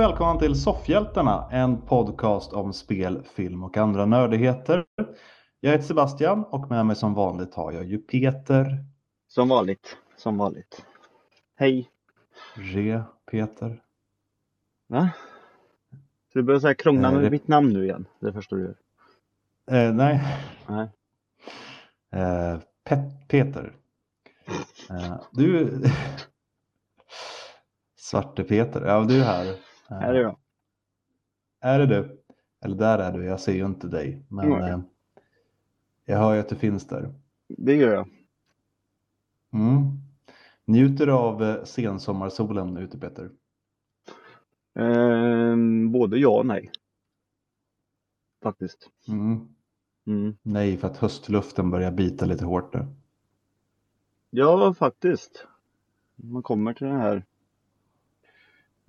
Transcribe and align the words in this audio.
Och 0.00 0.04
välkomna 0.04 0.40
till 0.40 0.60
Soffhjältarna, 0.62 1.48
en 1.50 1.80
podcast 1.82 2.52
om 2.52 2.72
spel, 2.72 3.22
film 3.34 3.64
och 3.64 3.76
andra 3.76 4.06
nördigheter. 4.06 4.84
Jag 5.60 5.70
heter 5.70 5.84
Sebastian 5.84 6.44
och 6.44 6.70
med 6.70 6.86
mig 6.86 6.96
som 6.96 7.14
vanligt 7.14 7.54
har 7.54 7.72
jag 7.72 7.84
ju 7.84 7.98
Peter. 7.98 8.84
Som 9.28 9.48
vanligt, 9.48 9.96
som 10.16 10.38
vanligt. 10.38 10.84
Hej! 11.56 11.90
Re 12.54 13.02
Peter. 13.30 13.82
Va? 14.88 15.10
Så 16.32 16.38
du 16.38 16.42
börjar 16.42 16.60
säga 16.60 16.74
krångla 16.74 17.08
Eh, 17.08 17.14
med 17.14 17.22
det- 17.22 17.30
mitt 17.30 17.48
namn 17.48 17.72
nu 17.72 17.84
igen? 17.84 18.06
Det 18.20 18.32
förstår 18.32 18.56
du 18.56 18.74
Eh, 19.76 19.92
nej, 19.94 20.20
Nej. 20.68 20.88
eh, 22.12 22.58
Pet- 22.84 23.28
Peter. 23.28 23.72
Eh, 24.90 25.16
du... 25.32 25.82
Svarte 27.96 28.44
Peter, 28.44 28.86
ja 28.86 29.00
du 29.04 29.20
är 29.20 29.24
här. 29.24 29.56
Eh, 29.90 29.96
Här 29.96 30.14
är 30.14 30.20
jag. 30.20 30.36
Är 31.60 31.78
det 31.78 31.86
du? 31.86 32.22
Eller 32.60 32.76
där 32.76 32.98
är 32.98 33.12
du, 33.12 33.24
jag 33.24 33.40
ser 33.40 33.52
ju 33.52 33.66
inte 33.66 33.86
dig. 33.86 34.24
Men 34.28 34.52
eh, 34.52 34.80
jag 36.04 36.18
hör 36.18 36.34
ju 36.34 36.40
att 36.40 36.48
du 36.48 36.56
finns 36.56 36.86
där. 36.86 37.14
Det 37.48 37.74
gör 37.74 37.94
jag. 37.94 38.08
Mm. 39.52 39.82
Njuter 40.64 41.06
du 41.06 41.12
av 41.12 41.42
eh, 41.42 41.64
sensommarsolen 41.64 42.76
ute 42.76 42.98
Peter? 42.98 43.30
Ehm, 44.74 45.92
både 45.92 46.18
ja 46.18 46.38
och 46.38 46.46
nej. 46.46 46.70
Faktiskt. 48.42 48.90
Mm. 49.08 49.48
Mm. 50.06 50.36
Nej, 50.42 50.76
för 50.76 50.88
att 50.88 50.96
höstluften 50.96 51.70
börjar 51.70 51.92
bita 51.92 52.24
lite 52.24 52.44
hårt 52.44 52.74
nu. 52.74 52.86
Ja, 54.30 54.74
faktiskt. 54.74 55.46
Man 56.16 56.42
kommer 56.42 56.74
till 56.74 56.86
den 56.86 57.00
här 57.00 57.24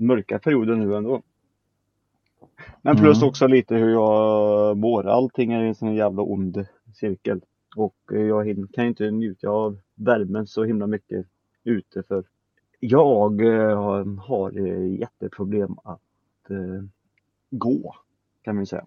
mörka 0.01 0.39
perioden 0.39 0.79
nu 0.79 0.95
ändå. 0.95 1.21
Men 2.81 2.95
plus 2.97 3.17
Mm. 3.17 3.29
också 3.29 3.47
lite 3.47 3.75
hur 3.75 3.89
jag 3.89 4.77
mår. 4.77 5.07
Allting 5.07 5.51
är 5.53 5.63
en 5.63 5.75
sån 5.75 5.95
jävla 5.95 6.21
ond 6.21 6.65
cirkel. 6.93 7.41
Och 7.75 7.95
jag 8.07 8.67
kan 8.73 8.85
inte 8.85 9.11
njuta 9.11 9.49
av 9.49 9.79
värmen 9.95 10.47
så 10.47 10.63
himla 10.63 10.87
mycket 10.87 11.25
ute 11.63 12.03
för 12.03 12.23
jag 12.79 13.41
eh, 13.41 14.17
har- 14.19 14.67
eh, 14.67 14.99
jätteproblem 14.99 15.75
att 15.83 16.49
eh, 16.49 16.83
gå 17.49 17.95
kan 18.41 18.55
man 18.55 18.61
ju 18.61 18.65
säga. 18.65 18.85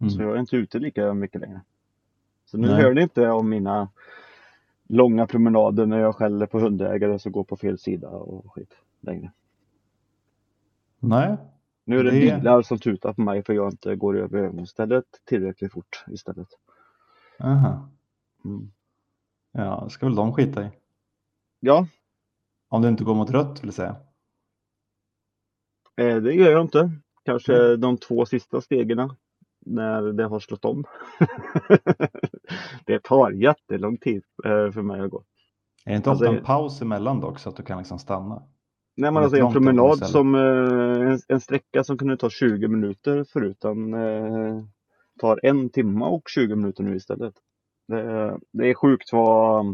Mm. 0.00 0.10
Så 0.10 0.22
jag 0.22 0.34
är 0.34 0.40
inte 0.40 0.56
ute 0.56 0.78
lika 0.78 1.14
mycket 1.14 1.40
längre. 1.40 1.60
Så 2.46 2.58
nu 2.58 2.66
Nej. 2.66 2.82
hör 2.82 2.94
ni 2.94 3.02
inte 3.02 3.28
om 3.30 3.48
mina 3.48 3.88
långa 4.88 5.26
promenader 5.26 5.86
när 5.86 5.98
jag 5.98 6.14
skäller 6.16 6.46
på 6.46 6.58
hundägare 6.58 7.18
som 7.18 7.32
går 7.32 7.44
på 7.44 7.56
fel 7.56 7.78
sida 7.78 8.08
och 8.08 8.52
skit 8.52 8.74
längre. 9.00 9.32
Nej, 11.00 11.36
Nu 11.84 11.98
är 11.98 12.04
det, 12.04 12.10
Det- 12.10 12.20
bilar 12.20 12.62
som 12.62 12.78
tutar 12.78 13.12
på 13.12 13.20
mig 13.20 13.44
för 13.44 13.52
jag 13.52 13.72
inte 13.72 13.96
går 13.96 14.18
över 14.18 14.38
övergångsstället 14.38 15.04
tillräckligt 15.24 15.72
fort 15.72 16.04
istället. 16.10 16.48
Aha. 17.40 17.88
Mm. 18.44 18.70
Ja, 19.52 19.80
det 19.84 19.90
ska 19.90 20.06
väl 20.06 20.14
de 20.14 20.32
skita 20.34 20.62
i. 20.66 20.70
Ja, 21.60 21.86
Om 22.68 22.82
du 22.82 22.88
inte 22.88 23.04
går 23.04 23.14
mot 23.14 23.30
rött 23.30 23.64
vill 23.64 23.72
säga. 23.72 23.96
eh, 25.96 26.16
det 26.16 26.32
gör 26.34 26.50
jag 26.50 26.60
inte. 26.62 26.90
Kanske 27.24 27.76
de 27.76 27.96
två 27.98 28.26
sista 28.26 28.60
stegen 28.60 29.10
när 29.60 30.02
det 30.02 30.24
har 30.24 30.40
slått 30.40 30.64
om. 30.64 30.84
det 32.86 33.02
tar 33.02 33.30
jättelång 33.30 33.98
tid 33.98 34.22
eh, 34.44 34.70
för 34.70 34.82
mig 34.82 35.00
att 35.00 35.10
gå. 35.10 35.24
Är 35.84 35.90
det 35.90 35.96
inte 35.96 36.10
Alltså, 36.10 36.24
ofta 36.24 36.38
en 36.38 36.44
paus 36.44 36.82
emellan 36.82 37.20
dock 37.20 37.38
så 37.38 37.48
att 37.48 37.56
du 37.56 37.62
kan 37.62 37.78
liksom 37.78 37.98
stanna? 37.98 38.42
Nej 38.98 39.10
men 39.12 39.22
alltså 39.22 39.36
en 39.36 39.52
promenad 39.52 39.98
som 40.06 40.34
eh, 40.34 41.10
en, 41.12 41.18
en 41.28 41.40
sträcka 41.40 41.84
som 41.84 41.98
kunde 41.98 42.16
ta 42.16 42.30
20 42.30 42.68
minuter 42.68 43.24
förut 43.24 43.56
den 43.60 43.94
eh, 43.94 44.64
tar 45.20 45.40
en 45.42 45.70
timme 45.70 46.04
och 46.04 46.22
20 46.28 46.56
minuter 46.56 46.82
nu 46.82 46.96
istället. 46.96 47.34
Det, 47.88 48.00
är- 48.00 48.38
det 48.52 48.70
är 48.70 48.74
sjukt 48.74 49.12
vad, 49.12 49.64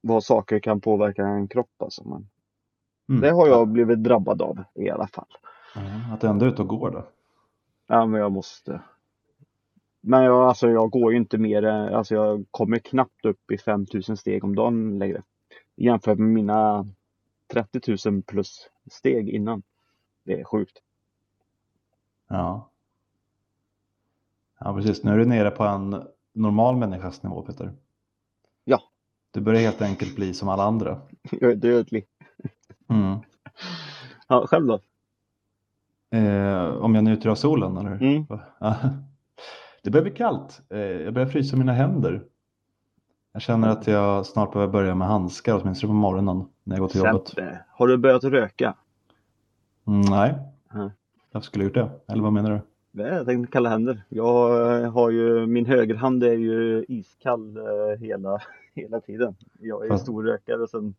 vad 0.00 0.24
saker 0.24 0.58
kan 0.60 0.80
påverka 0.80 1.22
en 1.26 1.48
kropp 1.48 1.82
alltså. 1.82 2.08
Men 2.08 2.28
Mm. 3.10 3.20
det 3.20 3.30
har 3.30 3.48
jag 3.48 3.68
blivit 3.68 4.04
drabbad 4.04 4.42
av 4.42 4.64
i 4.74 4.90
alla 4.90 5.06
fall. 5.06 5.26
Ja, 5.74 6.14
att 6.14 6.24
ändå 6.24 6.46
ute 6.46 6.62
och 6.62 6.68
går 6.68 6.90
då. 6.90 7.04
Ja 7.86 8.06
men 8.06 8.20
jag 8.20 8.32
måste. 8.32 8.80
Men 10.00 10.24
jag, 10.24 10.48
alltså, 10.48 10.70
jag 10.70 10.90
går 10.90 11.12
ju 11.12 11.18
inte 11.18 11.38
mer, 11.38 11.62
än- 11.62 11.94
alltså 11.94 12.14
jag 12.14 12.44
kommer 12.50 12.78
knappt 12.78 13.24
upp 13.24 13.50
i 13.52 13.58
5000 13.58 14.16
steg 14.16 14.44
om 14.44 14.54
dagen 14.56 14.98
längre. 14.98 15.22
Jämfört 15.76 16.18
med 16.18 16.28
mina 16.28 16.86
30 17.52 18.10
000 18.10 18.22
plus 18.22 18.70
steg 18.90 19.28
innan. 19.28 19.62
Det 20.24 20.40
är 20.40 20.44
sjukt. 20.44 20.78
Ja. 22.28 22.70
Ja, 24.60 24.74
precis. 24.74 25.02
Nu 25.02 25.12
är 25.12 25.18
du 25.18 25.24
nere 25.24 25.50
på 25.50 25.64
en 25.64 26.02
normal 26.32 26.76
människas 26.76 27.22
nivå 27.22 27.42
Peter. 27.42 27.72
Ja. 28.64 28.82
Du 29.30 29.40
börjar 29.40 29.60
helt 29.60 29.82
enkelt 29.82 30.16
bli 30.16 30.34
som 30.34 30.48
alla 30.48 30.62
andra. 30.62 31.00
Jag 31.30 31.50
är 31.50 31.56
dödlig. 31.56 32.06
Mm. 32.88 33.18
Ja, 34.28 34.46
själv 34.46 34.66
då? 34.66 34.80
Eh, 36.10 36.68
om 36.68 36.94
jag 36.94 37.04
njuter 37.04 37.28
av 37.30 37.34
solen 37.34 37.76
eller? 37.76 37.90
Mm. 37.90 38.26
Ja. 38.60 38.76
Det 39.82 39.90
börjar 39.90 40.04
bli 40.04 40.12
kallt. 40.12 40.62
Eh, 40.70 40.78
jag 40.78 41.14
börjar 41.14 41.28
frysa 41.28 41.56
mina 41.56 41.72
händer. 41.72 42.24
Jag 43.32 43.42
känner 43.42 43.68
att 43.68 43.86
jag 43.86 44.26
snart 44.26 44.52
behöver 44.52 44.72
börja 44.72 44.94
med 44.94 45.08
handskar 45.08 45.60
åtminstone 45.62 45.90
på 45.90 45.94
morgonen 45.94 46.44
när 46.68 46.76
jag 46.76 46.80
går 46.80 46.88
till 46.88 47.00
jobbet. 47.00 47.34
Har 47.70 47.86
du 47.88 47.96
börjat 47.96 48.24
röka? 48.24 48.74
Mm, 49.86 50.00
nej, 50.00 50.34
Nej. 50.72 50.90
jag 51.32 51.44
skulle 51.44 51.64
gjort 51.64 51.74
det. 51.74 51.90
Eller 52.08 52.22
vad 52.22 52.32
menar 52.32 52.50
du? 52.50 53.02
Jag 53.02 53.26
tänkte 53.26 53.52
kalla 53.52 53.68
händer. 53.68 54.02
Jag 54.08 54.80
eh, 54.82 54.92
har 54.92 55.10
ju, 55.10 55.46
min 55.46 55.66
högerhand 55.66 56.24
är 56.24 56.32
ju 56.32 56.84
iskall 56.88 57.56
eh, 57.56 57.98
hela, 58.00 58.40
hela 58.74 59.00
tiden. 59.00 59.34
Jag 59.60 59.84
är 59.84 59.88
Fast- 59.88 60.02
stor 60.04 60.22
rökare 60.22 60.68
sedan 60.68 60.94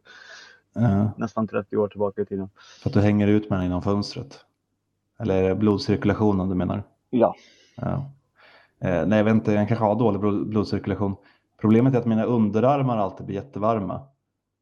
Eh, 0.75 1.09
nästan 1.17 1.47
30 1.47 1.77
år 1.77 1.87
tillbaka 1.87 2.21
i 2.21 2.25
tiden. 2.25 2.49
för 2.81 2.89
att 2.89 2.93
du 2.93 3.01
hänger 3.01 3.27
ut 3.27 3.49
med 3.49 3.59
den 3.59 3.65
inom 3.65 3.81
fönstret. 3.81 4.45
Eller 5.19 5.43
är 5.43 5.49
det 5.49 5.55
blodcirkulationen 5.55 6.49
du 6.49 6.55
menar? 6.55 6.83
Ja. 7.09 7.35
Ja. 7.75 8.11
Eh, 8.79 9.05
nej, 9.07 9.17
jag 9.17 9.23
vet 9.25 9.33
inte. 9.33 9.51
Jag 9.53 9.67
kanske 9.67 9.85
har 9.85 9.95
dålig 9.95 10.21
blod- 10.21 10.47
blodcirkulation. 10.49 11.15
Problemet 11.61 11.93
är 11.95 11.99
att 11.99 12.05
mina 12.05 12.23
underarmar 12.23 12.97
alltid 12.97 13.25
blir 13.25 13.35
jättevarma. 13.35 14.01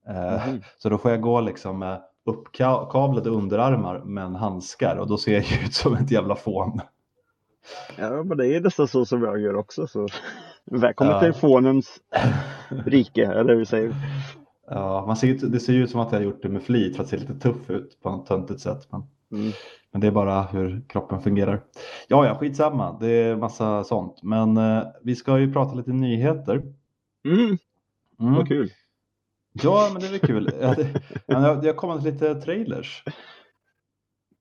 Mhm. 0.08 0.62
Så 0.78 0.90
då 0.90 0.98
får 0.98 1.12
jag 1.12 1.22
gå 1.22 1.42
liksom 1.42 1.80
med 1.80 2.02
uppkavlade 2.26 3.30
underarmar 3.30 4.00
men 4.06 4.36
handskar 4.36 4.96
och 4.96 5.08
då 5.08 5.18
ser 5.18 5.34
jag 5.34 5.64
ut 5.66 5.74
som 5.74 5.94
ett 5.94 6.12
jävla 6.12 6.36
fån. 6.36 6.82
Ja, 7.98 8.24
men 8.24 8.38
det 8.38 8.48
är 8.56 8.62
nästan 8.62 8.88
så 8.88 9.06
som 9.06 9.24
jag 9.24 9.40
gör 9.42 9.56
också. 9.56 9.88
Så. 9.88 10.08
Välkommen 10.66 11.14
Ja. 11.14 11.20
till 11.20 11.34
fånens 11.34 11.98
rike, 12.86 13.26
eller 13.26 13.56
hur 13.56 13.66
säger 13.66 13.96
Ja, 14.70 15.04
man 15.08 15.18
ser, 15.18 15.34
det 15.48 15.60
ser 15.60 15.74
ju 15.74 15.84
ut 15.84 15.92
som 15.92 16.00
att 16.00 16.12
jag 16.12 16.20
har 16.20 16.24
gjort 16.26 16.42
det 16.42 16.50
med 16.50 16.64
flit 16.64 16.96
för 16.96 17.04
att 17.04 17.10
se 17.10 17.18
lite 17.18 17.40
tuff 17.40 17.70
ut 17.70 18.02
på 18.02 18.10
något 18.10 18.26
töntigt 18.28 18.60
sätt. 18.62 18.88
Men, 18.92 19.04
mm. 19.42 19.52
men 19.92 20.02
det 20.02 20.08
är 20.08 20.12
bara 20.12 20.42
hur 20.42 20.82
kroppen 20.90 21.22
fungerar. 21.22 21.62
Ja, 22.08 22.26
ja, 22.26 22.36
skitsamma. 22.36 22.98
Det 23.00 23.08
är 23.08 23.36
massa 23.36 23.84
sånt. 23.84 24.24
Men 24.24 24.58
eh, 24.58 24.84
vi 25.04 25.16
ska 25.16 25.40
ju 25.40 25.54
prata 25.54 25.76
lite 25.76 25.92
nyheter. 25.92 26.62
Mm, 27.26 27.58
Mm. 28.20 28.34
vad 28.36 28.48
kul. 28.48 28.70
Ja, 29.64 29.90
men 29.94 30.02
det 30.02 30.08
är 30.16 30.20
kul. 30.20 30.46
Det 31.26 31.34
har 31.68 31.74
kommit 31.74 32.04
lite 32.04 32.36
trailers. 32.36 33.04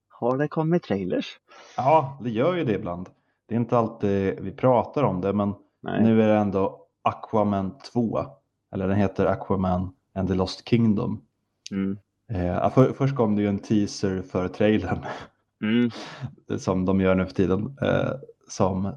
Har 0.09 0.37
det 0.37 0.47
kommit 0.47 0.83
trailers? 0.83 1.39
Ja, 1.77 2.17
det 2.23 2.29
gör 2.29 2.55
ju 2.55 2.63
det 2.65 2.73
ibland. 2.73 3.09
Det 3.47 3.55
är 3.55 3.59
inte 3.59 3.77
alltid 3.77 4.39
vi 4.39 4.51
pratar 4.51 5.03
om 5.03 5.21
det, 5.21 5.33
men 5.33 5.53
Nej. 5.81 6.03
nu 6.03 6.21
är 6.23 6.27
det 6.27 6.35
ändå 6.35 6.85
Aquaman 7.01 7.77
2. 7.93 8.19
Eller 8.73 8.87
den 8.87 8.97
heter 8.97 9.25
Aquaman 9.25 9.93
and 10.15 10.27
the 10.29 10.33
Lost 10.35 10.69
Kingdom. 10.69 11.21
Mm. 11.71 11.97
Eh, 12.31 12.69
för, 12.69 12.93
först 12.93 13.15
kom 13.15 13.35
det 13.35 13.41
ju 13.41 13.47
en 13.47 13.59
teaser 13.59 14.21
för 14.21 14.47
trailern 14.47 15.05
Mm. 15.61 15.91
som 16.59 16.85
de 16.85 17.01
gör 17.01 17.15
nu 17.15 17.25
för 17.25 17.33
tiden. 17.33 17.77
Eh, 17.81 18.11
som 18.47 18.95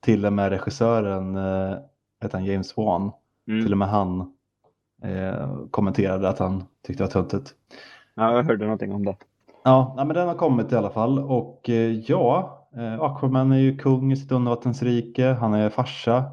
till 0.00 0.26
och 0.26 0.32
med 0.32 0.48
regissören, 0.50 1.36
eh, 1.36 1.78
heter 2.22 2.38
han 2.38 2.44
James 2.44 2.76
Wan, 2.76 3.12
Mm. 3.48 3.64
till 3.64 3.72
och 3.72 3.78
med 3.78 3.88
han 3.88 4.34
eh, 5.02 5.56
kommenterade 5.70 6.28
att 6.28 6.38
han 6.38 6.64
tyckte 6.86 7.02
det 7.02 7.06
var 7.06 7.12
töntigt. 7.22 7.54
Ja, 8.14 8.36
jag 8.36 8.42
hörde 8.42 8.64
någonting 8.64 8.92
om 8.92 9.04
det. 9.04 9.16
Ja, 9.64 9.94
men 9.96 10.08
den 10.08 10.28
har 10.28 10.34
kommit 10.34 10.72
i 10.72 10.76
alla 10.76 10.90
fall 10.90 11.18
och 11.18 11.70
eh, 11.70 11.92
ja, 12.10 12.60
eh, 12.76 13.00
Aquaman 13.00 13.52
är 13.52 13.58
ju 13.58 13.78
kung 13.78 14.12
i 14.12 14.16
sitt 14.16 14.32
undervattensrike, 14.32 15.26
han 15.32 15.54
är 15.54 15.70
farsa 15.70 16.24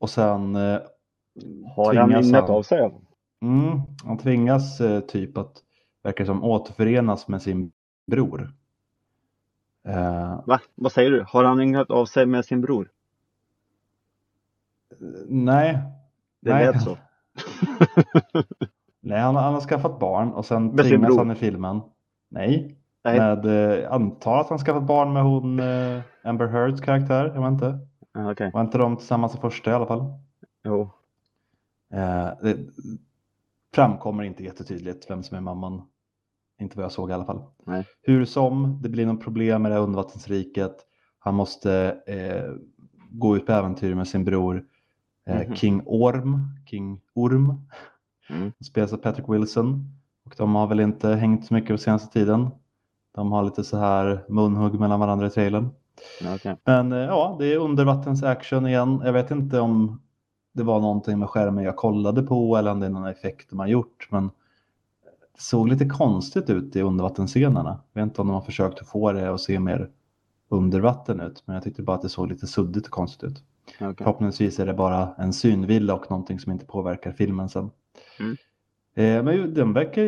och 0.00 0.10
sen 0.10 0.56
eh, 0.56 0.78
Har 1.76 1.94
han 1.94 2.08
minnet 2.08 2.50
av 2.50 2.62
sig? 2.62 2.90
Mm, 3.42 3.80
han 4.04 4.18
tvingas 4.18 4.80
eh, 4.80 5.00
typ 5.00 5.38
att, 5.38 5.52
verkar 6.02 6.24
som, 6.24 6.44
återförenas 6.44 7.28
med 7.28 7.42
sin 7.42 7.72
bror. 8.06 8.52
Eh, 9.84 10.40
Va? 10.46 10.60
Vad 10.74 10.92
säger 10.92 11.10
du? 11.10 11.24
Har 11.28 11.44
han 11.44 11.58
ringat 11.58 11.90
av 11.90 12.06
sig 12.06 12.26
med 12.26 12.44
sin 12.44 12.60
bror? 12.60 12.90
nej, 15.28 15.78
Det 16.40 16.54
Nej. 16.54 16.66
lät 16.66 16.82
så. 16.82 16.98
nej 19.02 19.20
han, 19.20 19.36
han 19.36 19.54
har 19.54 19.60
skaffat 19.60 20.00
barn 20.00 20.32
och 20.32 20.44
sen 20.44 20.66
Med 20.66 20.84
sin 20.84 20.90
tvingas 20.90 21.08
bror? 21.08 21.18
han 21.18 21.30
i 21.30 21.34
filmen. 21.34 21.80
Nej, 22.30 22.76
Nej. 23.04 23.18
Med, 23.18 23.46
eh, 23.82 23.92
antar 23.92 24.40
att 24.40 24.48
han 24.48 24.58
skaffat 24.58 24.82
barn 24.82 25.12
med 25.12 25.22
hon 25.22 25.60
eh, 25.60 26.00
Amber 26.24 26.46
Heards 26.46 26.80
karaktär. 26.80 27.32
Jag 27.34 27.42
vet 27.42 27.52
inte. 27.52 27.78
Ja, 28.14 28.32
Okej. 28.32 28.50
Var 28.54 28.60
inte 28.60 28.78
de 28.78 28.96
tillsammans 28.96 29.34
i 29.34 29.38
första 29.38 29.70
i 29.70 29.74
alla 29.74 29.86
fall? 29.86 30.04
Jo. 30.64 30.90
Eh, 31.92 32.28
det 32.42 32.56
framkommer 33.74 34.22
inte 34.24 34.44
jättetydligt 34.44 35.10
vem 35.10 35.22
som 35.22 35.36
är 35.36 35.40
mamman. 35.40 35.82
Inte 36.60 36.76
vad 36.76 36.84
jag 36.84 36.92
såg 36.92 37.10
i 37.10 37.12
alla 37.12 37.24
fall. 37.24 37.42
Nej. 37.66 37.84
Hur 38.02 38.24
som, 38.24 38.78
det 38.82 38.88
blir 38.88 39.06
något 39.06 39.24
problem 39.24 39.62
med 39.62 39.70
det 39.70 39.74
här 39.74 39.82
undervattensriket. 39.82 40.76
Han 41.18 41.34
måste 41.34 41.96
eh, 42.06 42.52
gå 43.10 43.36
ut 43.36 43.46
på 43.46 43.52
äventyr 43.52 43.94
med 43.94 44.08
sin 44.08 44.24
bror 44.24 44.64
eh, 45.26 45.36
Mhm. 45.46 45.54
King 45.56 45.82
Orm. 45.86 46.48
King 46.66 47.00
Orm. 47.14 47.60
Mm. 48.30 48.52
Spelas 48.64 48.92
av 48.92 48.96
Patrick 48.96 49.28
Wilson. 49.28 49.84
Och 50.24 50.34
de 50.38 50.54
har 50.54 50.66
väl 50.66 50.80
inte 50.80 51.08
hängt 51.08 51.46
så 51.46 51.54
mycket 51.54 51.70
på 51.70 51.78
senaste 51.78 52.12
tiden. 52.12 52.48
De 53.14 53.32
har 53.32 53.42
lite 53.44 53.64
så 53.64 53.76
här 53.76 54.24
munhugg 54.28 54.80
mellan 54.80 55.00
varandra 55.00 55.26
i 55.26 55.30
trailern. 55.30 55.68
Okej. 56.34 56.56
Men 56.64 56.92
eh, 56.92 56.98
ja, 56.98 57.36
det 57.38 57.52
är 57.52 57.58
undervattensaction 57.58 58.66
igen. 58.66 59.02
Jag 59.04 59.12
vet 59.12 59.30
inte 59.30 59.60
om 59.60 60.00
det 60.54 60.62
var 60.62 60.80
någonting 60.80 61.18
med 61.18 61.28
skärmen 61.30 61.64
jag 61.64 61.76
kollade 61.76 62.22
på 62.22 62.56
eller 62.56 62.70
om 62.70 62.80
det 62.80 62.86
är 62.86 62.90
någon 62.90 63.06
effekt 63.06 63.50
de 63.50 63.58
har 63.58 63.66
gjort. 63.66 64.08
Men 64.10 64.24
det 65.34 65.40
såg 65.42 65.68
lite 65.68 65.88
konstigt 65.88 66.50
ut 66.50 66.76
i 66.76 66.82
undervattensscenerna. 66.82 67.80
Jag 67.92 68.00
vet 68.02 68.10
inte 68.10 68.20
om 68.20 68.26
de 68.28 68.34
har 68.34 68.40
försökt 68.40 68.86
få 68.88 69.12
det 69.12 69.30
att 69.34 69.40
se 69.40 69.60
mer 69.60 69.90
under 70.48 70.80
vatten 70.80 71.20
ut. 71.20 71.42
Men 71.46 71.54
jag 71.54 71.64
tyckte 71.64 71.82
bara 71.82 71.96
att 71.96 72.02
det 72.02 72.08
såg 72.08 72.28
lite 72.28 72.46
suddigt 72.46 72.84
och 72.86 72.92
konstigt 72.92 73.30
ut. 73.30 73.44
Okej. 73.80 73.94
Förhoppningsvis 73.98 74.58
är 74.58 74.66
det 74.66 74.74
bara 74.74 75.14
en 75.18 75.32
synvilla 75.32 75.94
och 75.94 76.10
någonting 76.10 76.38
som 76.38 76.52
inte 76.52 76.66
påverkar 76.66 77.12
filmen 77.12 77.48
sen. 77.48 77.70
Mm. 78.20 78.36
Eh, 78.94 79.24
men 79.24 79.54
den 79.54 79.72
verkar 79.72 80.02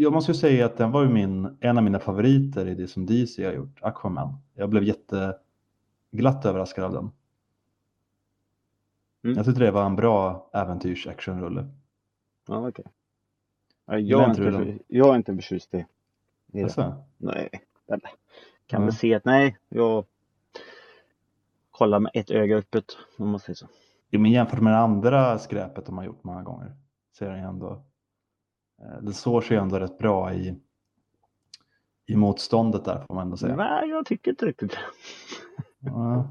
jag 0.00 0.12
måste 0.12 0.32
ju 0.32 0.38
säga 0.38 0.66
att 0.66 0.76
den 0.76 0.90
var 0.90 1.02
ju 1.02 1.08
min, 1.08 1.56
en 1.60 1.78
av 1.78 1.84
mina 1.84 1.98
favoriter 1.98 2.66
i 2.66 2.74
det 2.74 2.88
som 2.88 3.06
DC 3.06 3.44
har 3.44 3.52
gjort, 3.52 3.78
Aquaman. 3.82 4.34
Jag 4.54 4.70
blev 4.70 4.84
jätteglatt 4.84 6.44
överraskad 6.44 6.84
av 6.84 6.92
den. 6.92 7.10
Mm. 9.24 9.36
Jag 9.36 9.46
tyckte 9.46 9.60
det 9.60 9.70
var 9.70 9.86
en 9.86 9.96
bra 9.96 10.50
äventyrs-actionrulle. 10.52 11.68
Ja, 12.46 12.70
Gillar 13.98 14.20
jag, 14.20 14.22
är 14.22 14.28
inte 14.28 14.42
inte 14.42 14.42
du 14.42 14.52
för, 14.52 14.78
jag 14.88 15.12
är 15.12 15.16
inte 15.16 15.34
förtjust 15.34 15.74
i, 15.74 15.86
i. 16.52 16.62
Alltså, 16.62 17.04
Nej. 17.16 17.48
Eller, 17.88 18.10
kan 18.66 18.82
väl 18.82 18.92
se 18.92 19.14
att 19.14 19.24
nej, 19.24 19.56
jag 19.68 20.04
kollar 21.82 22.00
med 22.00 22.10
ett 22.14 22.30
öga 22.30 22.56
öppet 22.56 22.84
om 23.18 23.28
man 23.30 23.40
säger 23.40 23.54
så. 23.54 23.66
jo, 24.10 24.20
men 24.20 24.30
jämfört 24.30 24.60
med 24.60 24.72
det 24.72 24.78
andra 24.78 25.38
skräpet 25.38 25.86
de 25.86 25.98
har 25.98 26.04
gjort 26.04 26.24
många 26.24 26.42
gånger 26.42 26.76
så 27.12 27.24
den 27.24 27.34
ju 27.38 27.44
ändå, 27.44 27.84
eh, 28.82 29.02
den 29.02 29.12
står 29.14 29.40
sig 29.40 29.56
ändå 29.56 29.78
rätt 29.78 29.98
bra 29.98 30.32
i, 30.34 30.60
i 32.06 32.16
motståndet 32.16 32.84
där 32.84 33.04
får 33.06 33.14
man 33.14 33.24
ändå 33.24 33.36
säga. 33.36 33.56
Nej, 33.56 33.88
jag 33.88 34.06
tycker 34.06 34.30
inte 34.30 34.46
riktigt 34.46 34.70
det. 34.70 34.78
Ja. 35.90 36.28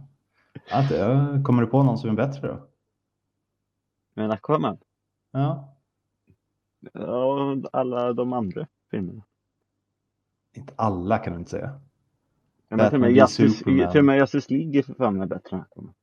Det- 0.89 1.43
Kommer 1.45 1.61
du 1.61 1.67
på 1.67 1.83
någon 1.83 1.97
som 1.97 2.09
är 2.09 2.13
bättre 2.13 2.47
då? 2.47 2.67
Men 4.13 4.31
Aquaman, 4.31 4.77
Ja, 5.31 5.75
ja, 6.93 7.55
alla 7.73 8.13
de 8.13 8.33
andra 8.33 8.67
filmerna. 8.91 9.23
inte 10.53 10.73
alla 10.77 11.17
kan 11.17 11.33
du 11.33 11.39
inte 11.39 11.51
säga. 11.51 11.81
Ja, 12.71 12.77
men 12.77 12.89
till, 12.89 12.95
och 12.95 13.01
med 13.01 13.11
Justice, 13.11 13.49
Superman. 13.57 13.91
till 13.91 13.99
och 13.99 14.05
med 14.05 14.17
Justice 14.17 14.53
League 14.53 14.79
är 14.79 14.83
för 14.83 14.93
fan 14.93 15.17
med 15.17 15.27
bättre 15.27 15.55
än. 15.57 15.93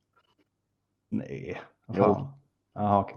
Nej, 1.10 1.60
vad 1.86 1.96
Jo. 1.98 2.02
fan. 2.04 2.26
Jaha, 2.74 3.00
okej. 3.00 3.16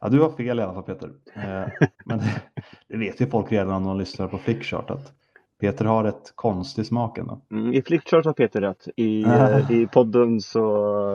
Ja, 0.00 0.08
du 0.08 0.20
har 0.20 0.30
fel 0.30 0.58
i 0.58 0.62
alla 0.62 0.74
fall 0.74 0.82
Peter. 0.82 1.10
Eh, 1.34 1.88
men 2.04 2.18
det, 2.18 2.42
det 2.88 2.96
vet 2.96 3.20
ju 3.20 3.26
folk 3.26 3.52
redan 3.52 3.74
om 3.74 3.84
de 3.84 3.98
lyssnar 3.98 4.28
på 4.28 4.38
Flickchart 4.38 4.90
att 4.90 5.12
Peter 5.60 5.84
har 5.84 6.04
ett 6.04 6.32
konstig 6.34 6.86
smak 6.86 7.18
ändå. 7.18 7.40
Mm, 7.50 7.72
I 7.74 7.82
Flickchart 7.82 8.24
har 8.24 8.32
Peter 8.32 8.60
rätt. 8.60 8.88
I, 8.96 9.22
eh, 9.22 9.70
i 9.72 9.86
podden 9.86 10.40
så 10.40 11.14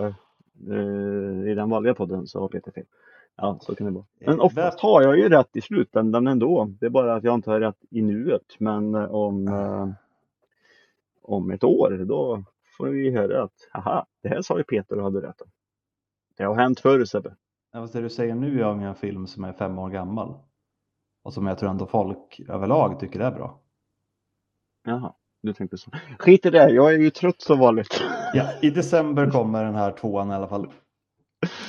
eh, 0.69 1.50
i 1.51 1.54
den 1.56 1.69
vanliga 1.69 1.94
podden 1.94 2.28
så 2.28 2.39
har 2.39 2.48
Peter 2.48 2.72
fel. 2.72 2.86
Ja, 3.38 3.57
så 3.62 3.75
kan 3.75 3.88
det 3.88 3.94
vara. 3.94 4.06
Men 4.19 4.39
Eh, 4.39 4.45
oftast 4.45 4.80
har 4.80 5.01
jag 5.01 5.18
ju 5.18 5.30
rätt 5.30 5.56
i 5.56 5.62
slutändan 5.62 6.28
ändå. 6.28 6.66
Det 6.80 6.86
är 6.86 6.89
bara 6.89 7.16
att 7.16 7.24
jag 7.24 7.36
inte 7.36 7.50
har 7.51 7.60
rätt 7.60 7.78
i 7.89 8.01
nuet. 8.01 8.56
Men 8.60 8.95
om, 8.95 9.48
om 11.27 11.51
ett 11.51 11.63
år 11.63 12.06
då 12.07 12.44
får 12.77 12.88
vi 12.88 13.12
höra 13.12 13.44
att 13.44 13.53
haha, 13.71 14.06
det 14.24 14.29
här 14.29 14.41
sa 14.41 14.57
ju 14.57 14.63
Peter 14.63 14.97
och 14.97 15.03
hade 15.03 15.21
rätt. 15.21 15.41
Det 16.38 16.44
har 16.44 16.56
hänt 16.56 16.79
förr 16.79 17.06
Sebbe. 17.06 17.35
Ja, 17.74 17.81
fast 17.81 17.94
det 17.94 18.01
du 18.01 18.09
säger 18.09 18.35
nu 18.35 18.59
är 18.62 18.65
om 18.65 18.79
en 18.79 18.95
film 18.95 19.27
som 19.27 19.44
är 19.44 19.53
fem 19.53 19.79
år 19.79 19.89
gammal. 19.89 20.33
Och 21.24 21.33
som 21.33 21.47
jag 21.47 21.57
tror 21.57 21.69
ändå 21.69 21.85
folk 21.85 22.39
överlag 22.50 23.00
tycker 23.00 23.19
är 23.19 23.31
bra. 23.31 23.59
Jaha, 24.85 25.13
du 25.41 25.53
tänkte 25.53 25.77
så. 25.77 25.91
Skit 26.19 26.45
i 26.45 26.50
det, 26.50 26.69
jag 26.69 26.94
är 26.94 27.00
ju 27.00 27.09
trött 27.09 27.41
som 27.41 27.59
vanligt. 27.59 28.01
Ja, 28.33 28.50
i 28.62 28.69
december 28.69 29.31
kommer 29.31 29.63
den 29.63 29.75
här 29.75 29.91
tvåan 29.91 30.31
i 30.31 30.33
alla 30.33 30.47
fall. 30.47 30.71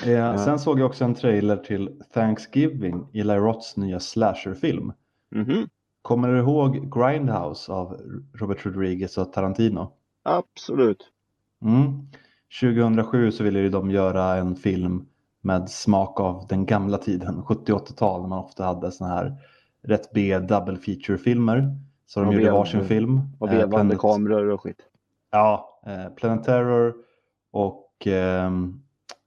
Eh, 0.07 0.37
Sen 0.37 0.59
såg 0.59 0.81
jag 0.81 0.87
också 0.87 1.05
en 1.05 1.15
trailer 1.15 1.57
till 1.57 2.03
Thanksgiving, 2.15 3.09
Eli 3.15 3.35
Roths 3.35 3.77
nya 3.77 4.01
slasherfilm. 4.01 4.93
Mhm, 5.31 5.69
Kommer 6.09 6.29
du 6.29 6.39
ihåg 6.39 6.91
Grindhouse 6.95 7.73
av 7.73 7.97
Robert 8.35 8.67
Rodriguez 8.67 9.19
och 9.19 9.33
Tarantino? 9.33 9.93
absolut. 10.23 11.11
Mm. 11.63 12.07
2007 12.61 13.31
så 13.33 13.45
ville 13.45 13.59
ju 13.61 13.69
de 13.69 13.91
göra 13.91 14.35
en 14.37 14.57
film 14.57 15.07
med 15.41 15.71
smak 15.71 16.21
av 16.21 16.47
den 16.49 16.67
gamla 16.67 16.99
tiden, 16.99 17.43
70-80-tal, 17.43 18.21
när 18.21 18.29
man 18.29 18.39
ofta 18.39 18.65
hade 18.65 18.93
såna 18.93 19.11
här 19.11 19.35
rätt 19.83 20.11
B 20.15 20.39
double 20.39 20.77
feature-filmer. 20.77 21.77
Så 22.07 22.21
de 22.21 22.29
Och 22.29 22.35
gjorde 22.35 22.51
varsin 22.53 22.85
film. 22.85 23.21
Och 23.39 23.49
Eh, 23.49 23.55
vevande 23.55 23.77
Planet- 23.77 23.99
kameror 23.99 24.49
och 24.51 24.61
skit. 24.63 24.83
Ja, 25.31 25.81
eh, 25.87 26.15
Planet 26.15 26.45
Terror 26.45 26.95
och 27.51 28.07
ehm, 28.07 28.81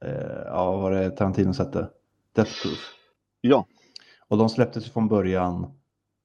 eh, 0.06 0.42
ja, 0.46 0.72
vad 0.72 0.82
var 0.82 0.92
det 0.92 1.10
Tarantino 1.12 1.54
hette? 1.54 1.88
Death 2.36 2.52
Proof. 2.62 2.94
Ja, 3.42 3.66
Och 4.28 4.38
de 4.38 4.50
släpptes 4.50 4.88
ju 4.88 4.90
från 4.92 5.08
början 5.08 5.78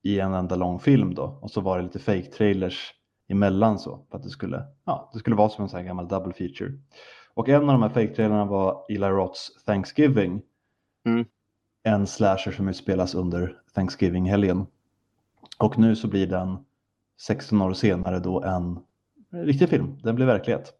i 0.06 0.20
en 0.20 0.34
enda 0.34 0.56
lång 0.56 0.78
film 0.78 1.14
då. 1.14 1.38
Och 1.42 1.50
så 1.50 1.60
var 1.60 1.76
det 1.76 1.84
lite 1.84 1.98
fake 1.98 2.22
trailers 2.22 2.94
emellan 3.28 3.78
så. 3.78 4.06
För 4.10 4.18
att 4.18 4.24
det 4.24 4.30
skulle, 4.30 4.64
ja, 4.84 5.10
det 5.12 5.18
skulle 5.18 5.36
vara 5.36 5.48
som 5.48 5.62
en 5.62 5.68
sån 5.68 5.78
här 5.78 5.86
gammal 5.86 6.08
double 6.08 6.32
feature. 6.32 6.72
Och 7.34 7.48
en 7.48 7.62
av 7.62 7.66
de 7.66 7.82
här 7.82 7.88
fake 7.88 8.14
trailerna 8.14 8.44
var 8.44 8.84
Eli 8.88 9.06
Roths 9.06 9.64
Thanksgiving. 9.64 10.42
Mm. 11.06 11.24
En 11.84 12.06
slasher 12.06 12.52
som 12.52 12.68
utspelas 12.68 13.14
under 13.14 13.58
Thanksgiving-helgen. 13.74 14.66
Och 15.58 15.78
nu 15.78 15.96
så 15.96 16.08
blir 16.08 16.26
den 16.26 16.58
16 17.20 17.62
år 17.62 17.72
senare 17.72 18.18
då 18.18 18.42
en 18.42 18.78
riktig 19.32 19.68
film. 19.68 19.98
Den 20.02 20.14
blir 20.14 20.26
verklighet. 20.26 20.72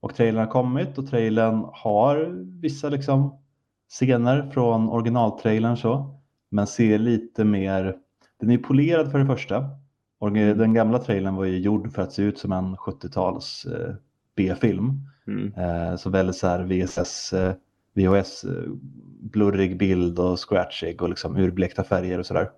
Och 0.00 0.14
trailern 0.14 0.44
har 0.44 0.52
kommit 0.52 0.98
och 0.98 1.06
trailern 1.06 1.66
har 1.72 2.16
vissa 2.60 2.88
liksom 2.88 3.38
scener 3.88 4.50
från 4.50 4.88
originaltrailern 4.88 5.76
så. 5.76 6.20
Men 6.50 6.66
ser 6.66 6.98
lite 6.98 7.44
mer, 7.44 7.96
den 8.40 8.50
är 8.50 8.58
polerad 8.58 9.10
för 9.10 9.18
det 9.18 9.26
första. 9.26 9.70
Och 10.18 10.32
den 10.32 10.74
gamla 10.74 10.98
trailern 10.98 11.34
var 11.34 11.44
ju 11.44 11.58
gjord 11.58 11.92
för 11.92 12.02
att 12.02 12.12
se 12.12 12.22
ut 12.22 12.38
som 12.38 12.52
en 12.52 12.76
70-tals 12.76 13.64
eh, 13.64 13.94
B-film. 14.36 15.00
mm. 15.26 15.52
Eh, 15.54 15.96
så 15.96 16.10
väldigt 16.10 16.36
så 16.36 16.46
här 16.46 16.64
VSS, 16.64 17.32
eh, 17.32 17.54
VHS, 17.94 18.44
eh, 18.44 18.70
blurrig 19.20 19.78
bild 19.78 20.18
och 20.18 20.38
scratchig 20.38 21.02
och 21.02 21.08
liksom 21.08 21.36
urblekta 21.36 21.84
färger 21.84 22.18
och 22.18 22.26
sådär. 22.26 22.50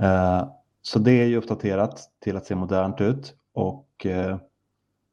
Eh, 0.00 0.48
så 0.82 0.98
det 0.98 1.12
är 1.12 1.26
ju 1.26 1.36
uppdaterat 1.36 2.00
till 2.20 2.36
att 2.36 2.46
se 2.46 2.54
modernt 2.54 3.00
ut 3.00 3.34
och 3.54 4.06
eh, 4.06 4.38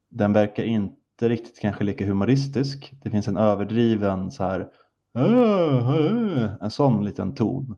den 0.10 0.34
verkar 0.34 0.63
inte 0.63 1.29
riktigt 1.29 1.60
kanske 1.60 1.84
lika 1.84 2.05
humoristisk. 2.05 2.94
Det 3.03 3.10
finns 3.10 3.27
en 3.27 3.38
överdriven 3.38 4.32
så 4.32 4.44
här, 4.44 4.67
en 6.62 6.72
sån 6.72 7.05
liten 7.05 7.36
ton 7.36 7.75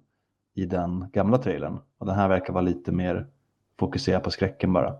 i 0.57 0.65
den 0.65 1.09
gamla 1.13 1.37
trailern. 1.37 1.79
Och 1.97 2.05
den 2.05 2.15
här 2.15 2.27
verkar 2.27 2.53
vara 2.53 2.61
lite 2.61 2.91
mer 2.91 3.27
fokuserad 3.79 4.23
på 4.23 4.31
skräcken 4.31 4.73
bara. 4.73 4.95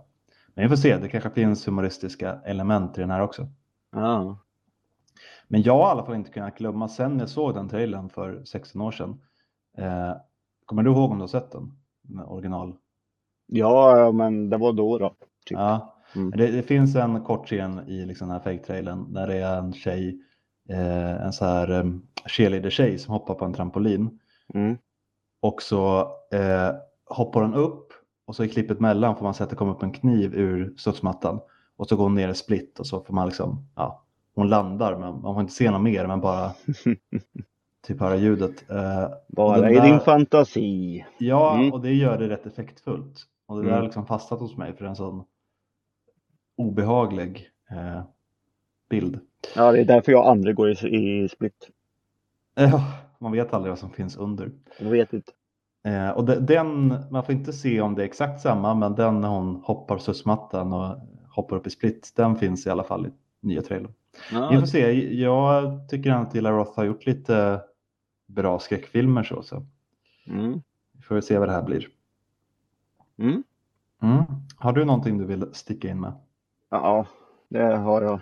Men 0.54 0.62
vi 0.64 0.68
får 0.68 0.76
se, 0.76 0.96
det 0.96 1.08
kanske 1.08 1.30
finns 1.30 1.68
humoristiska 1.68 2.40
element 2.44 2.98
i 2.98 3.00
den 3.00 3.10
här 3.10 3.20
också. 3.20 3.46
ja. 3.92 4.38
Men 5.50 5.62
jag 5.62 5.72
har 5.72 5.88
i 5.88 5.90
alla 5.90 6.04
fall 6.04 6.14
inte 6.14 6.30
kunnat 6.30 6.58
glömma 6.58 6.88
sen 6.88 7.18
jag 7.18 7.28
såg 7.28 7.54
den 7.54 7.68
trailern 7.68 8.08
för 8.08 8.44
16 8.44 8.80
år 8.82 8.90
sedan. 8.90 9.20
Eh, 9.78 10.12
kommer 10.64 10.82
du 10.82 10.90
ihåg 10.90 11.10
om 11.10 11.18
du 11.18 11.22
har 11.22 11.28
sett 11.28 11.52
den? 11.52 11.72
Original? 12.26 12.76
ja, 13.46 13.98
ja, 13.98 14.12
men 14.12 14.50
det 14.50 14.56
var 14.56 14.72
då 14.72 14.98
då. 14.98 15.08
Typ. 15.46 15.58
Ja. 15.58 15.94
Mm. 16.16 16.30
Det, 16.30 16.50
det 16.50 16.62
finns 16.62 16.96
en 16.96 17.24
kort 17.24 17.46
scen 17.46 17.88
i 17.88 18.06
liksom 18.06 18.28
den 18.28 18.36
här 18.36 18.44
fake-trailern 18.44 19.12
där 19.12 19.26
det 19.26 19.36
är 19.36 19.58
en 19.58 19.72
tjej, 19.72 20.20
eh, 20.68 21.22
en 21.22 21.32
så 21.32 21.44
här 21.44 21.70
eh, 21.70 21.84
cheerleader-tjej 22.26 22.98
som 22.98 23.12
hoppar 23.12 23.34
på 23.34 23.44
en 23.44 23.54
trampolin. 23.54 24.20
Mm. 24.54 24.78
Och 25.40 25.62
så 25.62 26.00
eh, 26.32 26.70
hoppar 27.06 27.42
hon 27.42 27.54
upp 27.54 27.92
och 28.26 28.36
så 28.36 28.44
i 28.44 28.48
klippet 28.48 28.80
mellan 28.80 29.16
får 29.16 29.24
man 29.24 29.34
se 29.34 29.44
att 29.44 29.50
det 29.50 29.56
kommer 29.56 29.72
upp 29.72 29.82
en 29.82 29.92
kniv 29.92 30.34
ur 30.34 30.74
studsmattan. 30.76 31.40
Och 31.76 31.88
så 31.88 31.96
går 31.96 32.02
hon 32.04 32.14
ner 32.14 32.28
i 32.28 32.34
split 32.34 32.78
och 32.78 32.86
så 32.86 33.00
får 33.04 33.14
man 33.14 33.26
liksom, 33.28 33.66
ja, 33.76 34.04
hon 34.34 34.48
landar 34.48 34.98
men 34.98 35.20
man 35.20 35.34
får 35.34 35.40
inte 35.40 35.52
se 35.52 35.70
något 35.70 35.82
mer 35.82 36.06
men 36.06 36.20
bara 36.20 36.52
typ 37.86 38.00
höra 38.00 38.16
ljudet. 38.16 38.70
Eh, 38.70 39.08
Bara 39.28 39.70
i 39.70 39.74
där- 39.74 39.82
din 39.86 40.00
fantasi. 40.00 41.04
ja, 41.18 41.54
Mm. 41.54 41.72
och 41.72 41.80
det 41.80 41.92
gör 41.94 42.18
det 42.18 42.28
rätt 42.28 42.46
effektfullt. 42.46 43.16
Och 43.46 43.56
det 43.56 43.62
där 43.62 43.70
har 43.70 43.76
Mm. 43.76 43.84
liksom 43.84 44.06
fastnat 44.06 44.40
hos 44.40 44.56
mig 44.56 44.76
för 44.76 44.84
en 44.84 44.96
sån 44.96 45.24
obehaglig 46.56 47.50
eh, 47.70 48.02
bild. 48.90 49.20
Ja, 49.56 49.72
det 49.72 49.80
är 49.80 49.84
därför 49.84 50.12
jag 50.12 50.26
aldrig 50.26 50.56
går 50.56 50.70
i, 50.70 50.96
i 50.96 51.28
split. 51.28 51.68
Ja, 52.54 52.82
man 53.20 53.32
vet 53.32 53.54
aldrig 53.54 53.70
vad 53.70 53.78
som 53.78 53.90
finns 53.90 54.16
under. 54.16 54.52
Jag 54.78 54.90
vet 54.90 55.12
inte. 55.12 55.32
Eh, 55.84 56.10
och 56.10 56.24
de, 56.24 56.34
den, 56.34 56.88
man 57.10 57.24
får 57.24 57.34
inte 57.34 57.52
se 57.52 57.80
om 57.80 57.94
det 57.94 58.02
är 58.02 58.06
exakt 58.06 58.40
samma, 58.40 58.74
men 58.74 58.94
den 58.94 59.20
när 59.20 59.28
hon 59.28 59.56
hoppar 59.64 59.98
sussmattan 59.98 60.72
och 60.72 60.96
hoppar 61.30 61.56
upp 61.56 61.66
i 61.66 61.70
split, 61.70 62.12
den 62.16 62.36
finns 62.36 62.66
i 62.66 62.70
alla 62.70 62.84
fall 62.84 63.06
i 63.06 63.10
nya 63.40 63.62
trailern. 63.62 63.92
Vi 64.48 64.56
Ja, 64.56 64.60
får 64.60 64.66
se, 64.66 65.14
jag 65.20 65.88
tycker 65.88 66.10
att 66.12 66.34
Ila 66.34 66.50
Roth 66.52 66.76
har 66.76 66.84
gjort 66.84 67.06
lite 67.06 67.60
bra 68.26 68.58
skräckfilmer 68.58 69.22
så, 69.22 69.42
så 69.42 69.66
mm, 70.26 70.62
vi 70.92 71.02
får 71.02 71.20
se 71.20 71.38
vad 71.38 71.48
det 71.48 71.52
här 71.52 71.62
blir. 71.62 71.88
mm. 73.18 73.42
Mm. 74.02 74.24
Har 74.56 74.72
du 74.72 74.84
någonting 74.84 75.18
du 75.18 75.24
vill 75.24 75.54
sticka 75.54 75.88
in 75.88 76.00
med? 76.00 76.12
ja, 76.70 77.06
det 77.48 77.76
har 77.76 78.02
jag. 78.02 78.20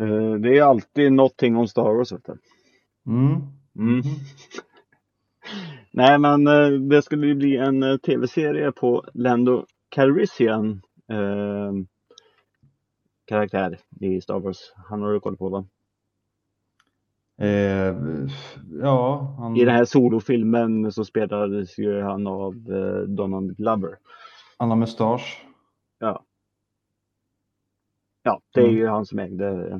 Eh, 0.00 0.34
Det 0.34 0.58
är 0.58 0.62
alltid 0.62 1.12
någonting 1.12 1.56
om 1.56 1.68
Star 1.68 1.94
Wars. 1.94 2.12
Vet 2.12 2.24
du. 2.24 2.38
Mm. 3.06 3.42
Mm. 3.78 4.02
Nej, 5.92 6.18
men 6.18 6.46
eh, 6.46 6.68
det 6.70 7.02
skulle 7.02 7.26
ju 7.26 7.34
bli 7.34 7.56
en 7.56 7.82
eh, 7.82 7.96
tv-serie 7.96 8.72
på 8.72 9.04
Lando 9.14 9.66
Calrissian 9.88 10.82
eh, 11.12 11.72
karaktär 13.26 13.78
i 14.00 14.20
Star 14.20 14.40
Wars. 14.40 14.72
Han 14.90 15.02
har 15.02 15.12
du 15.12 15.20
koll 15.20 15.36
på 15.36 15.48
va? 15.48 15.66
Eh, 17.40 17.96
ja, 18.82 19.34
han, 19.38 19.56
I 19.56 19.64
den 19.64 19.74
här 19.74 19.84
solofilmen 19.84 20.92
så 20.92 21.04
spelades 21.04 21.78
ju 21.78 22.02
han 22.02 22.26
av 22.26 22.54
eh, 22.72 23.02
Donald 23.08 23.56
Glover. 23.56 23.98
han 24.58 24.70
har 24.70 24.76
mustasch. 24.76 25.46
Ja. 25.98 26.24
Ja, 28.22 28.40
det 28.54 28.60
är 28.60 28.64
Mm. 28.64 28.76
ju 28.76 28.86
han 28.88 29.06
som 29.06 29.18
ägde 29.18 29.68
eh, 29.70 29.78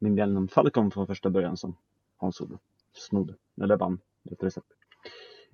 Millennium 0.00 0.48
Falcon 0.48 0.90
från 0.90 1.06
första 1.06 1.30
början 1.30 1.56
som 1.56 1.76
Han 2.22 2.32
Solo 2.32 2.58
snodde, 2.92 3.34
eller 3.62 3.76
vann, 3.76 4.00
rättare 4.30 4.50
sagt. 4.50 4.66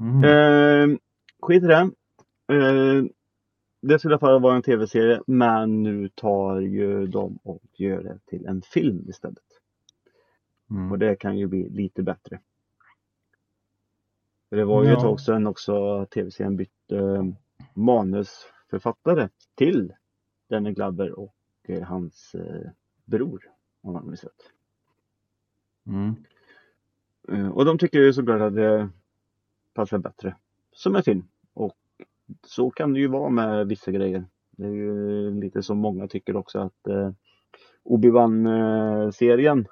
Mm. 0.01 0.25
Eh, 0.25 0.99
skit 1.41 1.63
i 1.63 1.67
det. 1.67 1.91
Eh, 2.53 3.05
det 3.81 3.99
skulle 3.99 4.13
i 4.13 4.15
alla 4.15 4.19
fall 4.21 4.41
vara 4.43 4.57
en 4.57 4.63
tv-serie 4.63 5.23
men 5.27 5.83
nu 5.83 6.09
tar 6.09 6.61
ju 6.61 7.07
de 7.07 7.39
och 7.43 7.63
gör 7.73 8.03
det 8.03 8.19
till 8.27 8.47
en 8.47 8.63
film 8.63 9.09
istället. 9.09 9.39
Mm. 10.71 10.93
Och 10.93 10.99
det 10.99 11.17
kan 11.17 11.39
ju 11.39 11.47
bli 11.47 11.69
lite 11.69 12.03
bättre. 12.03 12.41
För 14.49 14.57
det 14.57 14.65
var 14.65 14.83
ju 14.85 14.89
Ja. 14.89 14.97
ett 14.97 15.03
tag 15.03 15.21
sedan 15.21 15.47
också 15.47 16.07
tv-serien 16.11 16.57
bytte 16.57 16.99
eh, 16.99 17.25
manusförfattare 17.75 19.29
till 19.55 19.93
Danny 20.49 20.73
Glover 20.73 21.19
och 21.19 21.35
eh, 21.63 21.83
hans 21.83 22.35
eh, 22.35 22.71
bror. 23.05 23.43
Om 23.81 23.93
man 23.93 24.07
minns 24.07 24.25
rätt. 24.25 24.43
Mm. 25.87 26.15
Eh, 27.33 27.49
och 27.49 27.65
de 27.65 27.79
tycker 27.79 27.99
ju 27.99 28.13
såklart 28.13 28.41
att 28.41 28.55
det 28.55 28.89
passar 29.75 29.99
bättre 29.99 30.37
som 30.73 30.97
en 30.97 31.03
film. 31.03 31.29
Och 31.55 31.77
så 32.47 32.71
kan 32.71 32.93
det 32.93 33.01
ju 33.01 33.09
vara 33.09 33.31
med 33.31 33.69
vissa 33.69 33.91
grejer. 33.91 34.25
Det 34.51 34.65
är 34.65 34.73
ju 34.73 35.31
lite 35.41 35.63
som 35.63 35.79
många 35.79 36.09
tycker 36.09 36.37
också 36.37 36.59
att 36.59 36.87
eh, 36.87 37.11
Obi-Wan-serien 37.83 39.67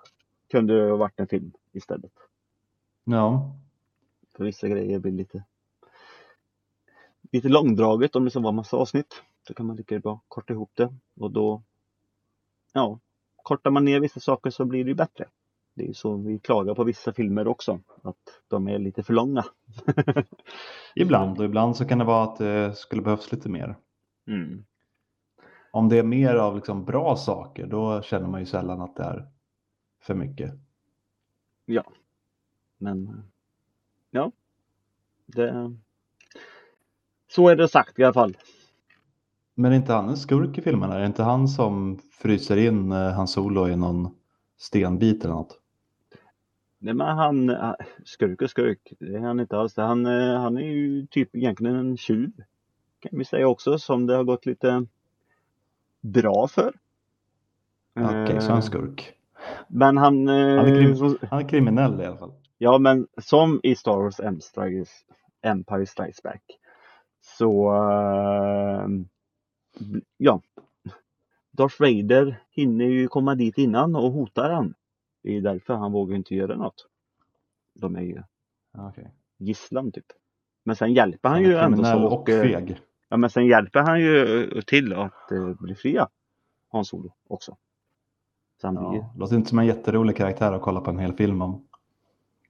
kunde 0.50 0.90
ha 0.90 0.96
varit 0.96 1.20
en 1.20 1.28
film 1.28 1.52
istället. 1.72 2.12
Ja, 3.04 3.56
För 4.36 4.44
vissa 4.44 4.68
grejer 4.68 4.98
blir 4.98 5.12
lite 5.12 5.44
lite 7.32 7.48
långdraget 7.48 8.16
om 8.16 8.24
det 8.24 8.30
så 8.30 8.40
var 8.40 8.52
massa 8.52 8.76
avsnitt. 8.76 9.22
Så 9.46 9.54
kan 9.54 9.66
man 9.66 9.76
lika 9.76 9.98
bra 9.98 10.20
korta 10.28 10.52
ihop 10.52 10.70
det 10.74 10.94
och 11.20 11.30
då 11.30 11.62
ja, 12.72 12.98
kortar 13.42 13.70
man 13.70 13.84
ner 13.84 14.00
vissa 14.00 14.20
saker 14.20 14.50
så 14.50 14.64
blir 14.64 14.84
det 14.84 14.88
ju 14.88 14.94
bättre. 14.94 15.28
Det 15.76 15.88
är 15.88 15.92
så 15.92 16.16
vi 16.16 16.38
klagar 16.38 16.74
på 16.74 16.84
vissa 16.84 17.12
filmer 17.12 17.48
också, 17.48 17.80
att 18.02 18.40
de 18.48 18.68
är 18.68 18.78
lite 18.78 19.02
för 19.02 19.12
långa. 19.12 19.44
ibland 20.94 21.38
och 21.38 21.44
ibland 21.44 21.76
så 21.76 21.84
kan 21.84 21.98
det 21.98 22.04
vara 22.04 22.24
att 22.24 22.36
det 22.36 22.76
skulle 22.76 23.02
behövas 23.02 23.32
lite 23.32 23.48
mer. 23.48 23.76
Mm. 24.26 24.64
Om 25.70 25.88
det 25.88 25.98
är 25.98 26.02
mer 26.02 26.34
av 26.34 26.56
liksom 26.56 26.84
bra 26.84 27.16
saker 27.16 27.66
då 27.66 28.02
känner 28.02 28.28
man 28.28 28.40
ju 28.40 28.46
sällan 28.46 28.80
att 28.80 28.96
det 28.96 29.02
är 29.02 29.28
för 30.02 30.14
mycket. 30.14 30.54
Men 32.78 33.22
ja, 34.10 34.32
det, 35.26 35.76
så 37.28 37.48
är 37.48 37.56
det 37.56 37.68
sagt 37.68 37.98
i 37.98 38.04
alla 38.04 38.12
fall. 38.12 38.36
Men 39.54 39.72
är 39.72 39.76
inte 39.76 39.92
han 39.92 40.08
en 40.08 40.16
skurk 40.16 40.58
i 40.58 40.62
filmen? 40.62 40.90
Är 40.90 41.00
det 41.00 41.06
inte 41.06 41.22
han 41.22 41.48
som 41.48 41.98
fryser 41.98 42.56
in 42.56 42.92
eh, 42.92 43.12
hans 43.12 43.32
solo 43.32 43.68
i 43.68 43.76
någon 43.76 44.14
stenbit 44.56 45.24
eller 45.24 45.34
något? 45.34 45.60
Nej 46.78 46.94
men 46.94 47.06
han, 47.06 47.50
äh, 47.50 47.74
skurk 48.04 48.42
och 48.42 48.50
skurk, 48.50 48.92
det 49.00 49.14
är 49.14 49.20
han 49.20 49.40
inte 49.40 49.56
alls. 49.58 49.76
Han, 49.76 50.06
eh, 50.06 50.40
han 50.40 50.56
är 50.56 50.62
ju 50.62 51.06
typ 51.06 51.36
egentligen 51.36 51.76
en 51.76 51.96
tjuv. 51.96 52.30
Kan 53.00 53.18
vi 53.18 53.24
säga 53.24 53.48
också, 53.48 53.78
som 53.78 54.06
det 54.06 54.14
har 54.16 54.24
gått 54.24 54.46
lite 54.46 54.86
bra 56.00 56.48
för. 56.48 56.72
Okej, 57.96 58.40
så 58.40 58.46
Eh, 58.46 58.48
han 58.48 58.56
är 58.56 58.60
skurk. 58.60 59.12
Men 59.68 59.96
han, 59.96 60.28
eh, 60.28 60.34
Han 60.56 60.66
är 60.66 60.96
krim- 60.96 61.18
Han 61.30 61.38
är 61.44 61.48
kriminell 61.48 62.00
i 62.00 62.04
alla 62.06 62.16
fall. 62.16 62.32
ja 62.58 62.78
men 62.78 63.06
som 63.22 63.60
i 63.62 63.74
Star 63.76 63.96
Wars 63.96 64.20
Empire 65.42 65.86
Strikes, 65.86 66.22
Back. 66.22 66.42
Så, 67.20 67.72
eh, 67.74 68.88
ja. 70.16 70.40
Darth 71.52 71.80
Vader 71.80 72.42
hinner 72.50 72.84
ju 72.84 73.08
komma 73.08 73.34
dit 73.34 73.58
innan 73.58 73.96
och 73.96 74.12
hotar 74.12 74.50
han. 74.50 74.74
Det 75.26 75.36
är 75.36 75.40
därför 75.40 75.74
han 75.74 75.92
vågar 75.92 76.16
inte 76.16 76.34
göra 76.34 76.56
något. 76.56 76.86
De 77.74 77.96
är 77.96 78.00
ju 78.00 78.22
Ja, 78.72 78.88
Okej. 78.88 79.12
gisslan 79.36 79.92
typ. 79.92 80.04
Men 80.64 80.76
sen 80.76 80.94
hjälper 80.94 81.28
han 81.28 81.36
Han 81.38 81.44
ju 81.44 81.56
ändå 81.56 81.84
så 81.84 82.06
och 82.06 82.30
eh, 82.30 82.42
feg. 82.42 82.80
Ja 83.08 83.16
men 83.16 83.30
sen 83.30 83.46
hjälper 83.46 83.80
han 83.80 84.00
ju 84.00 84.42
eh, 84.56 84.60
till 84.62 84.92
att 84.92 85.32
eh, 85.32 85.54
bli 85.60 85.74
fria. 85.74 86.08
Hans 86.68 86.88
Solo 86.88 87.12
också. 87.28 87.56
Så 88.60 88.66
han 88.66 88.74
blir 88.74 89.00
Ja, 89.00 89.14
låter 89.16 89.36
inte 89.36 89.48
som 89.48 89.58
en 89.58 89.66
jätterolig 89.66 90.16
karaktär 90.16 90.52
att 90.52 90.62
kolla 90.62 90.80
på 90.80 90.90
en 90.90 90.98
hel 90.98 91.12
film 91.12 91.42
om. 91.42 91.68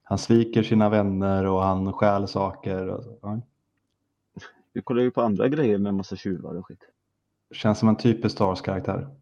Han 0.03 0.17
sviker 0.17 0.63
sina 0.63 0.89
vänner 0.89 1.45
och 1.45 1.61
han 1.61 1.93
stjäl 1.93 2.27
saker. 2.27 2.87
Och 2.87 3.03
så. 3.03 3.19
Ja. 3.21 3.41
vi 4.73 4.81
kollar 4.81 5.01
ju 5.03 5.11
på 5.11 5.21
andra 5.21 5.47
grejer 5.47 5.77
med 5.77 5.93
massa 5.93 6.15
tjuvar 6.15 6.55
och 6.55 6.65
skit. 6.65 6.83
Känns 7.51 7.79
som 7.79 7.89
en 7.89 7.95
typisk 7.97 8.35
Star 8.35 8.45
Wars-karaktär. 8.45 9.07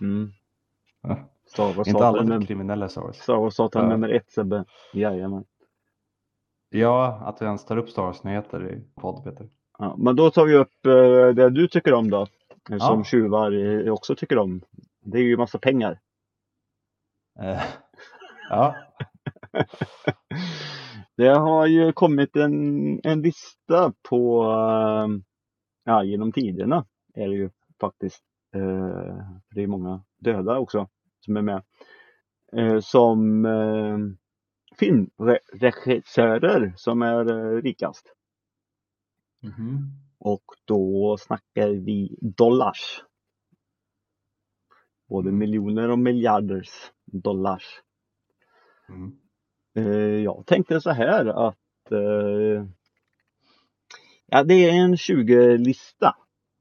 Mm. 0.00 0.32
Ja. 1.02 1.28
Star 1.54 1.72
Wars 1.74 1.88
Inte 1.88 2.06
alla 2.06 2.22
num- 2.22 2.46
kriminella 2.46 2.88
Star 2.88 3.02
Wars. 3.02 3.16
Star 3.16 3.36
Wars 3.36 3.54
satan 3.54 3.82
Ja. 3.82 3.88
nummer 3.88 4.08
ett 4.08 4.30
Sebbe. 4.30 4.64
Jajamän. 4.92 5.44
Ja, 6.68 7.22
att 7.24 7.42
vi 7.42 7.46
ens 7.46 7.64
tar 7.64 7.76
upp 7.76 7.90
Star 7.90 8.02
Wars-nyheter 8.02 8.70
i 8.72 8.84
podd, 9.00 9.24
Peter. 9.24 9.48
Ja, 9.78 9.94
men 9.98 10.16
då 10.16 10.30
tar 10.30 10.46
vi 10.46 10.54
upp 10.54 10.86
eh, 10.86 11.34
det 11.34 11.50
du 11.50 11.68
tycker 11.68 11.94
om 11.94 12.10
då. 12.10 12.20
eh, 12.70 12.78
Som 12.78 12.98
Ja. 12.98 13.04
tjuvar 13.04 13.52
eh, 13.86 13.92
också 13.92 14.14
tycker 14.14 14.38
om. 14.38 14.60
Det 15.00 15.18
är 15.18 15.22
ju 15.22 15.36
massa 15.36 15.58
pengar. 15.58 16.00
Eh, 17.40 17.62
ja, 18.50 18.74
Det 21.16 21.28
har 21.28 21.66
ju 21.66 21.92
kommit 21.92 22.36
en, 22.36 23.00
en 23.04 23.22
lista 23.22 23.92
på, 24.08 24.42
eh, 24.44 25.08
ja 25.84 26.04
genom 26.04 26.32
tiderna 26.32 26.84
är 27.14 27.28
det 27.28 27.34
ju 27.34 27.50
faktiskt. 27.80 28.22
Det 29.54 29.62
är 29.62 29.66
många 29.66 30.04
döda 30.18 30.58
också 30.58 30.88
som 31.24 31.36
är 31.36 31.42
med. 31.42 31.62
Eh, 32.56 32.80
som 32.80 33.44
eh, 33.46 33.98
filmregissörer 34.78 36.72
som 36.76 37.02
är 37.02 37.30
eh, 37.30 37.62
rikast. 37.62 38.14
Mhm. 39.42 39.90
Och 40.18 40.44
då 40.64 41.16
snackar 41.20 41.68
vi 41.68 42.18
dollars. 42.20 43.04
Både 45.08 45.28
Mm. 45.28 45.38
miljoner 45.38 45.90
och 45.90 45.98
miljarders 45.98 46.70
dollars. 47.06 47.64
Mm. 48.88 50.22
Jag 50.24 50.46
tänkte 50.46 50.80
så 50.80 50.90
här 50.90 51.26
att 51.48 51.92
eh, 51.92 52.66
Ja, 54.26 54.44
det 54.44 54.54
är 54.54 54.72
en 54.72 54.96
20-lista. 54.96 56.16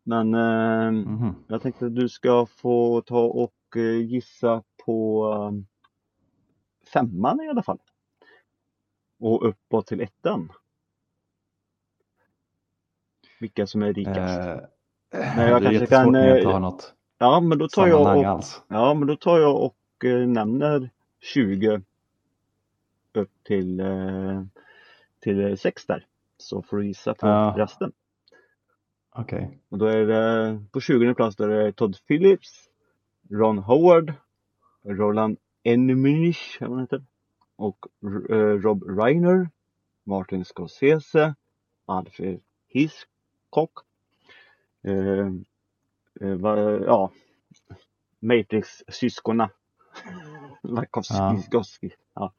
Men 0.06 0.34
eh, 0.34 0.92
Mhm. 0.92 1.36
jag 1.48 1.62
tänkte 1.62 1.86
att 1.86 1.96
du 1.96 2.10
ska 2.10 2.46
få 2.46 3.02
ta 3.02 3.20
och 3.24 3.54
eh, 3.78 4.02
gissa 4.02 4.64
på 4.86 5.26
eh, 5.34 5.52
femman 6.94 7.42
i 7.42 7.50
alla 7.50 7.64
fall. 7.64 7.80
Och 9.20 9.48
uppåt 9.48 9.88
till 9.88 10.02
ettan. 10.02 10.52
Vilka 13.40 13.68
som 13.68 13.84
är 13.84 13.94
rikast. 13.94 14.40
Eh, 14.40 14.58
Men 15.38 15.48
jag 15.48 15.62
det 15.62 15.68
är 15.68 15.72
kanske 15.72 15.74
jättesvårt 15.74 15.90
kan, 15.90 16.14
jag 16.14 16.38
inte 16.38 16.48
eh, 16.50 16.54
har 16.54 16.60
något 16.60 16.94
Ja, 17.18 17.40
men 17.40 17.58
då 17.58 17.68
tar 17.68 17.88
jag 17.88 18.18
och, 18.18 18.24
alls. 18.26 18.62
ja, 18.68 18.94
men 18.94 19.08
då 19.08 19.16
tar 19.16 19.40
jag 19.40 19.62
och 19.64 20.06
eh, 20.06 20.28
nämner 20.28 20.90
20 21.22 21.82
upp 23.14 23.32
till, 23.44 23.80
eh, 23.80 24.44
till 25.20 25.58
6 25.58 25.86
där. 25.86 26.06
Så 26.38 26.62
får 26.62 26.78
du 26.78 26.88
gissa 26.88 27.14
på 27.14 27.28
Ja. 27.28 27.54
resten. 27.58 27.92
Okej. 29.16 29.60
Och 29.70 29.78
då 29.78 29.86
är 29.86 30.06
det 30.06 30.60
på 30.72 30.80
20 30.82 31.14
plats 31.14 31.36
då 31.36 31.44
är 31.44 31.72
Todd 31.72 31.98
Phillips, 32.08 32.70
Ron 33.34 33.58
Howard, 33.58 34.14
Roland 34.84 35.38
Emmerich, 35.64 36.60
och 37.56 37.86
eh, 38.30 38.36
Rob 38.36 38.84
Reiner, 38.84 39.50
Martin 40.04 40.46
Scorsese, 40.46 41.36
Alfred 41.86 42.42
Hitchcock, 42.68 43.72
eh, 44.84 45.28
eh, 46.22 46.38
ja, 46.86 47.12
Matrix-syskonen. 48.20 49.50
Wachowski, 50.64 51.16
Ja. 51.52 51.94
Ja. 52.14 52.34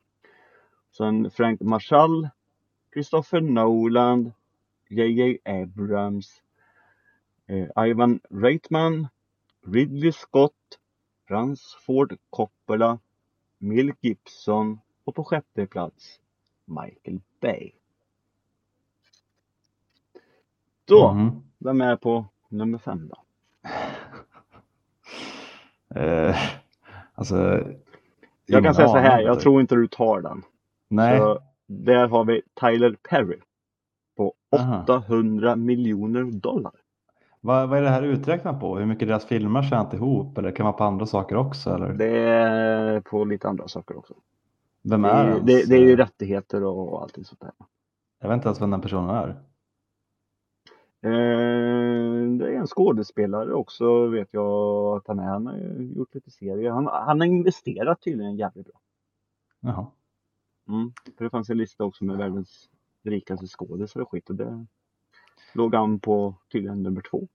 Sen 0.91 1.31
Frank 1.31 1.61
Marshall, 1.61 2.29
Christopher 2.93 3.41
Nolan, 3.41 4.33
J.J. 4.91 5.39
Abrams, 5.45 6.43
eh, 7.47 7.69
Ivan 7.77 8.21
Reitman, 8.31 9.09
Ridley 9.67 10.13
Scott, 10.13 10.79
Frans 11.29 11.77
Ford 11.87 12.17
Coppola, 12.31 12.99
Mel 13.59 13.93
Gibson 14.01 14.81
och 15.05 15.15
på 15.15 15.25
sjätte 15.25 15.67
plats 15.67 16.21
Michael 16.65 17.21
Bay. 17.41 17.73
Då, 20.85 21.13
Mhm. 21.13 21.43
vem 21.59 21.81
är 21.81 21.97
på 21.97 22.27
nummer 22.49 22.79
fem 22.79 23.09
då? 23.09 23.17
Eh, 25.95 26.37
alltså. 27.15 27.65
Jag 28.47 28.65
kan 28.65 28.75
säga 28.75 28.89
så 28.89 28.97
här, 28.97 29.21
jag 29.21 29.41
tror 29.41 29.61
inte 29.61 29.75
du 29.75 29.87
tar 29.89 30.21
den. 30.21 30.43
Nej. 30.89 31.19
Så 31.19 31.39
där 31.67 32.09
har 32.09 32.25
vi 32.25 32.43
Tyler 32.55 32.97
Perry 33.11 33.41
på 34.17 34.35
Aha. 34.57 34.83
800 34.83 35.57
miljoner 35.57 36.25
dollar. 36.25 36.73
Vad, 37.45 37.69
vad 37.69 37.79
är 37.79 37.83
det 37.83 37.89
här 37.89 38.03
uträknat 38.03 38.61
på? 38.61 38.79
Hur 38.79 38.87
mycket 38.87 39.09
deras 39.09 39.25
filmer 39.25 39.63
tjänat 39.63 39.95
ihop? 39.95 40.39
Eller 40.39 40.51
kan 40.51 40.57
det 40.57 40.63
vara 40.65 40.73
på 40.73 40.85
andra 40.85 41.07
saker 41.07 41.37
också? 41.37 41.71
Eller? 41.71 41.93
Det 41.93 42.19
är 42.19 43.01
på 43.01 43.25
lite 43.25 43.49
andra 43.49 43.69
saker 43.69 43.97
också. 43.99 44.15
Vem 44.83 45.03
Det 45.03 45.09
är 45.09 45.29
ens, 45.29 45.47
det, 45.47 45.69
det 45.69 45.75
är 45.75 45.81
ju 45.81 45.93
eh, 45.93 45.97
rättigheter 45.97 46.65
och 46.65 47.03
allting 47.03 47.25
sånt 47.25 47.41
där. 47.41 47.53
Jag 48.21 48.29
vet 48.29 48.35
inte 48.35 48.49
ens 48.49 48.61
vem 48.61 48.71
den 48.71 48.81
personen 48.81 49.11
är. 49.11 49.29
Eh, 51.03 52.39
det 52.39 52.55
är 52.55 52.59
en 52.59 52.67
skådespelare 52.67 53.55
också 53.55 54.07
vet 54.07 54.29
jag 54.31 54.97
att 54.97 55.07
han 55.07 55.19
är. 55.19 55.25
Han 55.25 55.47
har 55.47 55.57
gjort 55.97 56.15
lite 56.15 56.31
serier. 56.31 56.71
Han, 56.71 56.87
han 56.87 57.21
har 57.21 57.27
investerat 57.27 58.03
tydligen 58.03 58.37
jävligt 58.37 58.67
bra. 58.67 58.81
Jaha. 59.61 59.87
Mm. 60.69 60.93
För 61.17 61.25
det 61.25 61.31
fanns 61.31 61.51
en 61.51 61.59
lista 61.59 61.85
också 61.85 62.05
med 62.05 62.17
världens 62.17 62.71
rikaste 63.03 63.47
skådisar 63.47 64.01
och 64.01 64.11
skit 64.11 64.31
och 64.31 64.37
det 64.37 64.67
låg 65.55 65.75
han 65.75 65.99
på 65.99 66.35
tydligen 66.53 66.83
nummer 66.83 67.03
två. 67.11 67.29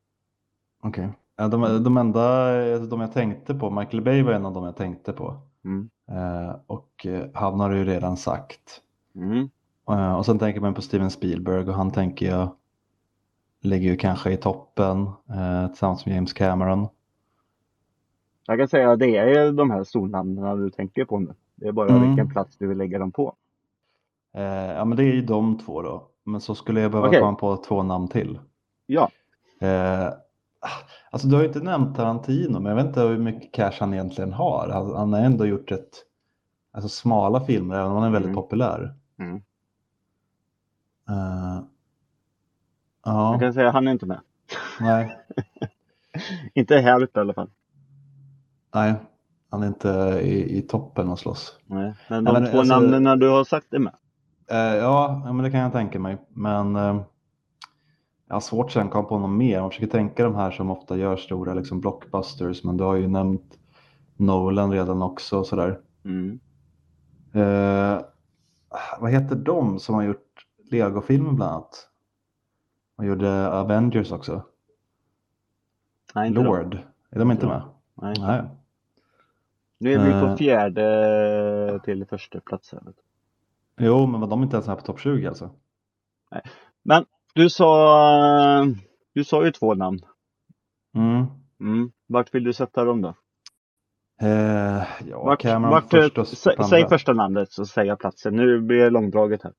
Okej. 0.82 1.10
Ja, 1.36 1.48
de, 1.48 1.84
de 1.84 1.98
enda 1.98 2.56
eh, 2.66 2.82
de 2.82 3.02
jag 3.02 3.14
tänkte 3.14 3.56
på, 3.56 3.70
Michael 3.70 4.04
Bay 4.04 4.24
var 4.24 4.32
en 4.34 4.46
av 4.46 4.54
de 4.54 4.64
jag 4.66 4.76
tänkte 4.76 5.14
på. 5.14 5.36
Mm. 5.66 5.90
Eh, 6.12 6.56
och 6.68 7.06
eh, 7.06 7.26
han 7.34 7.60
har 7.60 7.72
ju 7.72 7.86
redan 7.86 8.18
sagt. 8.18 8.82
Mm. 9.16 9.50
Eh, 9.90 10.14
och 10.16 10.26
sen 10.26 10.40
tänker 10.40 10.62
man 10.62 10.74
på 10.74 10.82
Steven 10.82 11.12
Spielberg 11.12 11.70
och 11.70 11.74
han 11.74 11.92
tänker 11.92 12.26
jag 12.30 12.56
ligger 13.62 13.90
ju 13.90 13.98
kanske 13.98 14.32
i 14.32 14.38
toppen 14.38 15.02
eh, 15.30 15.68
tillsammans 15.68 16.06
med 16.06 16.16
James 16.16 16.34
Cameron. 16.34 16.88
Jag 18.48 18.60
kan 18.60 18.68
säga 18.68 18.92
att 18.92 19.00
det 19.00 19.18
är 19.18 19.52
de 19.52 19.72
här 19.72 19.84
stornamnen 19.84 20.64
du 20.64 20.70
tänker 20.70 21.06
på 21.06 21.20
nu. 21.20 21.34
Det 21.56 21.68
är 21.68 21.72
bara 21.72 21.90
Mm. 21.90 22.08
vilken 22.08 22.30
plats 22.30 22.58
du 22.58 22.68
vill 22.68 22.78
lägga 22.78 23.00
dem 23.00 23.12
på. 23.12 23.36
Ja 24.76 24.86
men 24.86 24.98
det 24.98 25.04
är 25.04 25.14
ju 25.14 25.22
de 25.22 25.58
två 25.58 25.82
då. 25.82 26.08
Men 26.32 26.42
så 26.42 26.56
skulle 26.56 26.82
jag 26.82 26.92
behöva 26.92 27.08
Okej. 27.08 27.20
komma 27.22 27.38
på 27.38 27.58
två 27.58 27.84
namn 27.84 28.08
till. 28.08 28.40
Ja, 28.86 29.10
Eh, 29.62 30.10
alltså 31.12 31.28
du 31.28 31.36
har 31.36 31.42
ju 31.42 31.48
inte 31.48 31.60
nämnt 31.60 31.96
Tarantino 31.98 32.60
men 32.60 32.66
jag 32.66 32.76
vet 32.76 32.86
inte 32.86 33.02
hur 33.02 33.18
mycket 33.18 33.54
cash 33.54 33.74
han 33.80 33.94
egentligen 33.94 34.34
har. 34.34 34.70
Han, 34.74 34.96
han 34.96 35.14
har 35.14 35.20
ändå 35.20 35.46
gjort 35.46 35.72
ett 35.72 35.90
alltså 36.74 36.90
smala 36.90 37.42
filmer 37.46 37.76
även 37.76 37.88
om 37.92 37.98
han 37.98 38.04
är 38.08 38.10
väldigt 38.12 38.30
Mm. 38.30 38.36
populär. 38.36 38.94
Mm. 39.20 39.42
Jag 43.06 43.14
ja, 43.14 43.38
kan 43.40 43.54
säga 43.54 43.68
att 43.68 43.74
han 43.74 43.88
är 43.88 43.92
inte 43.92 44.06
med. 44.06 44.20
nej, 44.80 45.18
Inte 46.54 46.78
här 46.78 47.04
uppe 47.04 47.20
i 47.20 47.22
alla 47.22 47.34
fall. 47.34 47.50
nej, 48.76 48.94
han 49.50 49.64
är 49.64 49.68
inte 49.68 49.90
i, 50.24 50.58
i 50.58 50.62
toppen 50.62 51.10
och 51.10 51.20
slåss. 51.20 51.60
Nej. 51.66 51.94
Men 52.10 52.24
de 52.24 52.34
men 52.34 52.52
två 52.52 52.60
alltså- 52.60 52.80
namnen 52.80 53.20
du 53.20 53.30
har 53.30 53.44
sagt 53.44 53.74
är 53.74 53.80
med. 53.80 53.96
Eh, 54.52 54.76
ja, 54.76 55.22
men 55.26 55.38
det 55.38 55.52
kan 55.52 55.60
jag 55.60 55.72
tänka 55.72 56.00
mig. 56.00 56.18
Men 56.30 56.76
eh, 56.76 57.02
jag 58.28 58.36
har 58.36 58.40
svårt 58.42 58.76
att 58.76 58.92
komma 58.92 59.04
på 59.08 59.20
någon 59.20 59.38
mer. 59.38 59.62
Man 59.62 59.70
försöker 59.70 59.88
tänka 59.92 60.24
de 60.24 60.36
här 60.36 60.52
som 60.52 60.70
ofta 60.72 60.98
gör 60.98 61.18
stora 61.18 61.54
liksom, 61.54 61.82
blockbusters. 61.82 62.64
Men 62.64 62.78
du 62.78 62.84
har 62.84 62.96
ju 62.96 63.08
nämnt 63.08 63.60
Nolan 64.18 64.72
redan 64.72 65.02
också 65.02 65.40
och 65.40 65.48
sådär. 65.48 65.80
Mm. 66.06 66.40
Eh, 67.34 68.02
vad 69.00 69.12
heter 69.12 69.36
de 69.36 69.80
som 69.80 69.96
har 69.96 70.04
gjort 70.04 70.46
Lego-filmer 70.72 71.32
bland 71.32 71.52
annat? 71.52 71.90
Och 72.98 73.06
gjorde 73.06 73.52
Avengers 73.52 74.12
också. 74.12 74.42
Nej. 76.16 76.30
Lord. 76.30 76.78
Är 77.10 77.20
de 77.20 77.32
inte 77.32 77.46
med? 77.48 77.62
Nej. 77.96 78.14
Nej. 78.20 78.42
Nu 79.78 79.94
är 79.94 80.06
vi 80.06 80.12
Eh. 80.12 80.22
på 80.32 80.38
fjärde 80.38 81.80
till 81.84 82.06
första 82.06 82.40
plats 82.40 82.72
här. 82.72 82.82
Jo, 83.80 84.06
men 84.08 84.22
var 84.22 84.28
de 84.28 84.44
inte 84.44 84.56
ens 84.56 84.68
med 84.68 84.78
på 84.78 84.84
topp 84.84 85.00
20 85.00 85.28
alltså? 85.28 85.50
Men 86.84 87.06
du 87.34 87.50
sa, 87.50 88.66
du 89.14 89.24
sa 89.24 89.46
ju 89.46 89.52
två 89.52 89.74
namn. 89.74 90.00
Mm. 90.96 91.26
Mm. 91.60 91.92
Vart 92.08 92.36
vill 92.36 92.44
du 92.44 92.54
sätta 92.54 92.84
dem 92.84 93.02
då? 93.02 93.14
Eh, 94.22 94.84
ja, 95.10 95.24
Vart, 95.24 95.42
Cameron 95.42 95.72
vart, 95.72 95.90
först 95.90 96.18
och 96.18 96.28
sä, 96.28 96.64
säg 96.70 96.88
första 96.90 97.14
namnet 97.14 97.52
så 97.52 97.66
säger 97.66 97.88
jag 97.88 98.00
platsen. 98.00 98.36
Nu 98.36 98.62
blir 98.62 98.78
det 98.78 98.90
långdraget 98.90 99.44
här. 99.44 99.54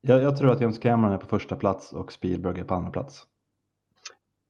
Jag, 0.00 0.22
jag 0.22 0.36
tror 0.36 0.50
att 0.50 0.60
James 0.60 0.78
Cameron 0.78 1.12
är 1.12 1.18
på 1.18 1.26
första 1.26 1.56
plats 1.56 1.92
och 1.92 2.12
Spielberg 2.12 2.60
är 2.60 2.64
på 2.64 2.74
andra 2.74 2.90
plats. 2.90 3.26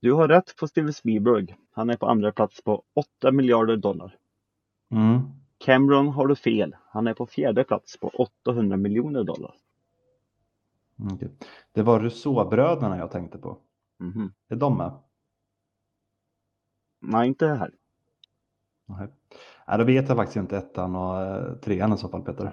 Du 0.00 0.12
har 0.12 0.28
rätt 0.28 0.56
på 0.56 0.68
Steven 0.68 0.92
Spielberg. 0.92 1.56
Han 1.72 1.90
är 1.90 1.96
på 1.96 2.06
andra 2.06 2.32
plats 2.32 2.62
på 2.62 2.82
8 2.94 3.32
miljarder 3.32 3.76
dollar. 3.76 4.16
Mm. 4.90 5.20
Cameron 5.58 6.08
har 6.08 6.26
du 6.26 6.36
fel. 6.36 6.76
Han 6.88 7.06
är 7.06 7.14
på 7.14 7.26
fjärde 7.26 7.64
plats 7.64 7.96
på 7.96 8.08
800 8.08 8.76
miljoner 8.76 9.24
dollar. 9.24 9.54
Okej. 11.12 11.30
Det 11.72 11.82
var 11.82 12.00
Rousseau-bröderna 12.00 12.98
jag 12.98 13.10
tänkte 13.10 13.38
på. 13.38 13.58
Mhm. 13.98 14.32
Är 14.48 14.56
de 14.56 14.76
med? 14.76 14.92
Nej, 17.00 17.28
inte 17.28 17.46
här. 17.46 17.70
Nej. 18.86 19.08
Nej, 19.68 19.78
då 19.78 19.84
vet 19.84 20.08
jag 20.08 20.16
faktiskt 20.16 20.36
inte 20.36 20.56
ettan 20.56 20.96
och 20.96 21.22
eh, 21.22 21.54
trean 21.54 21.92
i 21.92 21.98
så 21.98 22.08
fall 22.08 22.22
Peter. 22.22 22.52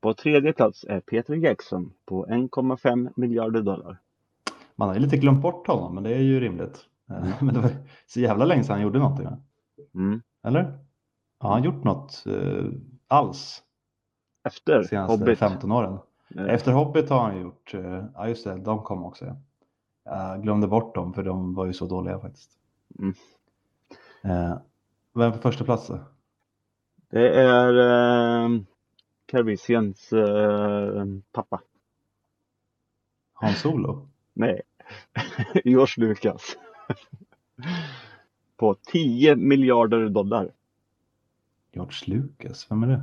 På 0.00 0.14
tredje 0.14 0.52
plats 0.52 0.84
är 0.88 1.00
Peter 1.00 1.34
Jackson 1.34 1.92
på 2.04 2.26
1,5 2.26 3.12
miljarder 3.16 3.62
dollar. 3.62 4.00
Man 4.76 4.88
har 4.88 4.94
ju 4.94 5.00
lite 5.00 5.16
glömt 5.16 5.42
bort 5.42 5.66
honom 5.66 5.94
men 5.94 6.04
det 6.04 6.14
är 6.14 6.22
ju 6.22 6.40
rimligt. 6.40 6.86
Eh, 7.10 7.26
Men 7.42 7.54
det 7.54 7.60
var 7.60 7.70
så 8.06 8.20
jävla 8.20 8.44
länge 8.44 8.64
sedan 8.64 8.72
han 8.72 8.82
gjorde 8.82 8.98
någonting. 8.98 9.28
Mm. 9.94 10.22
Eller? 10.42 10.78
Har 11.42 11.52
han 11.52 11.62
gjort 11.64 11.84
något 11.84 12.24
eh, 12.26 12.64
alls 13.08 13.62
Efter 14.44 14.82
senaste 14.82 15.12
Hobbit. 15.24 15.38
15 15.38 15.72
åren? 15.72 15.98
Eh, 16.36 16.44
Efter 16.54 16.72
Hobbit 16.72 17.10
har 17.10 17.20
han 17.20 17.40
gjort, 17.40 17.74
eh, 17.74 18.04
ja 18.14 18.28
just 18.28 18.44
det, 18.44 18.58
de 18.58 18.82
kom 18.82 19.04
också. 19.04 19.24
Ja. 19.24 19.36
Jag 20.04 20.42
glömde 20.42 20.66
bort 20.68 20.94
dem 20.94 21.14
för 21.14 21.22
de 21.22 21.54
var 21.54 21.66
ju 21.66 21.72
så 21.72 21.86
dåliga 21.86 22.18
faktiskt. 22.18 22.50
Mm. 22.98 23.14
Eh, 24.22 24.58
vem 25.14 25.32
på 25.32 25.38
första 25.38 25.64
plats 25.64 25.86
då? 25.86 25.98
Det 27.10 27.28
är 27.40 27.74
eh, 28.44 28.48
Calrissians 29.26 30.12
eh, 30.12 31.04
pappa. 31.32 31.60
Hans 33.32 33.60
Solo? 33.60 34.08
Nej, 34.32 34.62
George 35.64 36.06
Lucas. 36.08 36.56
på 38.56 38.74
10 38.74 39.36
miljarder 39.36 40.08
dollar. 40.08 40.50
George 41.72 41.98
Lucas, 42.06 42.66
vem 42.70 42.82
är 42.82 42.86
det? 42.86 43.02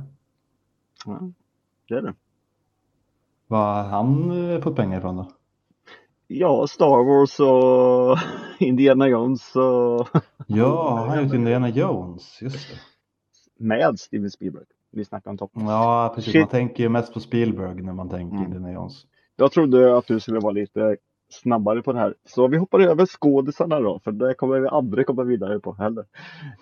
Ja, 1.06 1.20
det 1.88 1.94
är 1.94 2.02
det. 2.02 2.14
Var 3.46 3.82
han 3.82 4.30
eh, 4.50 4.60
fått 4.60 4.76
pengar 4.76 4.98
ifrån 4.98 5.16
då? 5.16 5.30
Ja, 6.26 6.66
Star 6.66 7.04
Wars 7.04 7.40
och 7.40 8.18
Indiana 8.66 9.08
Jones 9.08 9.56
och 9.56 10.08
Ja, 10.46 10.96
han 10.98 11.08
har 11.08 11.22
gjort 11.22 11.34
Indiana 11.34 11.68
Jones, 11.68 12.42
just 12.42 12.68
det. 12.70 13.64
med 13.64 13.98
Steven 13.98 14.30
Spielberg. 14.30 14.64
Vi 14.92 15.04
snackar 15.04 15.30
om 15.30 15.38
topp. 15.38 15.50
Ja, 15.54 16.12
precis. 16.14 16.32
Shit. 16.32 16.40
Man 16.42 16.48
tänker 16.48 16.82
ju 16.82 16.88
mest 16.88 17.14
på 17.14 17.20
Spielberg 17.20 17.82
när 17.82 17.92
man 17.92 18.08
tänker 18.08 18.36
Mm. 18.36 18.46
Indiana 18.46 18.72
Jones. 18.72 19.06
Jag 19.36 19.52
trodde 19.52 19.96
att 19.98 20.06
du 20.06 20.20
skulle 20.20 20.40
vara 20.40 20.52
lite 20.52 20.96
snabbare 21.30 21.82
på 21.82 21.92
det 21.92 21.98
här. 21.98 22.14
Så 22.24 22.48
vi 22.48 22.56
hoppar 22.56 22.80
över 22.80 23.06
skådisarna 23.06 23.80
då, 23.80 23.98
för 23.98 24.12
det 24.12 24.34
kommer 24.34 24.60
vi 24.60 24.68
aldrig 24.68 25.06
komma 25.06 25.22
vidare 25.22 25.60
på 25.60 25.72
heller. 25.72 26.04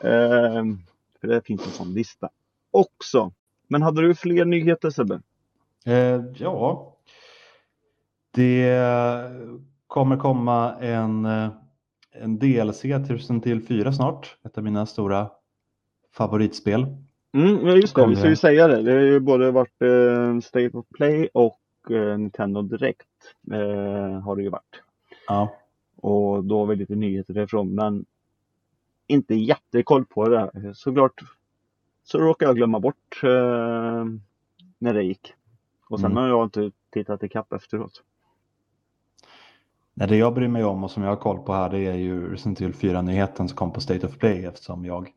Ehm, 0.04 0.78
för 1.20 1.28
det 1.28 1.46
finns 1.46 1.66
en 1.66 1.72
sån 1.72 1.94
lista 1.94 2.28
också. 2.70 3.32
Men 3.68 3.82
hade 3.82 4.02
du 4.02 4.14
fler 4.14 4.44
nyheter 4.44 4.90
Sebbe? 4.90 5.20
Eh, 5.86 6.22
ja, 6.34 6.96
Det 8.30 8.80
kommer 9.86 10.16
komma 10.16 10.74
en, 10.74 11.24
eh, 11.24 11.50
en 12.12 12.38
DLC 12.38 12.80
till 12.80 13.16
Resident 13.16 13.46
Evil 13.46 13.66
4 13.66 13.92
snart. 13.92 14.36
Ett 14.44 14.58
av 14.58 14.64
mina 14.64 14.86
stora 14.86 15.30
favoritspel. 16.12 16.86
Mm, 17.34 17.66
ja, 17.66 17.76
just 17.76 17.94
det, 17.94 18.06
vi 18.06 18.16
ska 18.16 18.28
ju 18.28 18.36
säga 18.36 18.68
det. 18.68 18.82
Det 18.82 18.92
har 18.92 18.98
ju 18.98 19.20
både 19.20 19.50
varit 19.50 19.82
eh, 19.82 20.40
State 20.40 20.70
of 20.72 20.86
Play 20.94 21.28
och 21.34 21.60
eh, 21.90 22.18
Nintendo 22.18 22.62
Direct 22.62 23.06
eh, 23.52 24.20
har 24.20 24.36
det 24.36 24.42
ju 24.42 24.48
varit. 24.48 24.82
Ja. 25.26 25.56
Och 25.96 26.44
då 26.44 26.58
har 26.58 26.66
vi 26.66 26.76
lite 26.76 26.94
nyheter 26.94 27.34
därifrån 27.34 27.74
men 27.74 28.04
inte 29.08 29.34
jättekoll 29.34 30.04
på 30.04 30.28
det. 30.28 30.74
Såklart 30.74 31.20
så 32.04 32.18
råkade 32.18 32.48
jag 32.48 32.56
glömma 32.56 32.80
bort 32.80 33.20
eh, 33.22 34.04
när 34.78 34.94
det 34.94 35.02
gick. 35.02 35.34
Och 35.88 36.00
sen 36.00 36.10
Mm. 36.12 36.22
har 36.22 36.28
jag 36.28 36.44
inte 36.46 36.70
tittat 36.90 37.22
ikapp 37.22 37.52
efteråt. 37.52 38.02
Nej, 39.94 40.08
det 40.08 40.16
jag 40.16 40.34
bryr 40.34 40.48
mig 40.48 40.64
om 40.64 40.84
och 40.84 40.90
som 40.90 41.02
jag 41.02 41.10
har 41.10 41.16
koll 41.16 41.38
på 41.38 41.52
här 41.52 41.70
det 41.70 41.80
är 41.86 41.94
ju 41.94 42.32
Resident 42.32 42.60
Evil 42.60 42.74
4-nyheten 42.74 43.48
som 43.48 43.56
kom 43.56 43.72
på 43.72 43.80
State 43.80 44.06
of 44.06 44.18
Play 44.18 44.44
eftersom 44.44 44.84
jag 44.84 45.12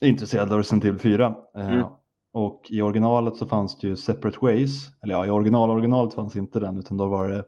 är 0.00 0.08
intresserad 0.08 0.52
av 0.52 0.58
Resident 0.58 0.84
Evil 0.84 1.00
4. 1.00 1.34
Eh, 1.54 1.68
Mm. 1.72 1.86
Och 2.32 2.66
i 2.70 2.82
originalet 2.82 3.36
så 3.36 3.46
fanns 3.46 3.78
det 3.78 3.86
ju 3.88 3.96
Separate 3.96 4.38
Ways, 4.42 4.90
eller 5.02 5.14
ja, 5.14 5.26
i 5.26 5.30
original 5.30 5.70
originalet 5.70 6.14
fanns 6.14 6.36
inte 6.36 6.60
den 6.60 6.78
utan 6.78 6.96
då 6.96 7.06
var 7.06 7.28
det 7.28 7.44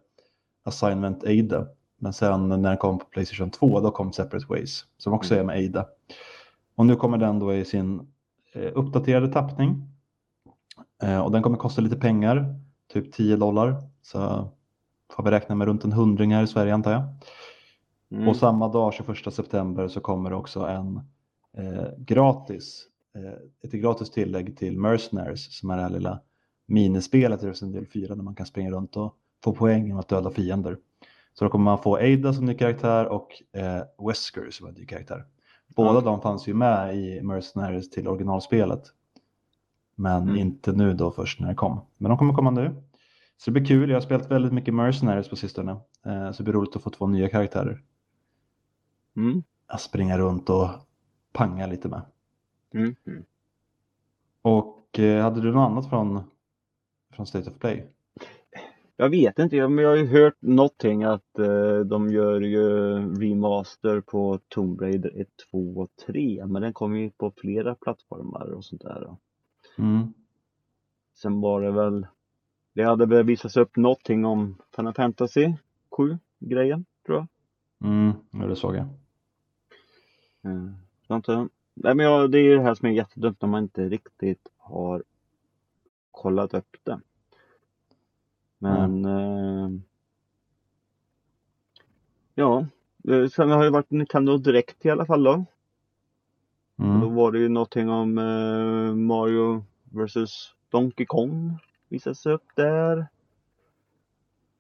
Assignment 0.65 1.25
Ada. 1.25 1.67
Men 2.03 2.13
sen 2.13 2.49
när 2.49 2.59
den 2.59 2.77
kom 2.77 2.99
på 2.99 3.05
Playstation 3.05 3.51
2 3.51 3.81
då 3.81 3.91
kom 3.91 4.13
Separate 4.13 4.47
Ways 4.49 4.85
som 4.99 5.13
också 5.13 5.35
är 5.35 5.45
med 5.45 5.69
Ada. 5.69 5.87
Och 6.75 6.87
nu 6.87 6.97
kommer 6.97 7.19
den 7.19 7.39
då 7.39 7.55
i 7.55 7.65
sin 7.65 8.13
eh, 8.53 8.71
uppdaterade 8.75 9.33
tappning. 9.33 9.89
Eh, 11.03 11.21
och 11.21 11.33
den 11.33 11.43
kommer 11.43 11.57
kosta 11.57 11.81
lite 11.81 11.97
pengar, 11.97 12.61
typ 12.93 13.13
10 13.13 13.37
dollar. 13.37 13.77
Så 14.03 14.49
får 15.17 15.23
vi 15.23 15.31
räkna 15.31 15.55
med 15.55 15.67
runt 15.67 15.85
en 15.85 15.93
hundring 15.93 16.35
här 16.35 16.43
i 16.43 16.47
Sverige 16.47 16.75
antar 16.75 16.93
jag. 16.93 17.03
Mm. 18.11 18.29
Och 18.29 18.37
samma 18.37 18.69
dag, 18.69 18.95
21 18.95 19.35
september, 19.35 19.89
så 19.89 20.01
kommer 20.01 20.31
det 20.31 20.37
också 20.37 20.61
en 20.61 21.01
eh, 21.57 21.89
gratis, 21.99 22.87
eh, 23.15 23.69
ett 23.69 23.73
gratis 23.73 24.11
tillägg 24.11 24.59
till 24.59 24.79
Mercenaries 24.79 25.59
som 25.59 25.71
är 25.71 25.77
det 25.77 25.83
här 25.83 25.91
lilla 25.91 26.21
minispelet 26.67 27.43
i 27.43 27.47
Resident 27.47 27.77
Evil 27.77 27.89
4 27.89 28.15
där 28.15 28.23
man 28.23 28.35
kan 28.35 28.47
springa 28.47 28.71
runt 28.71 28.97
och 28.97 29.17
få 29.45 29.53
poäng 29.53 29.83
genom 29.83 30.01
att 30.01 30.09
döda 30.09 30.31
fiender. 30.31 30.79
Så 31.35 31.45
då 31.45 31.51
kommer 31.51 31.65
man 31.65 31.79
få 31.79 31.97
Ada 31.97 32.33
som 32.33 32.45
ny 32.45 32.55
karaktär 32.55 33.07
och 33.09 33.43
eh, 33.53 33.83
Wesker 34.09 34.51
som 34.51 34.67
en 34.69 34.75
ny 34.75 34.87
karaktär. 34.87 35.25
Båda 35.67 35.95
Ja. 35.95 36.01
de 36.01 36.21
fanns 36.21 36.49
ju 36.49 36.55
med 36.55 36.97
i 36.97 37.23
Mercenaries 37.23 37.91
till 37.91 38.09
originalspelet. 38.09 38.83
Men 39.95 40.23
Mm. 40.23 40.37
inte 40.37 40.73
nu 40.73 40.93
då 40.95 41.11
först 41.11 41.41
när 41.41 41.49
det 41.49 41.55
kom. 41.55 41.81
Men 41.97 42.09
de 42.09 42.19
kommer 42.19 42.35
komma 42.35 42.51
nu. 42.51 42.83
Så 43.37 43.51
det 43.51 43.53
blir 43.53 43.65
kul. 43.65 43.91
Jag 43.91 43.97
har 43.97 44.01
spelat 44.03 44.31
väldigt 44.31 44.53
mycket 44.53 44.75
Mercenaries 44.75 45.29
på 45.29 45.37
sistone. 45.37 45.73
Eh, 46.07 46.31
så 46.33 46.37
det 46.37 46.43
blir 46.45 46.53
roligt 46.53 46.77
att 46.77 46.83
få 46.83 46.91
två 46.91 47.07
nya 47.07 47.29
karaktärer 47.29 47.83
Mm. 49.17 49.43
att 49.67 49.81
springa 49.81 50.19
runt 50.19 50.51
och 50.51 50.69
panga 51.33 51.67
lite 51.67 51.89
med. 51.89 52.03
Mm. 52.75 52.95
Mm. 53.07 53.25
Och 54.43 54.99
eh, 54.99 55.23
hade 55.23 55.41
du 55.41 55.53
något 55.53 55.71
annat 55.71 55.89
från, 55.89 56.21
från 57.13 57.27
State 57.27 57.51
of 57.51 57.59
Play? 57.59 57.87
Jag 59.03 59.11
vet 59.11 59.39
inte, 59.39 59.57
jag- 59.57 59.71
men 59.71 59.85
jag 59.85 59.91
har 59.91 59.97
ju 59.97 60.07
hört 60.07 60.37
någonting 60.41 61.03
att 61.05 61.39
eh, 61.39 61.79
de 61.81 62.09
gör 62.09 62.41
ju 62.41 62.65
remaster 63.21 64.01
på 64.01 64.39
Tomb 64.49 64.81
Raider 64.81 65.21
1, 65.21 65.29
2 65.51 65.59
och 65.77 65.91
3 66.07 66.47
men 66.47 66.63
den 66.63 66.73
kommer 66.73 66.99
ju 66.99 67.11
på 67.11 67.33
flera 67.37 67.75
plattformar 67.75 68.47
och 68.53 68.65
sånt 68.65 68.83
där. 68.83 69.17
Mm. 69.79 70.13
Sen 71.15 71.41
var 71.41 71.61
det 71.63 71.71
väl, 71.71 72.07
det 72.75 72.83
hade 72.83 73.07
väl 73.07 73.25
visats 73.25 73.57
upp 73.57 73.77
någonting 73.77 74.25
om 74.25 74.57
Final 74.77 74.95
Fantasy 74.95 75.53
7 75.97 76.19
grejen 76.39 76.85
tror 77.07 77.19
jag. 77.19 77.27
Mm, 77.91 78.13
ja, 78.33 78.47
det 78.47 78.57
såg 78.57 78.75
jag. 78.77 78.87
Eh, 80.45 80.71
så 81.07 81.15
inte, 81.17 81.49
nej 81.75 81.95
men 81.95 82.07
jag, 82.07 82.31
det 82.31 82.39
är 82.39 82.43
ju 82.43 82.57
det 82.57 82.63
här 82.63 82.75
som 82.75 82.89
är 82.89 82.93
jättedumt 82.93 83.43
när 83.43 83.49
man 83.49 83.63
inte 83.63 83.89
riktigt 83.89 84.49
har 84.57 85.03
kollat 86.11 86.55
upp 86.55 86.77
det. 86.83 87.01
Men 88.63 89.05
eh, 89.05 89.71
ja, 92.35 92.67
eh, 93.09 93.29
sen 93.29 93.51
har 93.51 93.65
det 93.65 93.71
varit 93.71 93.91
Nintendo 93.91 94.39
Direkt 94.39 94.87
i 94.87 94.91
alla 94.91 95.07
fall 95.07 95.25
då. 95.25 95.33
Och 95.33 96.99
Då 97.01 97.07
Mm. 97.07 97.15
var 97.15 97.33
det 97.33 97.39
ju 97.39 97.49
någonting 97.49 97.91
om 97.91 98.19
eh, 98.19 98.95
Mario 98.95 99.65
vs 99.85 100.55
Donkey 100.71 101.07
Kong 101.07 101.59
visades 101.89 102.27
upp 102.27 102.45
där. 102.57 103.07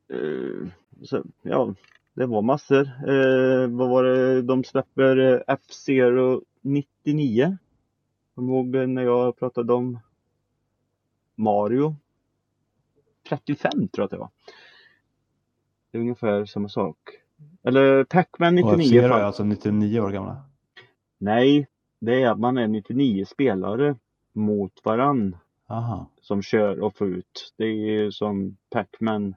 Eh, 0.08 0.68
så, 1.02 1.24
ja, 1.42 1.74
det 2.14 2.26
var 2.26 2.42
massor. 2.42 2.82
Eh, 3.08 3.68
vad 3.68 3.88
var 3.90 4.04
det? 4.04 4.42
De 4.42 4.64
släpper 4.64 5.16
eh, 5.16 5.40
F-Zero 5.48 6.42
99. 6.60 7.58
Kommer 8.34 8.52
ihåg 8.54 8.88
när 8.88 9.02
jag 9.02 9.38
pratade 9.38 9.72
om 9.72 9.98
Mario? 11.36 11.96
35 13.28 13.70
tror 13.72 13.88
jag 13.94 14.04
att 14.04 14.10
det 14.10 14.16
var. 14.16 14.30
Det 15.90 15.98
är 15.98 16.02
ungefär 16.02 16.44
samma 16.44 16.68
sak. 16.68 16.96
Eller 17.62 18.04
Pac-Man 18.04 18.58
Och 18.64 18.78
99. 18.78 18.98
F-Zero 18.98 19.08
fan. 19.10 19.20
är 19.20 19.24
alltså 19.24 19.44
99 19.44 20.00
år 20.00 20.10
gamla. 20.10 20.36
Nej, 21.18 21.68
det 22.00 22.22
är 22.22 22.30
att 22.30 22.38
man 22.40 22.58
är 22.58 22.68
99 22.68 23.24
spelare 23.24 23.96
mot 24.32 24.72
varann 24.84 25.36
Aha. 25.68 26.10
som 26.20 26.42
kör 26.42 26.80
och 26.80 26.96
får 26.96 27.08
ut. 27.08 27.54
Det 27.56 27.64
är 27.64 27.72
ju 27.74 28.12
som 28.12 28.56
Pac-Man 28.70 29.34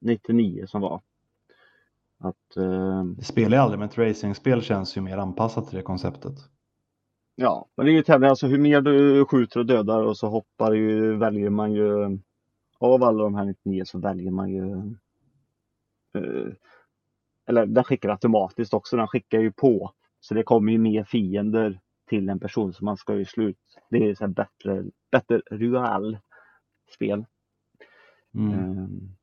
99 0.00 0.66
som 0.66 0.80
var. 0.80 1.00
Att, 2.18 2.56
eh, 2.56 3.04
Det 3.04 3.24
spelar 3.24 3.56
jag 3.56 3.62
aldrig, 3.64 3.78
men 3.78 3.88
ett 3.88 3.98
racingspel 3.98 4.62
känns 4.62 4.96
ju 4.96 5.00
mer 5.00 5.18
anpassat 5.18 5.68
till 5.68 5.76
det 5.76 5.82
konceptet. 5.82 6.34
ja, 7.34 7.66
men 7.76 7.86
det 7.86 7.92
är 7.92 7.94
ju 7.94 8.02
tävling, 8.02 8.30
alltså 8.30 8.46
hur 8.46 8.58
mer 8.58 8.80
du 8.80 9.24
skjuter 9.24 9.60
och 9.60 9.66
dödar 9.66 10.02
och 10.02 10.16
så 10.16 10.26
hoppar 10.28 10.72
ju, 10.72 11.16
väljer 11.16 11.50
man 11.50 11.72
ju 11.72 12.18
av 12.78 13.02
alla 13.02 13.22
de 13.22 13.34
här 13.34 13.44
99 13.44 13.84
så 13.84 13.98
väljer 13.98 14.30
man 14.30 14.50
ju 14.50 14.72
eh, 16.14 16.52
eller 17.46 17.66
den 17.66 17.84
skickar 17.84 18.08
automatiskt 18.08 18.74
också, 18.74 18.96
den 18.96 19.08
skickar 19.08 19.40
ju 19.40 19.52
på. 19.52 19.92
Så 20.20 20.34
det 20.34 20.42
kommer 20.42 20.72
ju 20.72 20.78
mer 20.78 21.04
fiender 21.04 21.80
till 22.08 22.28
en 22.28 22.40
person 22.40 22.72
så 22.72 22.84
man 22.84 22.96
ska 22.96 23.16
ju 23.16 23.24
slut. 23.24 23.58
Det 23.90 24.10
är 24.10 24.14
så 24.14 24.24
här 24.24 24.32
bättre, 24.32 24.84
bättre 25.10 25.42
real 25.50 26.18
spel. 26.94 27.24
Mm. 28.34 28.52
Ehm, 28.52 29.16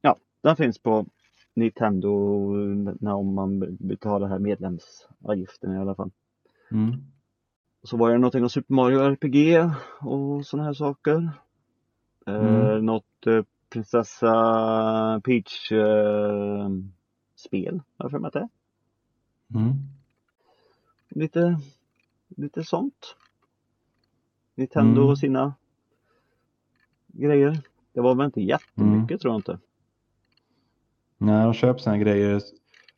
Ja, 0.00 0.16
den 0.42 0.56
finns 0.56 0.78
på 0.78 1.06
Nintendo 1.54 2.48
när 3.00 3.12
om 3.14 3.34
man 3.34 3.76
betalar 3.76 4.28
här 4.28 4.38
medlemsavgiften 4.38 5.74
i 5.74 5.78
alla 5.78 5.94
fall. 5.94 6.10
Mm. 6.70 6.92
Så 7.82 7.96
var 7.96 8.10
det 8.10 8.18
någonting 8.18 8.42
om 8.42 8.48
Super 8.50 8.74
Mario 8.74 8.98
RPG 8.98 9.70
och 10.00 10.46
sådana 10.46 10.66
här 10.66 10.74
saker. 10.74 11.30
Eh, 12.26 12.34
Mm. 12.34 12.86
Något 12.86 13.26
eh, 13.26 13.42
Prinsessa 13.70 15.20
Peach 15.24 15.72
eh, 15.72 16.68
spel, 17.36 17.82
har 17.96 18.04
jag 18.04 18.10
för 18.10 18.18
mig 18.18 18.28
att 18.28 18.32
det 18.34 18.40
är. 18.40 18.48
Mm. 19.54 19.72
Lite, 21.08 21.60
lite 22.28 22.64
sånt. 22.64 23.16
Nintendo 24.54 25.00
Mm. 25.00 25.10
och 25.10 25.18
sina 25.18 25.54
grejer. 27.06 27.60
Det 27.92 28.00
var 28.00 28.14
väl 28.14 28.26
inte 28.26 28.40
jättemycket 28.40 29.20
tror 29.20 29.32
jag 29.32 29.38
inte. 29.38 29.58
Nej, 31.18 31.44
de 31.44 31.54
köper 31.54 31.80
sina 31.80 31.98
grejer. 31.98 32.42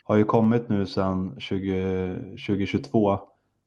Har 0.05 0.17
ju 0.17 0.25
kommit 0.25 0.69
nu 0.69 0.87
sedan 0.87 1.37
20, 1.41 2.15
2022 2.47 3.21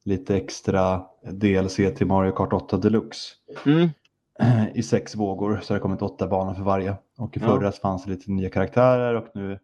lite 0.04 0.36
extra 0.36 1.06
DLC 1.32 1.76
till 1.76 2.06
Mario 2.06 2.32
Kart 2.32 2.52
8 2.52 2.76
Deluxe 2.76 3.34
Mm. 3.66 3.88
i 4.74 4.82
sex 4.82 5.16
vågor 5.16 5.60
så 5.62 5.72
det 5.72 5.78
har 5.78 5.82
kommit 5.82 6.02
åtta 6.02 6.28
banor 6.28 6.54
för 6.54 6.62
varje. 6.62 6.96
Och 7.18 7.36
i 7.36 7.40
förra 7.40 7.72
fanns 7.72 8.04
det 8.04 8.10
lite 8.10 8.30
nya 8.30 8.50
karaktärer 8.50 9.14
och 9.14 9.26
nu 9.34 9.58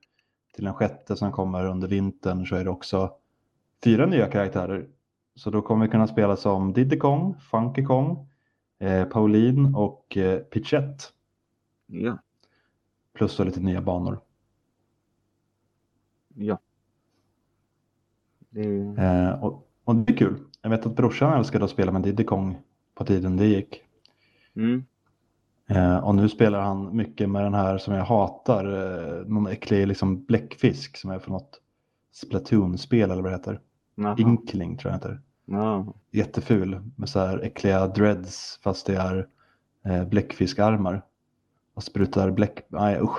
till 0.55 0.65
den 0.65 0.75
sjätte 0.75 1.17
som 1.17 1.33
kommer 1.33 1.67
under 1.67 1.89
vintern 1.89 2.47
så 2.47 2.57
är 2.57 2.65
det 2.65 2.71
också 2.71 3.13
fyra 3.85 4.07
nya 4.07 4.27
karaktärer. 4.31 4.89
Så 5.35 5.51
då 5.51 5.63
kommer 5.63 5.87
vi 5.87 5.91
kunna 5.91 6.07
spela 6.07 6.37
som 6.37 6.73
Diddy 6.73 6.99
Kong, 6.99 7.35
Funky 7.51 7.85
Kong, 7.85 8.29
eh, 8.79 9.05
Pauline 9.05 9.75
och 9.75 10.17
eh, 10.17 10.39
Pichette. 10.39 11.05
Ja, 11.87 12.19
Plus 13.13 13.37
då 13.37 13.45
lite 13.45 13.61
nya 13.61 13.83
banor. 13.83 14.21
ja. 16.35 16.59
Det. 18.51 18.95
Eh, 18.99 19.45
och, 19.45 19.69
och 19.85 19.97
det 19.97 20.13
är 20.13 20.17
kul. 20.17 20.39
Jag 20.63 20.71
vet 20.71 20.87
att 20.87 20.97
brorsan 20.97 21.39
älskade 21.39 21.65
att 21.65 21.71
spela 21.71 21.93
med 21.93 22.03
Diddy 22.03 22.25
Kong 22.25 22.59
på 22.95 23.05
tiden 23.05 23.37
det 23.37 23.47
gick. 23.47 23.86
Mm. 24.57 24.85
Eh, 25.69 25.97
och 25.99 26.15
nu 26.15 26.29
spelar 26.29 26.61
han 26.61 26.97
mycket 26.97 27.31
med 27.31 27.45
den 27.45 27.55
här 27.55 27.79
som 27.79 27.95
jag 27.95 28.05
hatar, 28.05 28.65
eh, 28.65 29.27
någon 29.27 29.47
äcklig 29.47 29.87
liksom 29.87 30.25
bläckfisk 30.25 30.97
som 30.97 31.11
är 31.11 31.19
från 31.19 31.33
något 31.33 31.61
Splatoon-spel 32.13 33.11
eller 33.11 33.23
vad 33.23 33.33
det 33.33 33.37
heter. 33.37 33.61
Jaha. 33.95 34.17
Inkling 34.19 34.77
tror 34.77 34.93
jag 34.93 35.01
det 35.01 35.09
heter. 35.09 35.21
Ja. 35.45 35.95
Jätteful 36.11 36.81
med 36.97 37.09
så 37.09 37.19
här 37.21 37.39
äckliga 37.39 37.87
dreads 37.87 38.61
fast 38.63 38.87
det 38.87 38.97
är 38.97 39.27
eh, 39.85 40.05
bläckfiskarmar. 40.05 41.03
och 41.75 41.83
sprutar 41.83 42.31
bläck. 42.31 42.67
Nej 42.69 43.01
usch. 43.01 43.19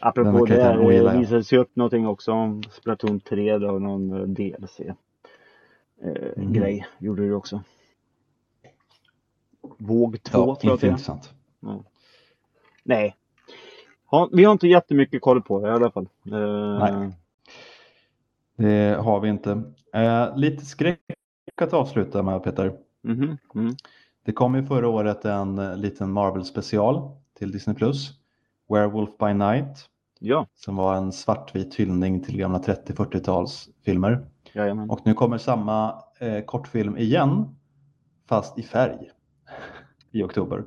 Apropå 0.00 0.46
det 0.46 0.78
ogillar 0.78 1.14
eh, 1.14 1.20
visades 1.20 1.52
ju 1.52 1.58
upp 1.58 1.76
någonting 1.76 2.06
också 2.06 2.32
om 2.32 2.62
Splatoon 2.70 3.20
3 3.20 3.58
då, 3.58 3.70
någon 3.78 4.12
eh, 4.12 4.26
DLC. 4.26 4.80
Eh, 4.80 4.94
Mhm. 6.36 6.52
Grej 6.52 6.86
gjorde 6.98 7.26
det 7.28 7.34
också. 7.34 7.62
Våg 9.86 10.22
2 10.22 10.38
Ja, 10.38 10.56
tror 10.60 10.72
jag 10.72 10.80
det 10.80 10.86
är. 10.86 10.90
intressant. 10.90 11.32
Nej. 12.84 13.16
Ha, 14.06 14.28
vi 14.32 14.44
har 14.44 14.52
inte 14.52 14.68
jättemycket 14.68 15.22
koll 15.22 15.42
på 15.42 15.60
det 15.60 15.68
i 15.68 15.70
alla 15.72 15.90
fall. 15.90 16.08
Eh, 16.26 16.78
Nej. 16.78 17.16
Det 18.56 18.96
har 19.02 19.20
vi 19.20 19.28
inte. 19.28 19.62
Eh, 19.94 20.36
lite 20.36 20.64
skräck 20.64 20.98
att 21.60 21.72
avsluta 21.72 22.22
med 22.22 22.42
Peter. 22.44 22.72
mhm, 23.02 23.38
mm. 23.54 23.74
Det 24.24 24.32
kom 24.32 24.54
ju 24.54 24.66
förra 24.66 24.88
året 24.88 25.24
en 25.24 25.58
eh, 25.58 25.76
liten 25.76 26.12
Marvel-special 26.12 27.10
till 27.38 27.52
Disney+. 27.52 27.76
Werewolf 28.68 29.10
by 29.18 29.34
Night. 29.34 29.88
Ja, 30.18 30.46
Som 30.54 30.76
var 30.76 30.96
en 30.96 31.12
svartvit 31.12 31.74
hyllning 31.74 32.22
till 32.24 32.36
gamla 32.38 32.58
30-40-talsfilmer. 32.58 34.26
jajamän. 34.52 34.90
Och 34.90 35.00
nu 35.06 35.14
kommer 35.14 35.38
samma 35.38 36.02
eh, 36.20 36.44
kortfilm 36.44 36.96
igen. 36.96 37.56
Fast 38.28 38.58
i 38.58 38.62
färg. 38.62 39.10
I 40.12 40.22
oktober. 40.22 40.64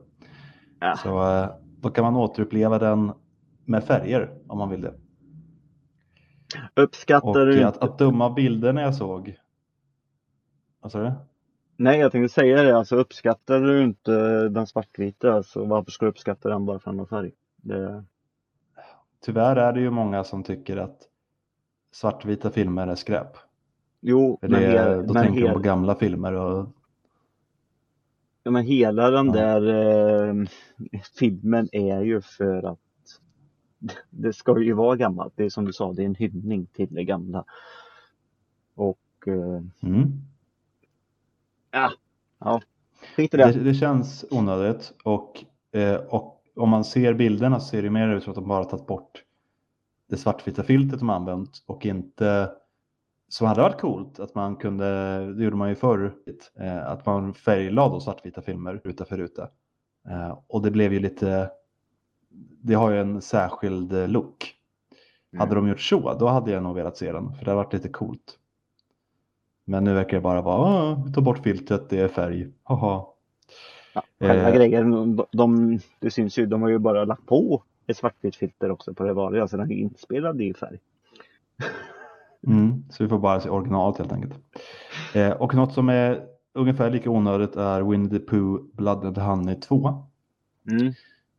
Ja. 0.80 0.96
Så 0.96 1.38
eh, 1.38 1.50
då 1.82 1.90
kan 1.90 2.04
man 2.04 2.16
återuppleva 2.16 2.80
den 2.80 3.12
med 3.66 3.84
färger 3.84 4.38
om 4.48 4.58
man 4.58 4.70
vill 4.70 4.82
det. 4.82 4.94
Och 6.76 6.84
Uppskattar 6.84 7.46
du 7.46 7.62
eh, 7.62 7.68
att, 7.68 7.78
att 7.78 7.98
döma 7.98 8.30
bilderna 8.30 8.82
jag 8.82 8.96
såg. 8.96 9.38
Vad 10.80 10.92
sa 10.92 11.00
du? 11.00 11.12
Nej, 11.78 12.00
jag 12.00 12.12
tänkte 12.12 12.34
säga 12.34 12.64
det. 12.64 12.78
Alltså 12.78 12.96
uppskattar 12.96 13.60
du 13.60 13.84
inte 13.84 14.50
den 14.50 14.68
svartvita, 14.68 15.34
alltså 15.34 15.66
varför 15.66 15.92
ska 15.92 16.06
du 16.06 16.10
uppskatta 16.10 16.50
den 16.50 16.66
bara 16.66 16.80
för 16.80 16.90
att 16.90 16.94
den 16.94 17.00
har 17.00 17.06
färg? 17.06 17.32
Det... 17.58 18.04
Tyvärr 19.26 19.56
är 19.56 19.74
det 19.74 19.80
ju 19.80 19.90
många 19.90 20.24
som 20.24 20.44
tycker 20.44 20.78
att 20.78 20.98
svartvita 21.94 22.50
filmer 22.50 22.88
är 22.88 22.96
skräp. 22.96 23.38
Jo, 24.02 24.38
För 24.42 24.48
men, 24.48 24.62
det, 24.62 24.68
he- 24.68 25.02
då 25.02 25.14
men, 25.14 25.24
tänker 25.24 25.42
de 25.42 25.54
på 25.54 25.60
gamla 25.60 25.96
filmer 25.96 26.34
och 26.34 26.68
ja, 28.46 28.52
men 28.52 28.66
hela 28.66 29.10
den 29.10 29.32
där 29.32 29.68
eh, 29.68 30.46
filmen 31.20 31.70
är 31.72 32.02
ju 32.02 32.22
för 32.22 32.64
att 32.64 32.80
det 34.10 34.34
ska 34.34 34.62
ju 34.62 34.74
vara 34.74 34.96
gammalt. 34.96 35.34
Det 35.36 35.46
är 35.46 35.50
som 35.50 35.66
du 35.66 35.74
sa, 35.74 35.94
det 35.94 36.02
är 36.02 36.06
en 36.06 36.16
hyllning 36.16 36.66
till 36.66 36.88
det 36.94 37.04
gamla. 37.04 37.46
Och 38.76 39.28
eh, 39.28 39.90
mm. 39.90 40.12
ja, 41.72 41.92
ja, 42.40 42.62
skit 43.16 43.34
i 43.34 43.38
det, 43.38 43.52
det. 43.52 43.64
det 43.64 43.74
känns 43.74 44.26
onödigt 44.32 44.94
och, 45.04 45.46
eh, 45.72 45.96
och 45.96 46.44
om 46.56 46.70
man 46.70 46.84
ser 46.84 47.14
bilderna 47.14 47.60
så 47.60 47.68
ser 47.68 47.82
det 47.82 47.90
mer 47.90 48.10
ut 48.10 48.24
som 48.24 48.32
att 48.32 48.36
de 48.36 48.48
bara 48.48 48.66
tagit 48.66 48.88
bort 48.88 49.24
det 50.10 50.18
svartvita 50.18 50.64
filtret 50.64 51.00
de 51.00 51.10
använt 51.10 51.64
och 51.66 51.86
inte 51.86 52.52
som 53.36 53.48
hade 53.48 53.62
varit 53.62 53.82
coolt 53.82 54.20
att 54.20 54.36
man 54.36 54.56
kunde, 54.56 54.86
det 55.34 55.44
gjorde 55.44 55.56
man 55.56 55.70
ju 55.70 55.76
förr, 55.76 56.14
eh, 56.60 56.88
att 56.88 57.06
man 57.06 57.34
färglade 57.34 58.02
svartvita 58.02 58.42
filmer 58.42 58.82
ruta 58.84 59.06
för 59.06 59.18
ruta. 59.18 59.50
Eh, 60.10 60.40
och 60.48 60.62
det 60.62 60.72
blev 60.72 60.94
ju 60.94 61.00
lite, 61.00 61.50
det 62.64 62.74
har 62.74 62.92
ju 62.92 63.00
en 63.00 63.22
särskild 63.22 63.94
eh, 63.94 64.08
look. 64.08 64.54
Hade 65.38 65.56
de 65.56 65.68
gjort 65.68 65.82
så, 65.82 66.14
då 66.14 66.28
hade 66.28 66.52
jag 66.52 66.64
nog 66.64 66.76
velat 66.76 66.98
se 66.98 67.12
den, 67.12 67.34
för 67.34 67.46
det 67.46 67.52
har 67.52 67.56
varit 67.56 67.74
lite 67.74 67.90
coolt. 67.90 68.40
Men 69.66 69.84
nu 69.84 69.94
verkar 69.94 70.18
det 70.18 70.22
bara 70.22 70.42
vara, 70.42 70.58
"Ah, 70.58 71.04
vi 71.06 71.14
tar 71.14 71.22
bort 71.22 71.44
filtret, 71.44 71.90
det 71.90 72.00
är 72.00 72.08
färg, 72.08 72.52
haha. 72.64 73.06
Ja, 73.94 74.04
själva 74.20 74.50
Eh. 74.50 74.56
grejen, 74.56 74.92
de, 74.92 75.26
de, 75.32 75.80
det 76.00 76.12
syns 76.12 76.38
ju, 76.38 76.46
de 76.46 76.62
har 76.62 76.70
ju 76.70 76.78
bara 76.80 77.06
lagt 77.06 77.26
på 77.26 77.64
ett 77.88 77.98
svartvitt 77.98 78.36
filter 78.36 78.72
också 78.72 78.94
på 78.94 79.04
det 79.04 79.14
vanliga, 79.14 79.48
så 79.48 79.58
den 79.58 79.72
är 79.72 79.76
inspelad 79.76 80.42
i 80.42 80.54
färg. 80.54 80.80
Mm, 82.48 82.84
så 82.90 83.04
vi 83.04 83.10
får 83.10 83.20
bara 83.20 83.40
se 83.40 83.50
originalet 83.50 83.98
helt 83.98 84.12
enkelt. 84.12 84.34
Eh, 85.14 85.32
och 85.32 85.56
något 85.56 85.74
som 85.74 85.90
är 85.90 86.24
ungefär 86.54 86.90
lika 86.90 87.10
onödigt 87.10 87.56
är 87.56 87.82
Winnie 87.82 88.10
the 88.10 88.20
Pooh 88.20 88.62
Blood 88.74 89.06
and 89.06 89.18
Honey 89.18 89.56
2. 89.56 90.06
Mm. 90.72 90.94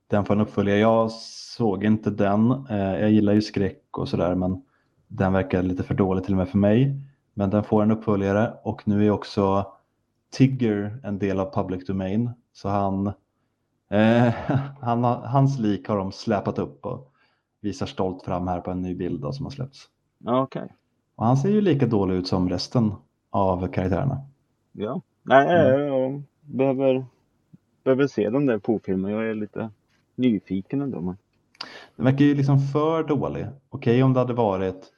Den 0.06 0.24
får 0.24 0.34
en 0.34 0.40
uppföljare. 0.40 0.78
Jag 0.78 1.10
såg 1.56 1.84
inte 1.84 2.10
den. 2.10 2.66
Eh, 2.70 3.00
jag 3.00 3.10
gillar 3.10 3.32
ju 3.32 3.42
skräck 3.42 3.98
och 3.98 4.08
sådär 4.08 4.34
men 4.34 4.62
den 5.08 5.32
verkar 5.32 5.62
lite 5.62 5.82
för 5.82 5.94
dålig 5.94 6.24
till 6.24 6.34
och 6.34 6.38
med 6.38 6.48
för 6.48 6.58
mig. 6.58 7.00
Men 7.34 7.50
den 7.50 7.64
får 7.64 7.82
en 7.82 7.90
uppföljare 7.90 8.54
och 8.62 8.88
nu 8.88 9.06
är 9.06 9.10
också 9.10 9.72
Tigger 10.30 11.00
en 11.02 11.18
del 11.18 11.40
av 11.40 11.54
public 11.54 11.86
domain. 11.86 12.30
Så 12.52 12.68
han, 12.68 13.06
eh, 13.90 14.34
han, 14.80 15.04
hans 15.04 15.58
lik 15.58 15.88
har 15.88 15.96
de 15.96 16.12
släpat 16.12 16.58
upp 16.58 16.86
och 16.86 17.12
visar 17.60 17.86
stolt 17.86 18.24
fram 18.24 18.48
här 18.48 18.60
på 18.60 18.70
en 18.70 18.82
ny 18.82 18.94
bild 18.94 19.20
då, 19.20 19.32
som 19.32 19.46
har 19.46 19.50
släppts. 19.50 19.88
Okej. 20.24 20.72
Och 21.16 21.26
han 21.26 21.36
ser 21.36 21.48
ju 21.50 21.60
lika 21.60 21.86
dålig 21.86 22.14
ut 22.14 22.26
som 22.26 22.48
resten 22.48 22.92
av 23.30 23.68
karaktärerna. 23.68 24.20
Ja. 24.72 25.00
Nej, 25.22 25.46
Mm. 25.46 25.86
jag 25.86 26.22
behöver, 26.40 27.06
behöver 27.84 28.06
se 28.06 28.30
den 28.30 28.46
där 28.46 28.58
Pooh-filmen. 28.58 29.10
Jag 29.10 29.30
är 29.30 29.34
lite 29.34 29.70
nyfiken 30.14 30.80
ändå. 30.80 31.00
Men... 31.00 31.16
Den 31.96 32.04
verkar 32.04 32.24
ju 32.24 32.34
liksom 32.34 32.60
för 32.60 33.04
dålig. 33.04 33.46
Okej 33.68 34.02
om 34.02 34.12
det 34.12 34.20
hade 34.20 34.32
varit 34.34 34.92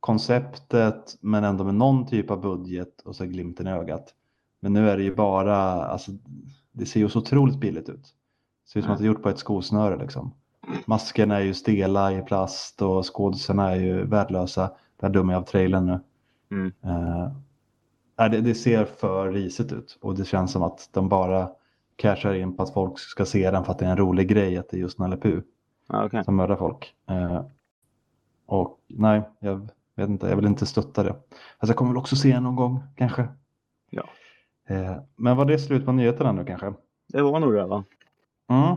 konceptet 0.00 1.16
men 1.20 1.44
ändå 1.44 1.64
med 1.64 1.74
någon 1.74 2.06
typ 2.06 2.30
av 2.30 2.40
budget 2.40 3.00
och 3.04 3.16
så 3.16 3.24
glimten 3.24 3.66
i 3.66 3.70
ögat. 3.70 4.14
Men 4.60 4.72
nu 4.72 4.90
är 4.90 4.96
det 4.96 5.02
ju 5.02 5.14
bara, 5.14 5.56
alltså 5.84 6.10
det 6.72 6.86
ser 6.86 7.00
ju 7.00 7.08
så 7.08 7.18
otroligt 7.18 7.60
billigt 7.60 7.88
ut. 7.88 8.02
Det 8.64 8.70
ser 8.70 8.78
ut 8.80 8.84
som 8.84 8.92
att 8.94 8.98
det 8.98 9.04
är 9.04 9.06
gjort 9.06 9.22
på 9.22 9.28
ett 9.28 9.38
skosnöre 9.38 9.96
liksom. 9.96 10.32
Maskerna 10.86 11.36
är 11.36 11.40
ju 11.42 11.54
stela 11.54 12.12
i 12.12 12.22
plast 12.22 12.82
och 12.82 13.14
skådisarna 13.16 13.70
är 13.70 13.76
ju 13.76 14.04
värdelösa. 14.06 14.70
Där 15.02 15.08
dömer 15.08 15.32
jag 15.32 15.40
av 15.40 15.46
trailern 15.46 15.86
nu. 15.86 16.00
Mm. 16.50 16.72
Eh, 18.18 18.28
det, 18.30 18.40
det 18.40 18.54
ser 18.54 18.84
för 18.84 19.32
risigt 19.32 19.72
ut 19.72 19.98
och 20.00 20.14
det 20.14 20.24
känns 20.24 20.52
som 20.52 20.62
att 20.62 20.88
de 20.92 21.08
bara 21.08 21.50
cashar 21.96 22.34
in 22.34 22.56
på 22.56 22.62
att 22.62 22.72
folk 22.72 22.98
ska 22.98 23.24
se 23.24 23.50
den 23.50 23.64
för 23.64 23.72
att 23.72 23.78
det 23.78 23.86
är 23.86 23.90
en 23.90 23.96
rolig 23.96 24.28
grej 24.28 24.58
att 24.58 24.70
det 24.70 24.76
är 24.76 24.80
just 24.80 24.98
Nalle 24.98 25.42
Ja, 25.88 26.04
okej. 26.04 26.24
som 26.24 26.36
mördar 26.36 26.56
folk. 26.56 26.94
Eh, 27.10 27.44
och 28.46 28.78
nej, 28.88 29.22
jag 29.40 29.68
vet 29.96 30.08
inte, 30.08 30.26
jag 30.26 30.36
vill 30.36 30.46
inte 30.46 30.66
stötta 30.66 31.02
det. 31.02 31.10
Alltså 31.10 31.66
jag 31.66 31.76
kommer 31.76 31.90
väl 31.90 31.98
också 31.98 32.16
se 32.16 32.32
den 32.32 32.42
någon 32.42 32.56
gång 32.56 32.82
kanske. 32.96 33.28
Ja. 33.90 34.04
Eh, 34.68 34.96
men 35.16 35.36
var 35.36 35.44
det 35.44 35.58
slut 35.58 35.84
på 35.84 35.92
nyheterna 35.92 36.32
nu 36.32 36.44
kanske? 36.44 36.74
Det 37.08 37.22
var 37.22 37.40
nog 37.40 37.54
det 37.54 37.66
va? 37.66 37.84
Mm. 38.50 38.76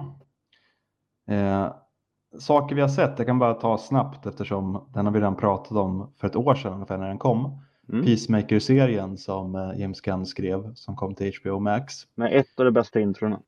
Eh, 1.27 1.73
saker 2.39 2.75
vi 2.75 2.81
har 2.81 2.89
sett, 2.89 3.13
jag 3.17 3.27
kan 3.27 3.39
bara 3.39 3.53
ta 3.53 3.77
snabbt 3.77 4.25
eftersom 4.25 4.85
den 4.93 5.05
har 5.05 5.13
vi 5.13 5.19
redan 5.19 5.35
pratat 5.35 5.77
om 5.77 6.13
för 6.17 6.27
ett 6.27 6.35
år 6.35 6.55
sedan 6.55 6.73
ungefär 6.73 6.97
när 6.97 7.07
den 7.07 7.17
kom. 7.17 7.59
Mm. 7.89 8.05
Peacemaker-serien 8.05 9.17
som 9.17 9.55
eh, 9.55 9.79
James 9.79 10.01
Gunn 10.01 10.25
skrev 10.25 10.73
som 10.73 10.95
kom 10.95 11.15
till 11.15 11.33
HBO 11.41 11.59
Max. 11.59 11.93
Med 12.15 12.33
ett 12.33 12.59
av 12.59 12.65
de 12.65 12.71
bästa 12.71 12.99
introna. 12.99 13.39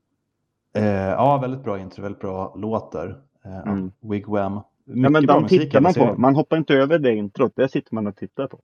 Eh, 0.74 0.84
ja, 0.86 1.38
väldigt 1.38 1.64
bra 1.64 1.78
intro, 1.78 2.02
väldigt 2.02 2.20
bra 2.20 2.54
låtar. 2.56 3.20
Eh, 3.44 3.58
Mm. 3.58 3.92
Wigwam. 4.00 4.60
Mycket 4.84 5.02
Ja, 5.02 5.10
men 5.10 5.26
bra 5.26 5.34
de 5.34 5.42
musik 5.42 5.60
i 5.60 5.64
tittar 5.64 5.80
man 5.80 5.94
på. 5.94 6.14
Man 6.18 6.34
hoppar 6.34 6.56
inte 6.56 6.74
över 6.74 6.98
det 6.98 7.14
introt. 7.14 7.52
Det 7.56 7.68
sitter 7.68 7.94
man 7.94 8.06
och 8.06 8.16
tittar 8.16 8.46
på. 8.46 8.58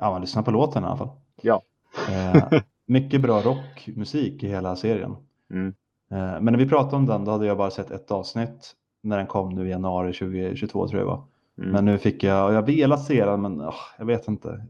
Ja, 0.00 0.10
man 0.10 0.20
lyssnar 0.20 0.42
på 0.42 0.50
låten 0.50 0.82
i 0.82 0.86
alla 0.86 0.96
fall. 0.96 1.10
Ja. 1.42 1.62
Eh, 2.08 2.60
mycket 2.86 3.20
bra 3.20 3.40
rockmusik 3.40 4.42
i 4.42 4.48
hela 4.48 4.76
serien. 4.76 5.16
Mm. 5.50 5.74
Eh, 6.10 6.40
men 6.40 6.44
när 6.44 6.56
vi 6.56 6.68
pratade 6.68 6.96
om 6.96 7.06
den, 7.06 7.24
då 7.24 7.30
hade 7.30 7.46
jag 7.46 7.56
bara 7.56 7.70
sett 7.70 7.90
ett 7.90 8.10
avsnitt 8.10 8.74
när 9.04 9.16
den 9.18 9.26
kom 9.26 9.54
nu 9.54 9.66
i 9.66 9.70
januari 9.70 10.12
2022 10.12 10.88
tror 10.88 11.00
jag 11.00 11.06
var. 11.06 11.24
Mm. 11.58 11.70
Men 11.70 11.84
nu 11.84 11.98
fick 11.98 12.22
jag, 12.22 12.48
och 12.48 12.54
jag 12.54 12.66
velat 12.66 13.04
se 13.04 13.24
den, 13.24 13.42
men 13.42 13.60
åh, 13.60 13.74
jag 13.98 14.04
vet 14.04 14.28
inte. 14.28 14.66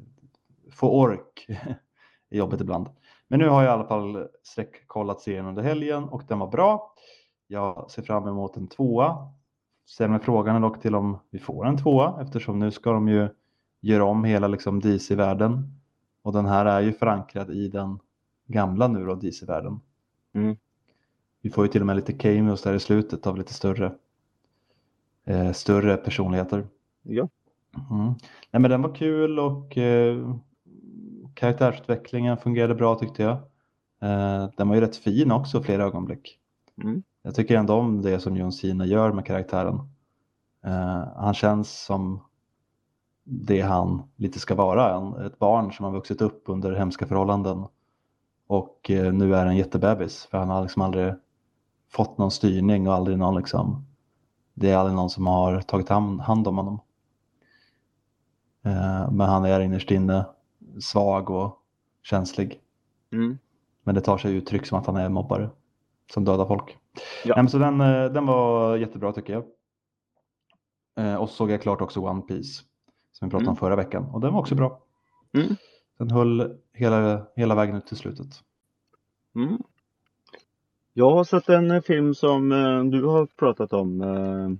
Få 0.70 1.00
ork 1.00 1.46
är 2.30 2.36
jobbigt 2.36 2.60
ibland. 2.60 2.88
Men 3.28 3.38
nu 3.38 3.48
har 3.48 3.62
jag 3.62 3.70
i 3.70 3.74
alla 3.74 3.84
fall 3.84 4.28
sträckkollat 4.42 5.20
serien 5.20 5.46
under 5.46 5.62
helgen 5.62 6.04
och 6.04 6.22
den 6.28 6.38
var 6.38 6.50
bra. 6.50 6.94
Jag 7.46 7.90
ser 7.90 8.02
fram 8.02 8.28
emot 8.28 8.56
en 8.56 8.66
tvåa. 8.66 9.28
Ställer 9.86 10.10
mig 10.10 10.20
frågan 10.20 10.62
dock 10.62 10.80
till 10.80 10.94
om 10.94 11.18
vi 11.30 11.38
får 11.38 11.66
en 11.66 11.76
tvåa 11.76 12.22
eftersom 12.22 12.58
nu 12.58 12.70
ska 12.70 12.92
de 12.92 13.08
ju 13.08 13.28
göra 13.80 14.04
om 14.04 14.24
hela 14.24 14.48
liksom 14.48 14.80
DC-världen. 14.80 15.80
Och 16.22 16.32
den 16.32 16.46
här 16.46 16.66
är 16.66 16.80
ju 16.80 16.92
förankrad 16.92 17.50
i 17.50 17.68
den 17.68 17.98
gamla 18.46 18.88
nu 18.88 19.04
då 19.04 19.14
DC-världen. 19.14 19.80
Mm. 20.34 20.56
Vi 21.42 21.50
får 21.50 21.64
ju 21.64 21.72
till 21.72 21.80
och 21.80 21.86
med 21.86 21.96
lite 21.96 22.12
cameos 22.12 22.62
där 22.62 22.74
i 22.74 22.80
slutet 22.80 23.26
av 23.26 23.36
lite 23.36 23.54
större, 23.54 23.94
eh, 25.24 25.52
större 25.52 25.96
personligheter. 25.96 26.66
Ja. 27.02 27.28
Mm. 27.90 28.14
Nej, 28.50 28.62
men 28.62 28.70
den 28.70 28.82
var 28.82 28.94
kul 28.94 29.38
och 29.38 29.78
eh, 29.78 30.36
karaktärsutvecklingen 31.34 32.36
fungerade 32.36 32.74
bra 32.74 32.94
tyckte 32.94 33.22
jag. 33.22 33.36
Eh, 34.02 34.48
den 34.56 34.68
var 34.68 34.74
ju 34.74 34.80
rätt 34.80 34.96
fin 34.96 35.32
också 35.32 35.62
flera 35.62 35.84
ögonblick. 35.84 36.38
Mm. 36.82 37.02
Jag 37.22 37.34
tycker 37.34 37.56
ändå 37.56 37.74
om 37.74 38.02
det 38.02 38.20
som 38.20 38.36
John 38.36 38.52
Cena 38.52 38.86
gör 38.86 39.12
med 39.12 39.26
karaktären. 39.26 39.74
Eh, 40.64 41.08
han 41.16 41.34
känns 41.34 41.84
som 41.84 42.20
det 43.24 43.60
han 43.60 44.02
lite 44.16 44.38
ska 44.38 44.54
vara, 44.54 44.94
en, 44.94 45.26
ett 45.26 45.38
barn 45.38 45.72
som 45.72 45.84
har 45.84 45.92
vuxit 45.92 46.22
upp 46.22 46.42
under 46.46 46.72
hemska 46.72 47.06
förhållanden. 47.06 47.64
Och 48.46 48.90
eh, 48.90 49.12
nu 49.12 49.34
är 49.34 49.46
en 49.46 49.56
jättebebis 49.56 50.26
för 50.30 50.38
han 50.38 50.48
har 50.48 50.62
liksom 50.62 50.82
aldrig 50.82 51.14
fått 51.92 52.18
någon 52.18 52.30
styrning 52.30 52.88
och 52.88 52.94
aldrig 52.94 53.18
någon 53.18 53.36
liksom, 53.36 53.86
det 54.54 54.70
är 54.70 54.76
aldrig 54.76 54.96
någon 54.96 55.10
som 55.10 55.26
har 55.26 55.60
tagit 55.60 55.88
hand, 55.88 56.48
om 56.48 56.56
honom. 56.56 56.80
Eh, 58.64 59.10
men 59.10 59.20
han 59.20 59.44
är 59.44 59.60
innerst 59.60 59.90
inne 59.90 60.26
svag 60.80 61.30
och 61.30 61.58
känslig. 62.02 62.60
Mm. 63.12 63.38
Men 63.82 63.94
det 63.94 64.00
tar 64.00 64.18
sig 64.18 64.34
uttryck 64.36 64.66
som 64.66 64.78
att 64.78 64.86
han 64.86 64.96
är 64.96 65.08
mobbare 65.08 65.50
som 66.12 66.24
dödar 66.24 66.46
folk. 66.46 66.78
Ja. 67.24 67.34
Nej, 67.36 67.48
så 67.50 67.58
den, 67.58 67.80
eh, 67.80 68.04
den 68.04 68.26
var 68.26 68.76
jättebra 68.76 69.12
tycker 69.12 69.32
jag. 69.32 69.44
Eh, 70.96 71.14
och 71.14 71.28
så 71.28 71.34
såg 71.34 71.50
jag 71.50 71.62
klart 71.62 71.80
också 71.80 72.00
One 72.00 72.22
Piece 72.22 72.62
som 73.12 73.28
vi 73.28 73.30
pratade 73.30 73.48
om 73.48 73.52
Mm. 73.52 73.56
förra 73.56 73.76
veckan 73.76 74.04
och 74.04 74.20
den 74.20 74.32
var 74.32 74.40
också 74.40 74.54
bra. 74.54 74.80
Mm. 75.32 75.56
Den 75.98 76.10
höll 76.10 76.58
hela, 76.72 77.26
hela 77.36 77.54
vägen 77.54 77.76
ut 77.76 77.86
till 77.86 77.96
slutet. 77.96 78.26
Mm. 79.34 79.62
Jag 80.96 81.10
har 81.10 81.24
sett 81.24 81.48
en 81.48 81.70
eh, 81.70 81.80
film 81.80 82.14
som 82.14 82.52
eh, 82.52 82.84
du 82.84 83.04
har 83.04 83.26
pratat 83.26 83.72
om 83.72 84.00
eh, 84.00 84.50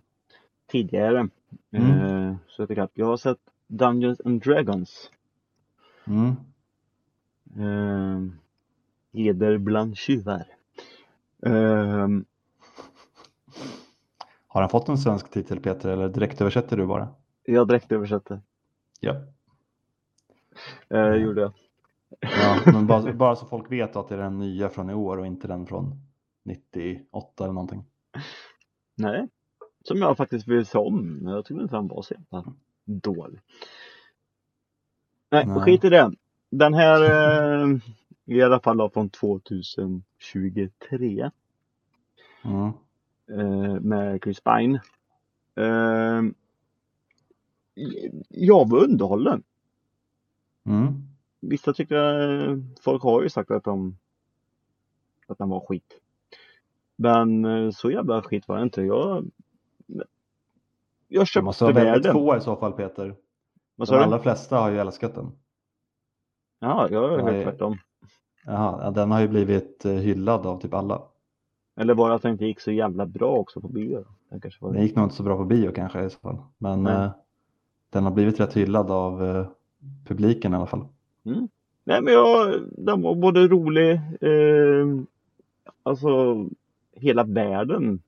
tidigare. 0.66 1.29
Mm. 1.73 2.37
Så 2.49 2.66
jag 2.94 3.07
har 3.07 3.16
sett 3.16 3.38
Dungeons 3.66 4.20
and 4.25 4.42
Dragons. 4.42 5.11
Mm. 6.07 6.29
Eh, 7.57 8.33
Heder 9.12 9.59
bland 9.59 9.97
tjuvar. 9.97 10.47
Eh, 11.47 12.09
Har 14.49 14.61
han 14.61 14.70
fått 14.70 14.88
en 14.88 14.99
svensk 14.99 15.31
titel 15.31 15.61
Peter 15.61 15.88
eller 15.88 16.09
direkt 16.09 16.40
översätter 16.40 16.77
du 16.77 16.87
bara? 16.87 17.09
jag 17.44 17.68
direkt 17.68 17.92
översätter. 17.92 18.40
Ja. 19.01 19.14
Eh, 20.88 21.14
gjorde 21.14 21.40
jag. 21.40 21.53
ja 22.20 22.61
men 22.73 22.87
bara, 22.87 23.12
bara 23.12 23.37
så 23.37 23.47
folk 23.47 23.73
vet 23.73 23.97
att 23.97 24.09
det 24.09 24.14
är 24.14 24.18
den 24.18 24.38
nya 24.38 24.68
från 24.68 24.90
i 24.90 24.94
år 24.94 25.16
och 25.16 25.27
inte 25.27 25.49
den 25.49 25.66
från 25.66 26.01
98 26.44 27.44
eller 27.44 27.52
någonting. 27.52 27.85
Nej. 28.94 29.28
Som 29.85 29.98
jag 29.98 30.16
faktiskt 30.16 30.48
vill 30.48 30.66
se 30.66 30.78
om. 30.78 31.20
Jag 31.22 31.44
tyckte 31.44 31.62
inte 31.62 31.76
han 31.76 31.88
var 31.88 32.02
så 32.02 32.14
jävla 32.14 32.54
dålig. 32.85 33.40
Nej, 35.30 35.46
Nej. 35.46 35.61
skit 35.61 35.85
i 35.85 35.88
det. 35.88 36.12
Den 36.50 36.74
här 36.74 37.02
eh, 37.02 37.68
i 38.24 38.42
alla 38.42 38.61
fall 38.61 38.90
från 38.90 39.11
2023. 39.11 41.30
Mm. 42.44 42.72
eh, 43.30 43.80
med 43.80 44.22
Chris 44.22 44.40
Pine. 44.40 44.80
Eh, 45.54 46.22
jag 48.28 48.70
var 48.70 48.85
underhållen. 48.85 49.42
Mm. 50.66 51.09
Vissa 51.40 51.72
tycker, 51.72 52.62
folk 52.83 53.02
har 53.02 53.22
ju 53.22 53.28
sagt 53.28 53.50
att 53.50 53.64
de 53.64 53.98
att 55.26 55.38
den 55.38 55.48
var 55.48 55.61
skit. 55.61 56.00
Men 56.96 57.44
eh, 57.44 57.70
så 57.70 57.90
jävla 57.90 58.22
skit 58.22 58.48
var 58.48 58.57
det 58.57 58.62
inte. 58.62 58.83
Jag 58.83 59.24
jag 61.09 61.26
Det 61.35 61.42
måste 61.42 61.64
köpte 61.64 61.64
vara 61.64 61.72
väldigt 61.72 62.07
världen. 62.07 62.12
få 62.12 62.37
i 62.37 62.40
så 62.40 62.57
fall 62.57 62.72
Peter. 62.72 63.14
Vad 63.76 63.88
De 63.88 63.90
sa 63.90 63.96
du? 63.98 64.02
allra 64.02 64.18
flesta 64.18 64.57
har 64.59 64.70
ju 64.70 64.78
älskat 64.78 65.14
den. 65.14 65.33
Ja, 66.61 66.88
jag 66.90 67.00
har 67.09 67.18
hört 67.18 67.42
tvärtom. 67.44 67.76
Jaha, 68.46 68.80
ja, 68.85 68.90
den 68.90 69.11
har 69.11 69.20
ju 69.20 69.28
blivit 69.28 69.85
eh, 69.85 69.92
hyllad 69.92 70.46
av 70.46 70.61
typ 70.61 70.74
alla. 70.74 71.02
Eller 71.76 71.94
bara 71.94 72.14
att 72.14 72.22
den 72.22 72.33
inte 72.33 72.44
gick 72.44 72.61
så 72.61 72.70
jävla 72.72 73.07
bra 73.07 73.30
också 73.37 73.61
på 73.61 73.68
bio. 73.68 74.04
Den 74.30 74.40
kanske 74.40 74.64
var 74.64 74.72
Den 74.72 74.83
gick 74.83 74.96
nog 74.96 75.04
inte 75.07 75.14
så 75.16 75.22
bra 75.22 75.37
på 75.37 75.44
bio 75.44 75.72
kanske 75.72 76.04
i 76.04 76.11
så 76.11 76.18
fall. 76.18 76.37
Men 76.59 76.87
eh, 76.87 77.11
den 77.90 78.04
har 78.04 78.11
blivit 78.11 78.40
rätt 78.40 78.54
hyllad 78.57 78.90
av 78.90 79.24
eh, 79.24 79.46
publiken 80.07 80.52
i 80.52 80.57
alla 80.57 80.66
fall. 80.66 80.87
Nej 81.85 82.02
men 82.02 82.12
jag, 82.12 82.61
den 82.70 83.02
var 83.02 83.14
både 83.14 83.48
rolig, 83.48 83.92
eh, 84.20 84.87
alltså 85.83 86.37
hela 87.05 87.25
världen. 87.25 88.03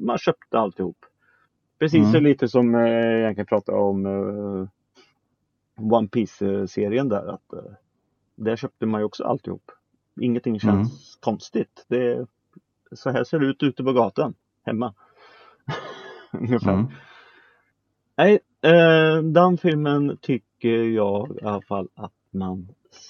Man 0.00 0.18
köpte 0.18 0.58
alltihop. 0.58 0.96
Precis 1.78 2.00
Mm. 2.00 2.12
så 2.12 2.20
lite 2.20 2.48
som 2.48 2.74
eh, 2.74 2.80
jag 2.80 3.20
egentligen 3.20 3.46
pratade 3.46 3.78
om 3.78 4.06
eh, 4.06 4.68
One 5.94 6.08
Piece-serien 6.08 7.08
där. 7.08 7.26
Att, 7.34 7.52
eh, 7.52 7.72
där 8.36 8.56
köpte 8.56 8.86
man 8.86 9.00
ju 9.00 9.04
också 9.04 9.24
alltihop. 9.24 9.70
Ingenting 10.20 10.60
känns 10.60 10.74
Mm. 10.74 10.98
konstigt. 11.20 11.84
Det, 11.88 12.26
så 12.92 13.10
här 13.10 13.24
ser 13.24 13.38
det 13.38 13.46
ut 13.46 13.62
ute 13.62 13.84
på 13.84 13.92
gatan, 13.92 14.34
hemma. 14.62 14.94
Ungefär. 16.32 16.72
Mm. 16.72 16.86
Nej, 18.16 18.38
eh, 18.62 19.22
den 19.22 19.58
filmen 19.58 20.16
tycker 20.20 20.82
jag 20.82 21.38
i 21.42 21.44
alla 21.44 21.62
fall 21.62 21.88
att 21.94 22.12
man 22.30 22.68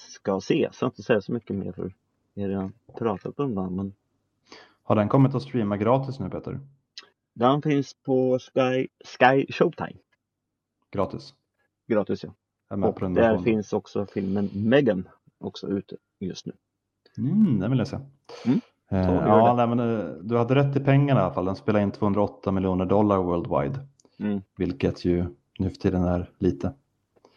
ska 0.09 0.39
se. 0.41 0.69
Så 0.71 0.85
jag 0.85 0.89
inte 0.89 1.03
säga 1.03 1.21
så 1.21 1.33
mycket 1.33 1.55
mer 1.55 1.71
för 1.71 1.93
jag 2.33 2.43
har 2.43 2.49
redan 2.49 2.73
pratat 2.97 3.39
om 3.39 3.55
den. 3.55 3.75
Men 3.75 3.93
Har 4.87 4.95
den 4.95 5.09
kommit 5.09 5.35
att 5.35 5.43
streama 5.43 5.77
gratis 5.77 6.19
nu 6.19 6.29
Peter? 6.29 6.59
den 7.33 7.61
finns 7.61 7.93
på 8.05 8.39
Sky, 8.39 8.87
Sky 9.05 9.45
Showtime. 9.53 9.99
Gratis? 10.91 11.33
Gratis 11.87 12.23
ja. 12.23 12.33
Och 12.69 13.11
där 13.11 13.37
finns 13.37 13.73
också 13.73 14.05
filmen 14.05 14.49
Megan 14.53 15.07
också 15.39 15.67
ute 15.67 15.95
just 16.19 16.45
nu. 16.45 16.53
Mm, 17.17 17.59
den 17.59 17.69
vill 17.69 17.79
jag 17.79 17.87
se. 17.87 17.97
Mm. 18.45 18.61
Eh, 18.89 19.13
ja, 19.13 19.53
nej, 19.53 19.67
men, 19.67 19.79
eh, 19.79 20.05
du 20.21 20.37
hade 20.37 20.55
rätt 20.55 20.75
i 20.75 20.79
pengarna 20.79 21.19
i 21.19 21.23
alla 21.23 21.33
fall. 21.33 21.45
Den 21.45 21.55
spelar 21.55 21.79
in 21.79 21.91
208 21.91 22.51
miljoner 22.51 22.85
dollar 22.85 23.17
worldwide. 23.17 23.79
Mm. 24.19 24.41
Vilket 24.57 25.05
ju 25.05 25.25
nu 25.59 25.69
för 25.69 25.77
tiden 25.77 26.03
är 26.03 26.31
lite. 26.37 26.73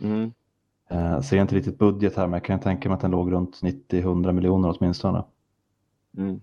Mm. 0.01 0.33
Eh, 0.89 1.21
ser 1.21 1.37
inte 1.37 1.55
riktigt 1.55 1.79
budget 1.79 2.17
här 2.17 2.27
men 2.27 2.33
jag 2.33 2.45
kan 2.45 2.61
tänka 2.61 2.89
mig 2.89 2.95
att 2.95 3.01
den 3.01 3.11
låg 3.11 3.33
runt 3.33 3.61
90-100 3.63 4.33
miljoner 4.33 4.75
åtminstone. 4.79 5.25
Mm. 6.17 6.41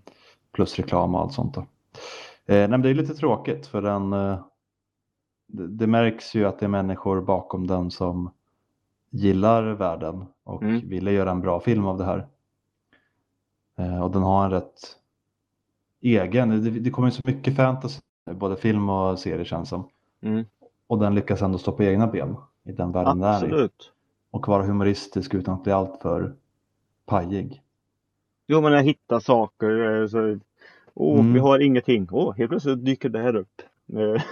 Plus 0.56 0.76
reklam 0.76 1.14
och 1.14 1.20
allt 1.20 1.32
sånt. 1.32 1.54
Då. 1.54 1.60
Eh, 2.46 2.68
nej, 2.68 2.78
det 2.78 2.90
är 2.90 2.94
lite 2.94 3.14
tråkigt 3.14 3.66
för 3.66 3.82
den, 3.82 4.12
eh, 4.12 4.38
det, 5.46 5.68
det 5.68 5.86
märks 5.86 6.34
ju 6.34 6.44
att 6.44 6.58
det 6.58 6.66
är 6.66 6.68
människor 6.68 7.20
bakom 7.20 7.66
den 7.66 7.90
som 7.90 8.30
gillar 9.10 9.62
världen 9.62 10.24
och 10.44 10.62
Mm. 10.62 10.88
ville 10.88 11.12
göra 11.12 11.30
en 11.30 11.40
bra 11.40 11.60
film 11.60 11.86
av 11.86 11.98
det 11.98 12.04
här. 12.04 12.26
Eh, 13.78 14.02
och 14.02 14.10
den 14.10 14.22
har 14.22 14.44
en 14.44 14.50
rätt 14.50 14.96
egen, 16.00 16.64
det, 16.64 16.70
det 16.70 16.90
kommer 16.90 17.08
ju 17.08 17.12
så 17.12 17.22
mycket 17.24 17.56
fantasy, 17.56 18.00
både 18.30 18.56
film 18.56 18.88
och 18.90 19.18
serie 19.18 19.44
känns 19.44 19.68
som. 19.68 19.88
Mm. 20.22 20.44
Och 20.86 20.98
den 20.98 21.14
lyckas 21.14 21.42
ändå 21.42 21.58
stå 21.58 21.72
på 21.72 21.82
egna 21.82 22.06
ben 22.06 22.36
i 22.64 22.72
den 22.72 22.92
världen 22.92 23.18
den 23.18 23.28
är 23.28 23.32
i. 23.32 23.36
Absolut. 23.36 23.92
Och 24.30 24.48
vara 24.48 24.62
humoristisk 24.62 25.34
utan 25.34 25.54
att 25.54 25.62
bli 25.62 25.72
alltför 25.72 26.34
pajig. 27.06 27.62
Jo 28.48 28.60
men 28.60 28.72
jag 28.72 28.82
hittar 28.82 29.20
saker. 29.20 30.00
eh, 30.00 30.06
Så, 30.06 30.38
åh, 30.94 31.20
Mm. 31.20 31.32
vi 31.32 31.38
har 31.40 31.58
ingenting. 31.58 32.08
Åh, 32.12 32.34
helt 32.36 32.50
plötsligt 32.50 32.84
dyker 32.84 33.08
det 33.08 33.18
här 33.18 33.36
upp. 33.36 33.62
Eh, 33.92 33.96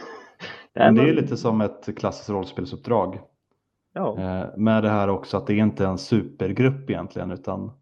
det 0.72 0.80
är 0.80 0.92
men- 0.92 1.06
lite 1.06 1.36
som 1.36 1.60
ett 1.60 1.98
klassiskt 1.98 2.30
rollspelsuppdrag. 2.30 3.18
Ja. 3.92 4.18
Eh, 4.20 4.56
med 4.56 4.82
det 4.82 4.88
här 4.90 5.08
också 5.08 5.36
att 5.36 5.46
det 5.46 5.54
är 5.54 5.58
inte 5.58 5.86
en 5.86 5.98
supergrupp 5.98 6.90
egentligen 6.90 7.30
utan 7.30 7.72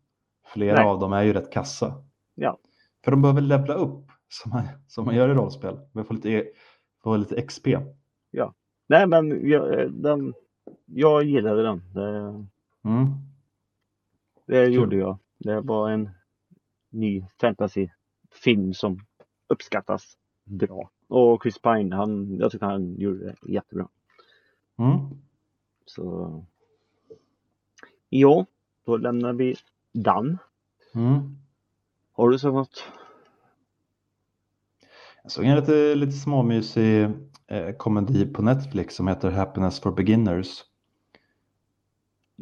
flera 0.47 0.77
Nej. 0.77 0.85
av 0.85 0.99
dem 1.01 1.12
är 1.12 1.23
ju 1.23 1.33
rätt 1.33 1.53
kassa. 1.53 1.95
Ja. 2.35 2.59
För 3.05 3.11
de 3.11 3.22
behöver 3.22 3.41
levla 3.41 3.74
upp 3.74 4.05
som 4.28 4.51
man, 4.51 4.62
som 4.89 5.05
man 5.05 5.14
gör 5.16 5.28
i 5.28 5.35
rollspel. 5.35 5.78
Man 5.93 6.05
får 6.05 6.14
lite, 6.14 6.30
e- 6.30 6.49
får 7.03 7.18
lite 7.18 7.43
XP. 7.43 7.66
Nej 8.89 9.07
men 9.07 9.49
jag, 9.49 9.93
den, 9.93 10.35
jag 10.87 11.24
gillade 11.24 11.62
den. 11.62 11.83
Det, 11.95 12.09
Mm. 12.85 13.07
det 14.47 14.66
gjorde 14.66 14.97
jag. 14.97 15.18
Det 15.39 15.61
var 15.61 15.91
en 15.91 16.11
ny 16.93 17.26
fantasyfilm 17.40 18.74
som 18.74 19.01
uppskattas 19.49 20.18
bra. 20.45 20.90
Och 21.09 21.43
Chris 21.43 21.59
Pine, 21.59 21.97
han, 21.97 22.36
jag 22.38 22.53
tycker 22.53 22.66
han 22.66 22.95
gjorde 22.95 23.24
det 23.24 23.53
jättebra. 23.53 23.88
Mm. 24.78 24.99
Så 25.86 26.45
ja, 28.09 28.47
då 28.84 28.97
lämnar 28.97 29.32
vi 29.32 29.57
den. 29.93 30.38
Mm. 30.95 31.36
Har 32.12 32.30
du 32.30 32.38
sett 32.38 32.53
något? 32.53 32.84
Jag 35.22 35.32
såg 35.32 35.45
en 35.45 35.57
lite, 35.57 35.95
lite 35.95 36.12
småmysig 36.12 37.09
eh, 37.47 37.72
komedi 37.76 38.26
på 38.26 38.43
Netflix 38.43 38.95
som 38.95 39.09
heter 39.09 39.30
Happiness 39.30 39.80
for 39.80 39.93
Beginners. 39.93 40.64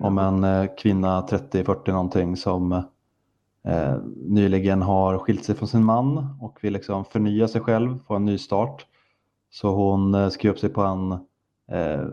Om 0.01 0.19
en 0.19 0.45
eh, 0.45 0.75
kvinna 0.79 1.27
30-40 1.27 1.93
någonting 1.93 2.37
som 2.37 2.83
eh, 3.65 3.97
nyligen 4.17 4.83
har 4.83 5.19
skilt 5.19 5.45
sig 5.45 5.55
från 5.55 5.69
sin 5.69 5.85
man 5.85 6.39
och 6.41 6.59
vill 6.63 6.73
liksom 6.73 7.05
förnya 7.05 7.49
sig 7.49 7.61
själv, 7.61 7.99
få 8.07 8.15
en 8.15 8.25
ny 8.25 8.39
start. 8.39 8.87
Så 9.51 9.75
hon 9.75 10.15
eh, 10.15 10.29
skrev 10.29 10.53
upp 10.53 10.59
sig 10.59 10.71
på 10.71 10.83
en 10.83 11.13
eh, 11.71 12.05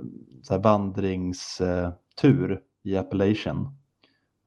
vandringstur 0.59 2.61
i 2.83 2.97
Appalachian, 2.97 3.77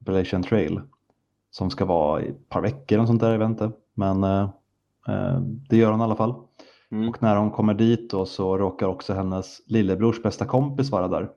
Appalachian 0.01 0.43
Trail 0.43 0.81
som 1.51 1.69
ska 1.69 1.85
vara 1.85 2.21
i 2.21 2.29
ett 2.29 2.49
par 2.49 2.61
veckor 2.61 2.99
och 2.99 3.07
sånt 3.07 3.21
där, 3.21 3.31
jag 3.31 3.39
vet 3.39 3.49
inte. 3.49 3.71
Men 3.93 4.23
eh, 4.23 4.49
eh, 5.07 5.39
det 5.41 5.77
gör 5.77 5.91
hon 5.91 6.01
i 6.01 6.03
alla 6.03 6.15
fall. 6.15 6.33
Mm. 6.91 7.09
Och 7.09 7.21
när 7.21 7.35
hon 7.35 7.51
kommer 7.51 7.73
dit 7.73 8.11
då 8.11 8.25
så 8.25 8.57
råkar 8.57 8.87
också 8.87 9.13
hennes 9.13 9.61
lillebrors 9.65 10.23
bästa 10.23 10.45
kompis 10.45 10.91
vara 10.91 11.07
där. 11.07 11.29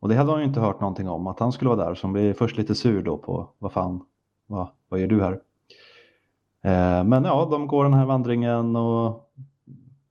Och 0.00 0.08
det 0.08 0.14
hade 0.14 0.30
hon 0.30 0.40
ju 0.40 0.46
inte 0.46 0.60
hört 0.60 0.80
någonting 0.80 1.08
om, 1.08 1.26
att 1.26 1.40
han 1.40 1.52
skulle 1.52 1.70
vara 1.70 1.88
där. 1.88 1.94
Så 1.94 2.06
hon 2.06 2.12
blir 2.12 2.34
först 2.34 2.56
lite 2.56 2.74
sur 2.74 3.02
då 3.02 3.18
på, 3.18 3.50
vad 3.58 3.72
fan, 3.72 4.00
vad, 4.54 4.68
vad 4.88 5.00
gör 5.00 5.06
du 5.06 5.22
här? 5.22 5.32
Eh, 6.62 7.04
men 7.04 7.24
ja, 7.24 7.48
de 7.50 7.66
går 7.66 7.84
den 7.84 7.94
här 7.94 8.06
vandringen 8.06 8.76
och 8.76 9.32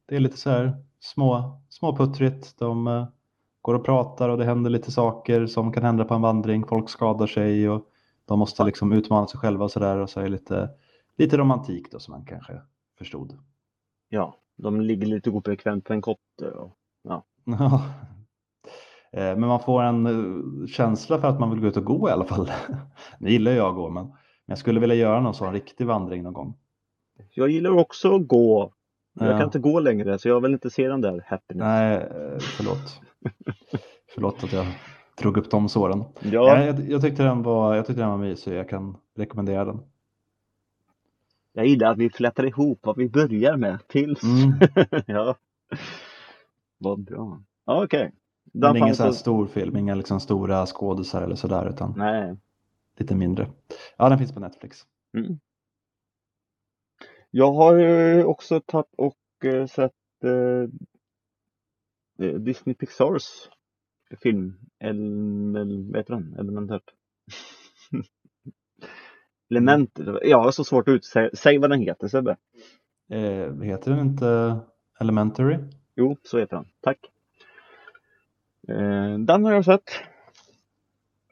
det 0.08 0.16
är 0.16 0.20
lite 0.20 0.38
så 0.38 0.50
här 0.50 0.84
små, 1.00 1.62
småputtrigt. 1.70 2.60
De 2.60 2.88
eh, 2.88 3.08
går 3.62 3.74
och 3.74 3.86
pratar 3.86 4.30
och 4.30 4.38
det 4.38 4.46
händer 4.46 4.70
lite 4.70 4.92
saker 4.92 5.48
som 5.48 5.72
kan 5.72 5.84
hända 5.84 6.06
på 6.06 6.14
en 6.14 6.22
vandring. 6.22 6.66
Folk 6.66 6.90
skadar 6.90 7.28
sig 7.28 7.70
och 7.70 7.86
de 8.26 8.40
måste 8.40 8.64
liksom 8.64 8.92
utmana 8.92 9.28
sig 9.28 9.40
själva 9.40 9.64
och 9.64 9.72
så 9.72 9.80
där 9.80 9.98
och 9.98 10.10
så 10.10 10.20
är 10.20 10.24
det 10.24 10.30
lite, 10.30 10.70
lite 11.18 11.38
romantik 11.38 11.92
då 11.92 12.00
som 12.00 12.12
man 12.12 12.26
kanske 12.26 12.62
förstod. 12.98 13.38
Ja, 14.10 14.38
de 14.56 14.82
ligger 14.82 15.08
lite 15.08 15.30
obekvämt 15.30 15.86
på 15.86 15.94
en 15.94 16.02
kotte. 16.02 16.52
Och, 16.52 16.78
ja. 17.04 17.24
Eh, 19.16 19.38
Men 19.38 19.48
man 19.48 19.60
får 19.60 19.84
en 19.84 20.06
eh, 20.06 20.68
känsla 20.68 21.20
för 21.22 21.28
att 21.28 21.40
man 21.40 21.50
vill 21.50 21.60
gå 21.60 21.68
ut 21.68 21.78
och 21.78 21.86
gå 21.86 22.10
i 22.10 22.12
alla 22.12 22.26
fall. 22.26 22.52
Nu 23.20 23.32
gillar 23.32 23.52
jag 23.52 23.70
att 23.70 23.76
gå, 23.76 23.90
men 23.90 24.12
jag 24.46 24.58
skulle 24.58 24.80
vilja 24.80 24.96
göra 24.96 25.20
någon 25.22 25.34
sån 25.34 25.54
riktig 25.54 25.88
vandring 25.88 26.24
någon 26.24 26.34
gång. 26.34 26.56
Jag 27.34 27.50
gillar 27.50 27.72
också 27.72 28.16
att 28.16 28.28
gå. 28.28 28.74
Jag 29.20 29.28
Ja. 29.28 29.38
kan 29.38 29.44
inte 29.44 29.60
gå 29.60 29.80
längre 29.80 30.20
så 30.20 30.28
jag 30.28 30.42
vill 30.42 30.54
inte 30.54 30.70
se 30.70 30.88
den 30.88 31.02
där 31.02 31.24
happiness. 31.28 31.64
Nej, 31.66 31.96
eh, 31.98 32.40
förlåt. 32.40 33.02
förlåt 34.14 34.44
att 34.44 34.54
jag 34.54 34.66
drog 35.18 35.38
upp 35.38 35.52
de 35.52 35.70
såren. 35.70 36.00
Ja, 36.00 36.30
Ja, 36.32 36.66
jag, 36.66 36.80
jag, 36.90 37.02
tyckte 37.02 37.24
den 37.24 37.44
var, 37.44 37.76
jag 37.76 37.86
tyckte 37.86 38.02
den 38.02 38.10
var 38.10 38.18
mysig, 38.18 38.54
jag 38.58 38.70
kan 38.70 38.98
rekommendera 39.18 39.66
den. 39.66 39.80
jag 41.54 41.66
gillar 41.66 41.92
att 41.92 41.98
vi 41.98 42.10
flätar 42.10 42.46
ihop 42.46 42.80
vad 42.84 42.98
vi 42.98 43.10
börjar 43.10 43.58
med 43.58 43.80
tills. 43.88 44.24
Mm. 44.24 44.60
ja. 45.08 45.36
Vad 46.78 47.00
bra. 47.04 47.42
Okej. 47.66 48.12
Men 48.54 48.62
Den 48.74 48.78
ingen 48.84 48.96
så 48.96 49.04
här 49.04 49.12
stor 49.12 49.46
film, 49.48 49.78
inga 49.78 49.96
liksom 49.96 50.20
stora 50.20 50.66
skådisar 50.66 51.22
eller 51.22 51.36
sådär, 51.36 51.70
utan 51.70 51.94
Nej. 51.98 52.38
Lite 52.98 53.16
mindre. 53.16 53.50
Ja, 53.98 54.10
den 54.10 54.18
finns 54.18 54.34
på 54.34 54.40
Netflix. 54.40 54.82
Mm. 55.18 55.40
Jag 57.32 57.54
har 57.54 57.78
eh, 57.78 58.26
också 58.26 58.62
tagit 58.62 58.94
och 58.98 59.46
eh, 59.46 59.68
sett 59.68 59.92
eh, 60.24 60.70
eh, 62.28 62.34
Disney 62.34 62.76
Pixars 62.76 63.50
film, 64.22 64.60
El, 64.80 65.88
vad 65.92 65.98
heter 65.98 66.14
den? 66.14 66.36
Elementärt. 66.40 66.94
Element, 69.50 70.00
jag 70.22 70.44
har 70.44 70.52
så 70.52 70.64
svårt 70.64 70.88
att 70.88 70.94
utsäga, 70.94 71.30
säg 71.34 71.58
vad 71.58 71.70
den 71.70 71.82
heter 71.82 72.08
Sebbe. 72.08 72.38
Eh, 73.10 73.62
heter 73.62 73.92
den 73.92 74.00
inte 74.00 74.60
Elementary? 75.00 75.58
Jo, 75.96 76.18
så 76.24 76.40
heter 76.40 76.56
den. 76.56 76.66
Tack. 76.82 77.00
Eh, 78.68 79.18
den 79.20 79.46
har 79.46 79.54
jag 79.54 79.66
sett. 79.66 79.90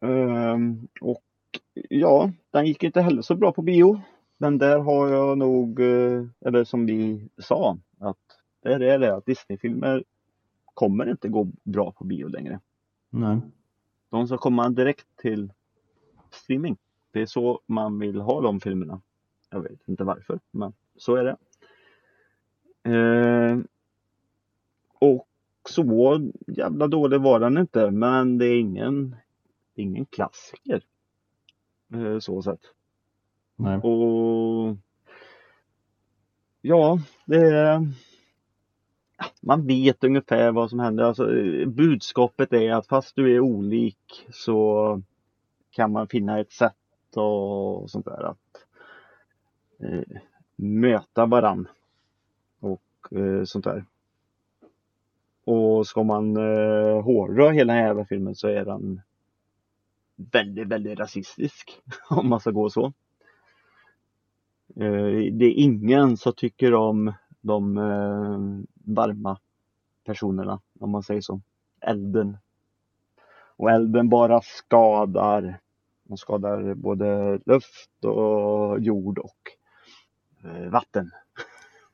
Ehm, 0.02 0.88
och 1.02 1.24
ja, 1.90 2.32
den 2.52 2.66
gick 2.66 2.84
inte 2.84 3.02
heller 3.02 3.22
så 3.22 3.36
bra 3.36 3.52
på 3.52 3.62
bio. 3.62 4.02
Den 4.38 4.58
där 4.58 4.80
har 4.80 5.10
jag 5.10 5.38
nog, 5.38 5.80
eh, 5.80 6.26
eller 6.46 6.64
som 6.64 6.86
vi 6.86 7.30
sa, 7.38 7.78
att 8.00 8.18
det 8.64 8.74
är 8.74 9.00
det 9.00 9.16
att 9.16 9.26
Disney-filmer 9.26 10.04
kommer 10.74 11.10
inte 11.10 11.30
gå 11.30 11.48
bra 11.64 11.92
på 11.92 12.04
bio 12.04 12.28
längre. 12.28 12.60
Nej. 13.10 13.40
De 14.10 14.28
ska 14.28 14.38
komma 14.38 14.70
direkt 14.70 15.08
till 15.16 15.54
streaming. 16.32 16.78
Det 17.12 17.22
är 17.22 17.26
så 17.26 17.62
man 17.66 18.00
vill 18.00 18.22
ha 18.22 18.42
de 18.42 18.60
filmerna. 18.60 19.02
Jag 19.50 19.62
vet 19.62 19.88
inte 19.88 20.04
varför, 20.04 20.40
men 20.52 20.74
så 20.96 21.16
är 21.16 21.24
det. 21.24 21.38
Eh, 22.84 23.60
och 25.00 25.28
så 25.70 26.32
jävla 26.48 26.88
dålig 26.88 27.22
var 27.22 27.40
den 27.40 27.58
inte, 27.58 27.92
men 27.92 28.38
det 28.38 28.46
är 28.46 28.60
ingen, 28.60 29.16
ingen 29.76 30.06
klassiker. 30.06 30.84
Eh, 31.94 32.20
så 32.20 32.42
sett. 32.42 32.62
Nej. 33.56 33.78
Och 33.78 34.78
ja, 36.62 37.00
det 37.26 37.38
är 37.38 37.88
man 39.42 39.68
vet 39.68 40.04
ungefär 40.04 40.52
vad 40.52 40.70
som 40.70 40.80
händer. 40.80 41.04
Alltså, 41.04 41.28
budskapet 41.68 42.54
är 42.54 42.72
att 42.72 42.88
fast 42.88 43.16
du 43.16 43.36
är 43.36 43.40
olik 43.40 44.28
så 44.32 45.02
kan 45.72 45.92
man 45.92 46.08
finna 46.08 46.40
ett 46.40 46.52
sätt 46.52 46.76
och 47.16 47.90
sånt 47.90 48.06
där 48.06 48.24
att 48.24 48.66
eh, 49.80 50.18
möta 50.56 51.26
varann 51.26 51.68
och 52.60 52.82
eh, 53.12 53.44
sånt 53.44 53.66
där. 53.66 53.86
Och 55.44 55.88
ska 55.88 56.04
man 56.04 56.38
eh, 56.38 57.02
hårdra 57.02 57.50
hela 57.50 57.74
den 57.74 57.84
här 57.84 58.04
filmen 58.04 58.36
så 58.36 58.48
är 58.48 58.66
den 58.66 59.02
väldigt, 60.32 60.68
väldigt 60.68 61.00
rasistisk 61.00 61.82
om 62.10 62.30
man 62.30 62.40
ska 62.40 62.52
gå 62.52 62.70
så. 62.70 62.86
Eh, 64.76 65.32
det 65.32 65.46
är 65.46 65.54
ingen 65.54 66.18
som 66.18 66.34
tycker 66.34 66.74
om 66.74 67.14
de 67.42 67.78
eh, 67.78 68.40
varma 68.96 69.40
personerna, 70.06 70.62
om 70.80 70.92
man 70.92 71.04
säger 71.04 71.22
så. 71.22 71.42
Elden. 71.82 72.38
Och 73.56 73.72
elden 73.72 74.10
bara 74.10 74.42
skadar. 74.42 75.60
Den 76.04 76.18
skadar 76.18 76.74
både 76.74 77.40
luft 77.46 78.06
och 78.06 78.80
jord 78.80 79.20
och 79.20 79.40
eh, 80.44 80.70
vatten. 80.70 81.12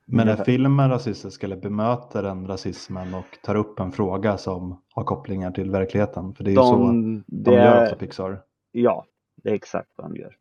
Men 0.10 0.20
är 0.28 0.32
Ungefär. 0.32 0.43
filmen 0.45 0.89
rasistisk 0.89 1.43
eller 1.43 1.55
bemöter 1.58 2.24
den 2.24 2.47
rasismen 2.47 3.14
och 3.14 3.26
tar 3.43 3.55
upp 3.55 3.80
en 3.80 3.91
fråga 3.91 4.38
som 4.38 4.82
har 4.93 5.03
kopplingar 5.03 5.51
till 5.51 5.72
verkligheten? 5.72 6.34
För 6.36 6.43
det 6.43 6.49
är 6.49 6.53
ju 6.53 6.55
så 6.58 6.76
De, 6.76 7.24
de 7.28 7.51
det 7.51 7.53
gör 7.55 7.84
ofta 7.84 7.95
Pixar. 7.95 8.43
ja, 8.72 9.05
det 9.36 9.49
är 9.49 9.53
exakt 9.53 9.89
vad 9.95 10.12
de 10.12 10.16
gör. 10.18 10.38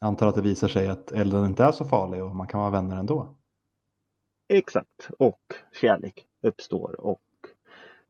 Jag 0.00 0.08
antar 0.08 0.26
att 0.26 0.34
det 0.34 0.42
visar 0.42 0.68
sig 0.68 0.88
att 0.88 1.12
elden 1.12 1.44
inte 1.46 1.64
är 1.64 1.72
så 1.72 1.84
farlig 1.84 2.24
och 2.24 2.36
man 2.36 2.46
kan 2.46 2.60
vara 2.60 2.70
vänner 2.70 2.96
ändå. 2.96 3.36
Exakt. 4.48 5.10
Och 5.18 5.40
kärlek 5.80 6.26
uppstår 6.42 7.00
och 7.00 7.20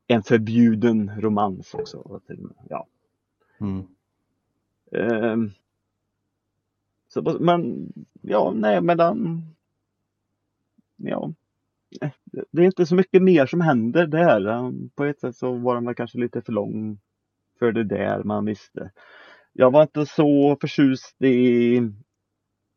en 0.06 0.22
förbjuden 0.22 1.10
romans 1.20 1.74
också. 1.74 2.20
Ja. 2.68 2.86
Mm. 3.60 3.86
Ehm, 4.92 5.50
så, 7.08 7.36
men 7.40 7.92
ja, 8.20 8.52
nej 8.56 8.80
men 8.80 8.96
den... 8.96 9.31
Ja. 11.02 11.32
Det 12.50 12.62
är 12.62 12.66
inte 12.66 12.86
så 12.86 12.94
mycket 12.94 13.22
mer 13.22 13.46
som 13.46 13.60
händer 13.60 14.06
där. 14.06 14.46
Um, 14.46 14.90
På 14.94 15.04
ett 15.04 15.20
sätt 15.20 15.36
så 15.36 15.52
var 15.52 15.74
den 15.74 15.84
väl 15.84 15.94
kanske 15.94 16.18
lite 16.18 16.42
för 16.42 16.52
lång 16.52 16.98
för 17.58 17.72
det 17.72 17.84
där 17.84 18.22
man 18.24 18.44
visste. 18.44 18.90
Jag 19.52 19.70
var 19.70 19.82
inte 19.82 20.06
så 20.06 20.56
förtjust 20.60 21.22
i, 21.22 21.80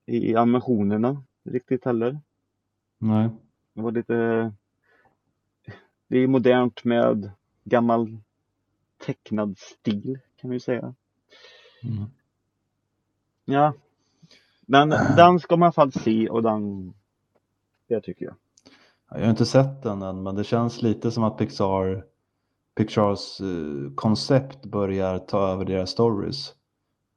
i 0.05 0.35
animationerna 0.35 1.23
riktigt 1.43 1.85
heller. 1.85 2.19
Nej. 2.97 3.29
Det 3.73 3.81
var 3.81 3.91
lite... 3.91 4.53
Det 6.07 6.17
är 6.17 6.27
modernt 6.27 6.83
med 6.83 7.31
gammal 7.63 8.17
tecknad 9.05 9.57
stil 9.57 10.19
kan 10.35 10.49
vi 10.49 10.59
säga. 10.59 10.95
Mm. 11.83 12.05
Ja. 13.45 13.73
Men 14.61 14.89
den 14.89 15.39
ska 15.39 15.57
man 15.57 15.65
i 15.65 15.67
alla 15.67 15.71
fall 15.71 15.91
se 15.91 16.29
och 16.29 16.43
den... 16.43 16.93
Det 17.87 18.01
tycker 18.01 18.25
jag. 18.25 18.35
Jag 19.09 19.19
har 19.25 19.29
inte 19.29 19.45
sett 19.45 19.83
den 19.83 20.01
än, 20.01 20.23
men 20.23 20.35
det 20.35 20.43
känns 20.43 20.81
lite 20.81 21.11
som 21.11 21.23
att 21.23 21.37
Pixar, 21.37 22.05
Pixars 22.75 23.41
eh, 23.41 23.93
koncept 23.95 24.65
börjar 24.65 25.19
ta 25.19 25.47
över 25.47 25.65
deras 25.65 25.89
stories. 25.89 26.49
Att 26.49 26.55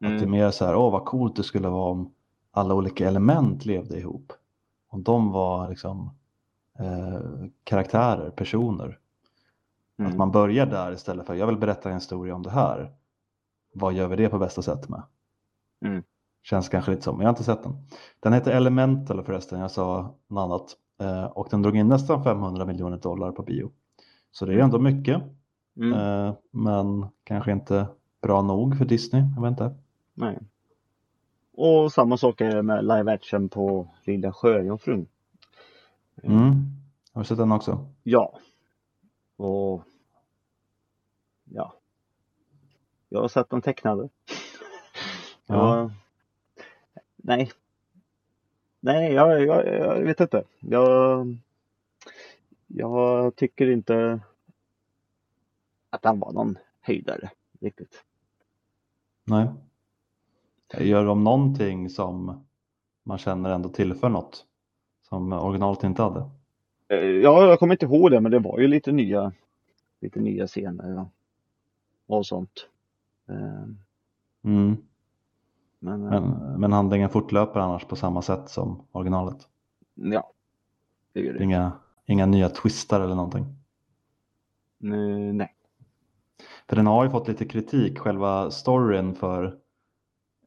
det 0.00 0.06
är 0.06 0.16
Mm. 0.18 0.30
mer 0.30 0.50
så 0.50 0.64
här, 0.64 0.76
åh 0.76 0.92
vad 0.92 1.04
coolt 1.04 1.36
det 1.36 1.42
skulle 1.42 1.68
vara 1.68 1.90
om 1.90 2.12
alla 2.50 2.74
olika 2.74 3.08
element 3.08 3.66
levde 3.66 3.98
ihop. 3.98 4.32
Om 4.88 5.02
de 5.02 5.32
var 5.32 5.68
liksom 5.70 6.10
eh, 6.78 7.20
karaktärer, 7.64 8.30
personer. 8.30 8.98
Att 9.98 10.06
Mm. 10.06 10.16
man 10.18 10.30
börjar 10.30 10.66
där 10.66 10.92
istället 10.92 11.26
för, 11.26 11.34
jag 11.34 11.46
vill 11.46 11.56
berätta 11.56 11.88
en 11.88 11.94
historia 11.94 12.34
om 12.34 12.42
det 12.42 12.50
här. 12.50 12.92
Vad 13.74 13.92
gör 13.92 14.08
vi 14.08 14.16
det 14.16 14.28
på 14.28 14.38
bästa 14.38 14.62
sätt 14.62 14.88
med? 14.88 15.02
Mm. 15.84 16.02
Känns 16.42 16.68
kanske 16.68 16.90
lite 16.90 17.02
som, 17.02 17.16
men 17.16 17.24
jag 17.24 17.28
har 17.28 17.32
inte 17.32 17.44
sett 17.44 17.62
den. 17.62 17.72
Den 18.20 18.32
heter 18.32 18.50
Elemental 18.50 19.24
förresten, 19.24 19.60
jag 19.60 19.70
sa 19.70 20.14
något 20.28 20.42
annat. 20.44 20.76
Eh, 21.00 21.24
och 21.24 21.48
den 21.50 21.62
drog 21.62 21.76
in 21.76 21.88
nästan 21.88 22.24
500 22.24 22.66
miljoner 22.66 22.96
dollar 22.96 23.32
på 23.32 23.42
bio. 23.42 23.70
Så 24.30 24.46
det 24.46 24.54
är 24.54 24.58
ändå 24.58 24.78
mycket, 24.78 25.22
Mm. 25.76 25.92
eh, 25.92 26.34
men 26.50 27.06
kanske 27.24 27.52
inte 27.52 27.86
bra 28.22 28.42
nog 28.42 28.78
för 28.78 28.84
Disney, 28.84 29.22
jag 29.36 29.42
vet 29.42 29.50
inte. 29.50 29.74
Nej. 30.14 30.38
Och 31.52 31.92
samma 31.92 32.16
sak 32.16 32.40
är 32.40 32.56
det 32.56 32.62
med 32.62 32.84
live 32.84 33.12
action 33.12 33.48
på 33.48 33.88
Lilla 34.04 34.32
Sjöjungfrun. 34.32 35.06
Mm. 36.22 36.64
Har 37.12 37.20
du 37.22 37.24
sett 37.24 37.38
den 37.38 37.52
också? 37.52 37.86
Ja. 38.02 38.38
Och 39.36 39.82
ja. 41.44 41.74
Jag 43.08 43.20
har 43.20 43.28
sett 43.28 43.50
den 43.50 43.62
tecknade. 43.62 44.08
Ja. 45.46 45.78
Ja. 45.78 45.90
Nej. 47.28 47.50
Nej, 48.80 49.12
jag, 49.12 49.46
jag, 49.46 49.66
jag 49.66 50.00
vet 50.00 50.20
inte. 50.20 50.44
Jag, 50.60 51.26
jag 52.66 53.36
tycker 53.36 53.70
inte 53.70 54.20
att 55.90 56.04
han 56.04 56.20
var 56.20 56.32
någon 56.32 56.58
höjdare 56.80 57.30
riktigt. 57.60 58.04
Nej. 59.24 59.48
Gör 60.78 61.04
de 61.04 61.24
någonting 61.24 61.90
som 61.90 62.44
man 63.02 63.18
känner 63.18 63.50
ändå 63.50 63.68
tillför 63.68 64.08
något 64.08 64.46
som 65.08 65.32
originalet 65.32 65.84
inte 65.84 66.02
hade. 66.02 66.30
Eh, 66.88 66.98
Ja, 66.98 67.46
jag 67.46 67.58
kommer 67.58 67.74
inte 67.74 67.86
ihåg 67.86 68.10
det, 68.10 68.20
men 68.20 68.32
det 68.32 68.38
var 68.38 68.58
ju 68.58 68.68
lite 68.68 68.92
nya, 68.92 69.32
lite 70.00 70.20
nya 70.20 70.46
scener 70.46 70.88
ja. 70.94 71.10
och 72.06 72.26
sånt. 72.26 72.68
Eh, 73.28 73.66
Mm. 74.42 74.76
Men, 75.78 76.02
eh, 76.04 76.10
Men, 76.10 76.60
men 76.60 76.72
handlingen 76.72 77.08
fortlöper 77.08 77.60
annars 77.60 77.84
på 77.84 77.96
samma 77.96 78.22
sätt 78.22 78.48
som 78.48 78.86
originalet. 78.92 79.48
ja, 79.94 80.32
det 81.12 81.20
gör 81.20 81.32
Det. 81.32 81.44
Inga, 81.44 81.72
inga 82.06 82.26
nya 82.26 82.48
twistar 82.48 83.00
eller 83.00 83.14
någonting. 83.14 83.42
Eh, 84.84 85.34
Nej. 85.34 85.54
För 86.68 86.76
den 86.76 86.86
har 86.86 87.04
ju 87.04 87.10
fått 87.10 87.28
lite 87.28 87.44
kritik, 87.44 87.98
själva 87.98 88.50
storyn 88.50 89.14
för 89.14 89.44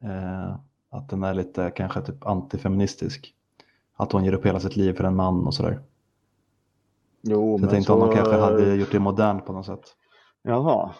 eh, 0.01 0.55
att 0.89 1.09
den 1.09 1.23
är 1.23 1.33
lite 1.33 1.71
kanske 1.75 2.01
typ 2.01 2.25
antifeministisk. 2.25 3.35
Att 3.93 4.11
hon 4.11 4.23
ger 4.25 4.33
upp 4.33 4.45
hela 4.45 4.59
sitt 4.59 4.75
liv 4.75 4.93
för 4.93 5.03
en 5.03 5.15
man 5.15 5.47
och 5.47 5.53
sådär. 5.53 5.81
Jo, 7.21 7.57
Så 7.57 7.63
jag 7.63 7.71
tänkte 7.71 7.93
om 7.93 7.99
de 7.99 8.15
kanske 8.15 8.35
hade 8.35 8.75
gjort 8.75 8.91
det 8.91 8.99
modernt 8.99 9.45
på 9.45 9.53
något 9.53 9.65
sätt. 9.65 9.95
Jaha. 10.41 10.93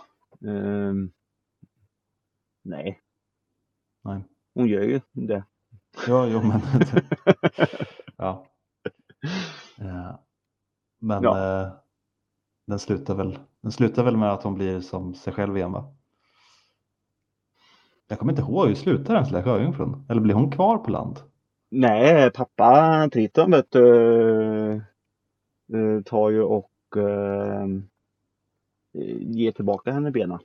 Ehm, 0.47 1.11
nej, 2.63 2.99
Nej. 4.02 4.24
hon 4.54 4.68
gör 4.68 4.82
ju 4.84 5.02
det. 5.12 5.43
Ja, 6.08 6.28
jo 6.28 6.41
men. 6.43 6.62
ja. 8.18 8.45
Eh, 9.80 10.16
men 10.99 11.24
Ja. 11.24 11.62
eh, 11.64 11.72
den, 12.68 12.80
slutar 12.80 13.16
väl, 13.16 13.39
den 13.62 13.72
slutar 13.72 14.04
väl 14.04 14.18
med 14.18 14.32
att 14.32 14.43
hon 14.43 14.54
blir 14.54 14.82
som 14.82 15.14
sig 15.14 15.34
själv 15.34 15.58
igen 15.58 15.72
va? 15.72 15.93
Jag 18.08 18.20
kommer 18.20 18.34
inte 18.34 18.41
ihåg, 18.41 18.68
hur 18.68 18.76
slutar 18.76 19.14
den 19.14 19.24
lilla 19.24 19.43
sjöjungfrun? 19.43 20.06
Eller 20.10 20.22
blir 20.22 20.34
hon 20.36 20.52
kvar 20.52 20.78
på 20.78 20.91
land? 20.91 21.20
Nej, 21.70 22.32
pappa 22.32 23.10
Triton 23.14 23.52
vet 23.52 23.72
du, 23.72 24.74
eh, 25.74 26.02
tar 26.06 26.30
ju 26.30 26.41
och 26.41 26.72
eh, 26.97 27.68
ger 29.20 29.52
tillbaka 29.52 29.91
henne 29.91 30.12
benen. 30.12 30.39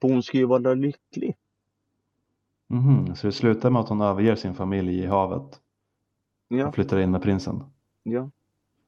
För 0.00 0.08
hon 0.08 0.22
ska 0.22 0.38
ju 0.38 0.44
vara 0.44 0.74
lycklig. 0.74 1.36
Mhm, 2.68 3.16
Så 3.16 3.26
det 3.26 3.32
slutar 3.32 3.70
med 3.70 3.80
att 3.80 3.88
hon 3.88 4.00
överger 4.00 4.34
sin 4.34 4.54
familj 4.54 4.98
i 4.98 5.06
havet 5.06 5.60
Ja, 6.48 6.66
och 6.68 6.74
flyttar 6.74 6.98
in 6.98 7.10
med 7.10 7.22
prinsen? 7.22 7.62
ja, 8.02 8.30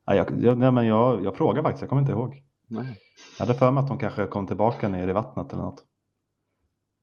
Nej, 0.07 0.17
jag, 0.17 0.45
jag, 0.45 0.59
nej, 0.59 0.71
men 0.73 0.87
jag, 0.87 1.25
jag 1.25 1.37
frågar 1.37 1.63
faktiskt, 1.63 1.81
jag 1.83 1.89
kommer 1.89 2.03
inte 2.03 2.13
ihåg. 2.13 2.43
nej. 2.69 2.99
Jag 3.39 3.47
hade 3.47 3.59
för 3.59 3.71
mig 3.71 3.83
att 3.83 3.89
hon 3.89 3.99
kanske 3.99 4.27
kom 4.27 4.47
tillbaka 4.47 4.89
ner 4.89 5.09
i 5.09 5.13
vattnet 5.13 5.53
eller 5.53 5.63
något. 5.63 5.85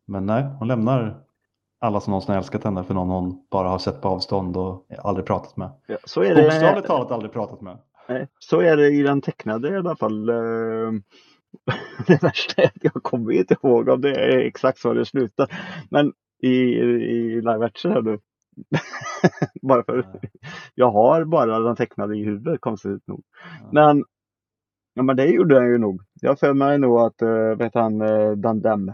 Men 0.08 0.26
nej, 0.26 0.44
hon 0.60 0.68
lämnar 0.68 1.24
alla 1.80 2.00
som 2.00 2.12
någonsin 2.12 2.32
har 2.32 2.38
älskat 2.38 2.64
henne 2.64 2.84
för 2.84 2.94
någon 2.94 3.10
hon 3.10 3.48
bara 3.52 3.70
har 3.70 3.80
sett 3.80 4.02
på 4.02 4.08
avstånd 4.08 4.58
och 4.58 4.86
aldrig 5.00 5.26
pratat 5.26 5.58
med. 5.58 5.70
Ja, 5.88 5.98
så 6.06 6.22
är 6.24 6.36
det. 6.36 6.44
Bokstavligt 6.44 6.88
talat 6.88 7.12
aldrig 7.12 7.32
pratat 7.32 7.62
med. 7.62 7.78
Nej, 8.10 8.28
så 8.40 8.60
är 8.62 8.78
det 8.78 8.88
i 8.90 9.02
den 9.04 9.22
tecknade 9.22 9.70
i 9.70 9.78
alla 9.78 9.96
fall. 9.96 10.30
Eh, 10.30 10.92
Det 12.08 12.24
värsta 12.24 12.62
är 12.62 12.68
att 12.68 12.84
jag 12.84 12.94
kommer 12.94 13.32
inte 13.32 13.56
ihåg 13.64 13.90
om 13.90 14.02
det 14.02 14.16
är 14.16 14.38
exakt 14.38 14.80
så 14.80 14.94
det 14.94 15.06
slutar. 15.06 15.52
Men 15.90 16.14
i, 16.40 16.50
i 16.50 17.36
live 17.36 17.66
action 17.66 17.92
här 17.92 18.02
nu. 18.02 18.20
bara 19.62 19.84
för 19.84 20.20
jag 20.76 20.92
har 20.92 21.26
bara 21.26 21.60
den 21.60 21.76
tecknade 21.76 22.18
i 22.18 22.24
huvudet 22.24 22.62
konstigt 22.62 23.08
nog. 23.08 23.24
Ja. 23.62 23.70
Men, 23.72 24.06
ja, 24.94 25.04
men 25.04 25.16
det 25.16 25.26
gjorde 25.26 25.56
den 25.56 25.68
ju 25.70 25.78
nog. 25.78 26.02
Jag 26.22 26.40
för 26.40 26.54
mig 26.54 26.80
nog 26.80 27.00
att, 27.00 27.22
uh, 27.22 27.56
vet 27.56 27.74
han, 27.74 28.02
uh, 28.02 28.36
Dandem. 28.38 28.94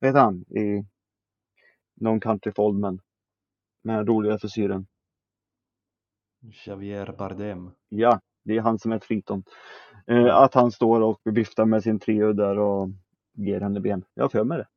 Vet 0.00 0.14
han 0.14 0.40
i 0.40 0.86
någon 2.00 2.20
country 2.20 2.52
men. 2.72 3.00
Med 3.82 4.08
roliga 4.08 4.38
frisyren. 4.38 4.86
Javier 6.66 7.14
Bardem. 7.18 7.70
Ja, 7.88 8.20
det 8.44 8.56
är 8.56 8.60
han 8.60 8.78
som 8.78 8.92
är 8.92 8.98
Triton. 8.98 9.44
Eh, 10.06 10.36
att 10.36 10.54
han 10.54 10.70
står 10.70 11.00
och 11.00 11.20
viftar 11.24 11.64
med 11.64 11.82
sin 11.82 11.98
trio 11.98 12.32
där 12.32 12.58
och 12.58 12.88
ger 13.32 13.60
henne 13.60 13.80
ben. 13.80 14.04
Jag 14.14 14.32
för 14.32 14.44
mig 14.44 14.58
det. 14.58 14.68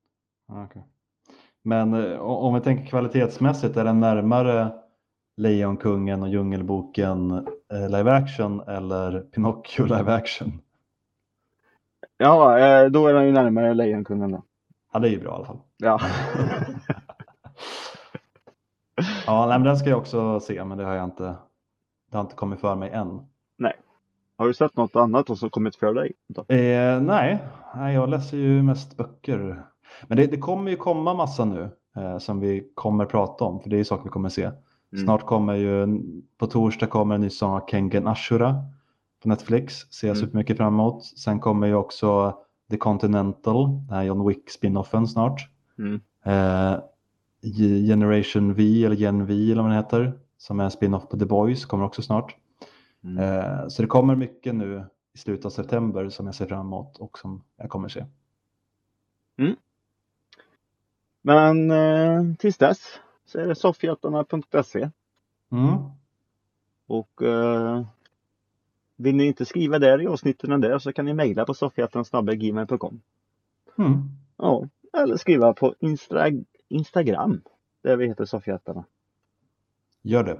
Ja, 0.47 0.65
okej. 0.65 0.83
Men 1.68 1.93
eh, 1.93 2.20
om 2.20 2.53
vi 2.53 2.61
tänker 2.61 2.86
kvalitetsmässigt, 2.86 3.78
är 3.78 3.84
den 3.84 3.99
närmare 3.99 4.72
Lejonkungen 5.38 6.24
och 6.24 6.30
Djungelboken 6.30 7.32
eh, 7.74 7.89
live 7.89 8.11
action 8.11 8.61
eller 8.61 9.20
Pinocchio 9.20 9.86
live 9.86 10.13
action? 10.13 10.61
Ja, 12.18 12.59
eh, 12.59 12.89
då 12.89 13.07
är 13.07 13.13
den 13.13 13.26
ju 13.26 13.32
närmare 13.32 13.74
Lejonkungen 13.74 14.32
då. 14.32 14.43
Ja, 14.93 14.99
det 14.99 15.07
är 15.07 15.11
ju 15.11 15.20
bra 15.20 15.32
i 15.32 15.36
alla 15.36 15.45
fall. 15.45 15.59
Ja. 15.78 15.99
Ja, 19.26 19.45
nej, 19.45 19.59
men 19.59 19.68
den 19.68 19.78
ska 19.78 19.89
jag 19.89 19.99
också 19.99 20.39
se, 20.39 20.63
men 20.63 20.78
det 20.78 20.84
har 20.84 20.95
jag 20.95 21.05
inte. 21.05 21.36
Det 22.11 22.18
har 22.18 22.22
inte 22.22 22.36
kommit 22.36 22.59
för 22.59 22.76
mig 22.76 22.89
än. 22.89 23.22
har 24.38 24.47
du 24.47 24.53
sett 24.53 24.78
något 24.78 24.95
annat 24.95 25.30
och 25.30 25.38
så 25.38 25.49
kommit 25.49 25.76
för 25.76 25.93
dig? 25.93 26.13
Eh, 26.47 27.01
nej, 27.01 27.43
nej, 27.76 27.93
jag 27.93 28.09
läser 28.09 28.38
ju 28.38 28.63
mest 28.63 28.97
böcker. 28.97 29.63
Men 30.07 30.17
det, 30.17 30.25
det 30.27 30.38
kommer 30.38 30.71
ju 30.71 30.77
komma 30.77 31.13
massa 31.13 31.45
nu 31.45 31.69
eh, 31.97 32.17
som 32.17 32.39
vi 32.39 32.71
kommer 32.75 33.05
prata 33.05 33.45
om, 33.45 33.59
för 33.59 33.69
det 33.69 33.75
är 33.75 33.77
ju 33.77 33.85
saker 33.85 34.03
vi 34.03 34.09
kommer 34.09 34.29
se. 34.29 34.43
Mm. 34.43 35.03
Snart 35.05 35.25
kommer 35.25 35.53
ju, 35.53 36.01
på 36.38 36.47
torsdag 36.47 36.88
kommer 36.88 37.15
en 37.15 37.21
ny 37.21 37.29
säsong 37.29 37.53
av 37.53 37.67
Kengen 37.67 38.07
Ashura 38.07 38.55
på 39.23 39.29
Netflix. 39.29 39.73
Ser 39.75 40.07
jag 40.07 40.17
Mm. 40.17 40.25
supermycket 40.27 40.57
fram 40.57 40.73
emot. 40.73 41.05
Sen 41.05 41.39
kommer 41.39 41.67
ju 41.67 41.75
också 41.75 42.38
The 42.71 42.77
Continental, 42.77 43.65
den 43.88 43.89
här 43.89 44.03
John 44.03 44.27
Wick 44.27 44.49
spinoffen 44.49 45.07
snart. 45.07 45.49
Mm. 45.77 46.01
Eh, 46.25 46.79
Generation 47.88 48.53
V 48.53 48.85
eller 48.85 48.95
Gen 48.95 49.25
V 49.25 49.51
eller 49.51 49.61
vad 49.61 49.71
den 49.71 49.77
heter, 49.77 50.19
som 50.38 50.59
är 50.59 50.63
en 50.63 50.71
spin-off 50.71 51.09
på 51.09 51.19
The 51.19 51.25
Boys, 51.25 51.65
kommer 51.65 51.85
också 51.85 52.01
snart. 52.01 52.35
Mm. 53.03 53.17
Eh, 53.17 53.67
så 53.67 53.81
det 53.81 53.88
kommer 53.88 54.15
mycket 54.15 54.55
nu 54.55 54.85
i 55.13 55.17
slutet 55.17 55.45
av 55.45 55.49
september 55.49 56.09
som 56.09 56.25
jag 56.25 56.35
ser 56.35 56.45
fram 56.45 56.65
emot 56.65 56.97
och 56.97 57.19
som 57.19 57.43
jag 57.57 57.69
kommer 57.69 57.88
se. 57.88 58.05
Men 61.28 61.71
eh, 61.71 62.36
tills 62.39 62.57
dess 62.57 62.99
så 63.25 63.39
är 63.39 63.47
det 63.47 63.55
soffhjältarna.se 63.55 64.89
Mm. 65.51 65.75
och 66.88 67.21
eh, 67.21 67.86
vill 68.95 69.15
ni 69.15 69.25
inte 69.25 69.45
skriva 69.45 69.80
där 69.80 70.01
i 70.01 70.07
avsnitten 70.07 70.61
där 70.61 70.80
så 70.80 70.93
kan 70.93 71.05
ni 71.05 71.13
mejla 71.13 71.45
på 71.45 71.53
soffhjältarna.gmail.com 71.53 73.01
Mm. 73.78 74.01
Ja, 74.38 74.67
eller 74.93 75.17
skriva 75.17 75.53
på 75.53 75.75
Instra- 75.80 76.45
Instagram 76.67 77.41
där 77.82 77.97
vi 77.97 78.07
heter 78.07 78.25
Soffhjältarna. 78.25 78.86
Gör 80.01 80.23
det. 80.23 80.39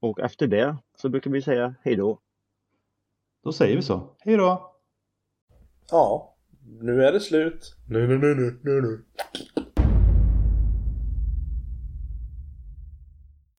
Och 0.00 0.20
efter 0.20 0.46
det 0.46 0.76
så 0.96 1.08
brukar 1.08 1.30
vi 1.30 1.42
säga 1.42 1.74
hej 1.82 1.96
då. 1.96 2.18
Då 3.42 3.52
säger 3.52 3.76
vi 3.76 3.82
så. 3.82 4.08
Hej 4.18 4.36
då! 4.36 4.74
Ja, 5.90 6.34
nu 6.80 7.04
är 7.04 7.12
det 7.12 7.20
slut. 7.20 7.76
Nu, 7.86 8.06
nu, 8.06 8.18
nu, 8.18 8.34
nu, 8.34 8.58
nu, 8.62 8.80
nu. 8.80 9.04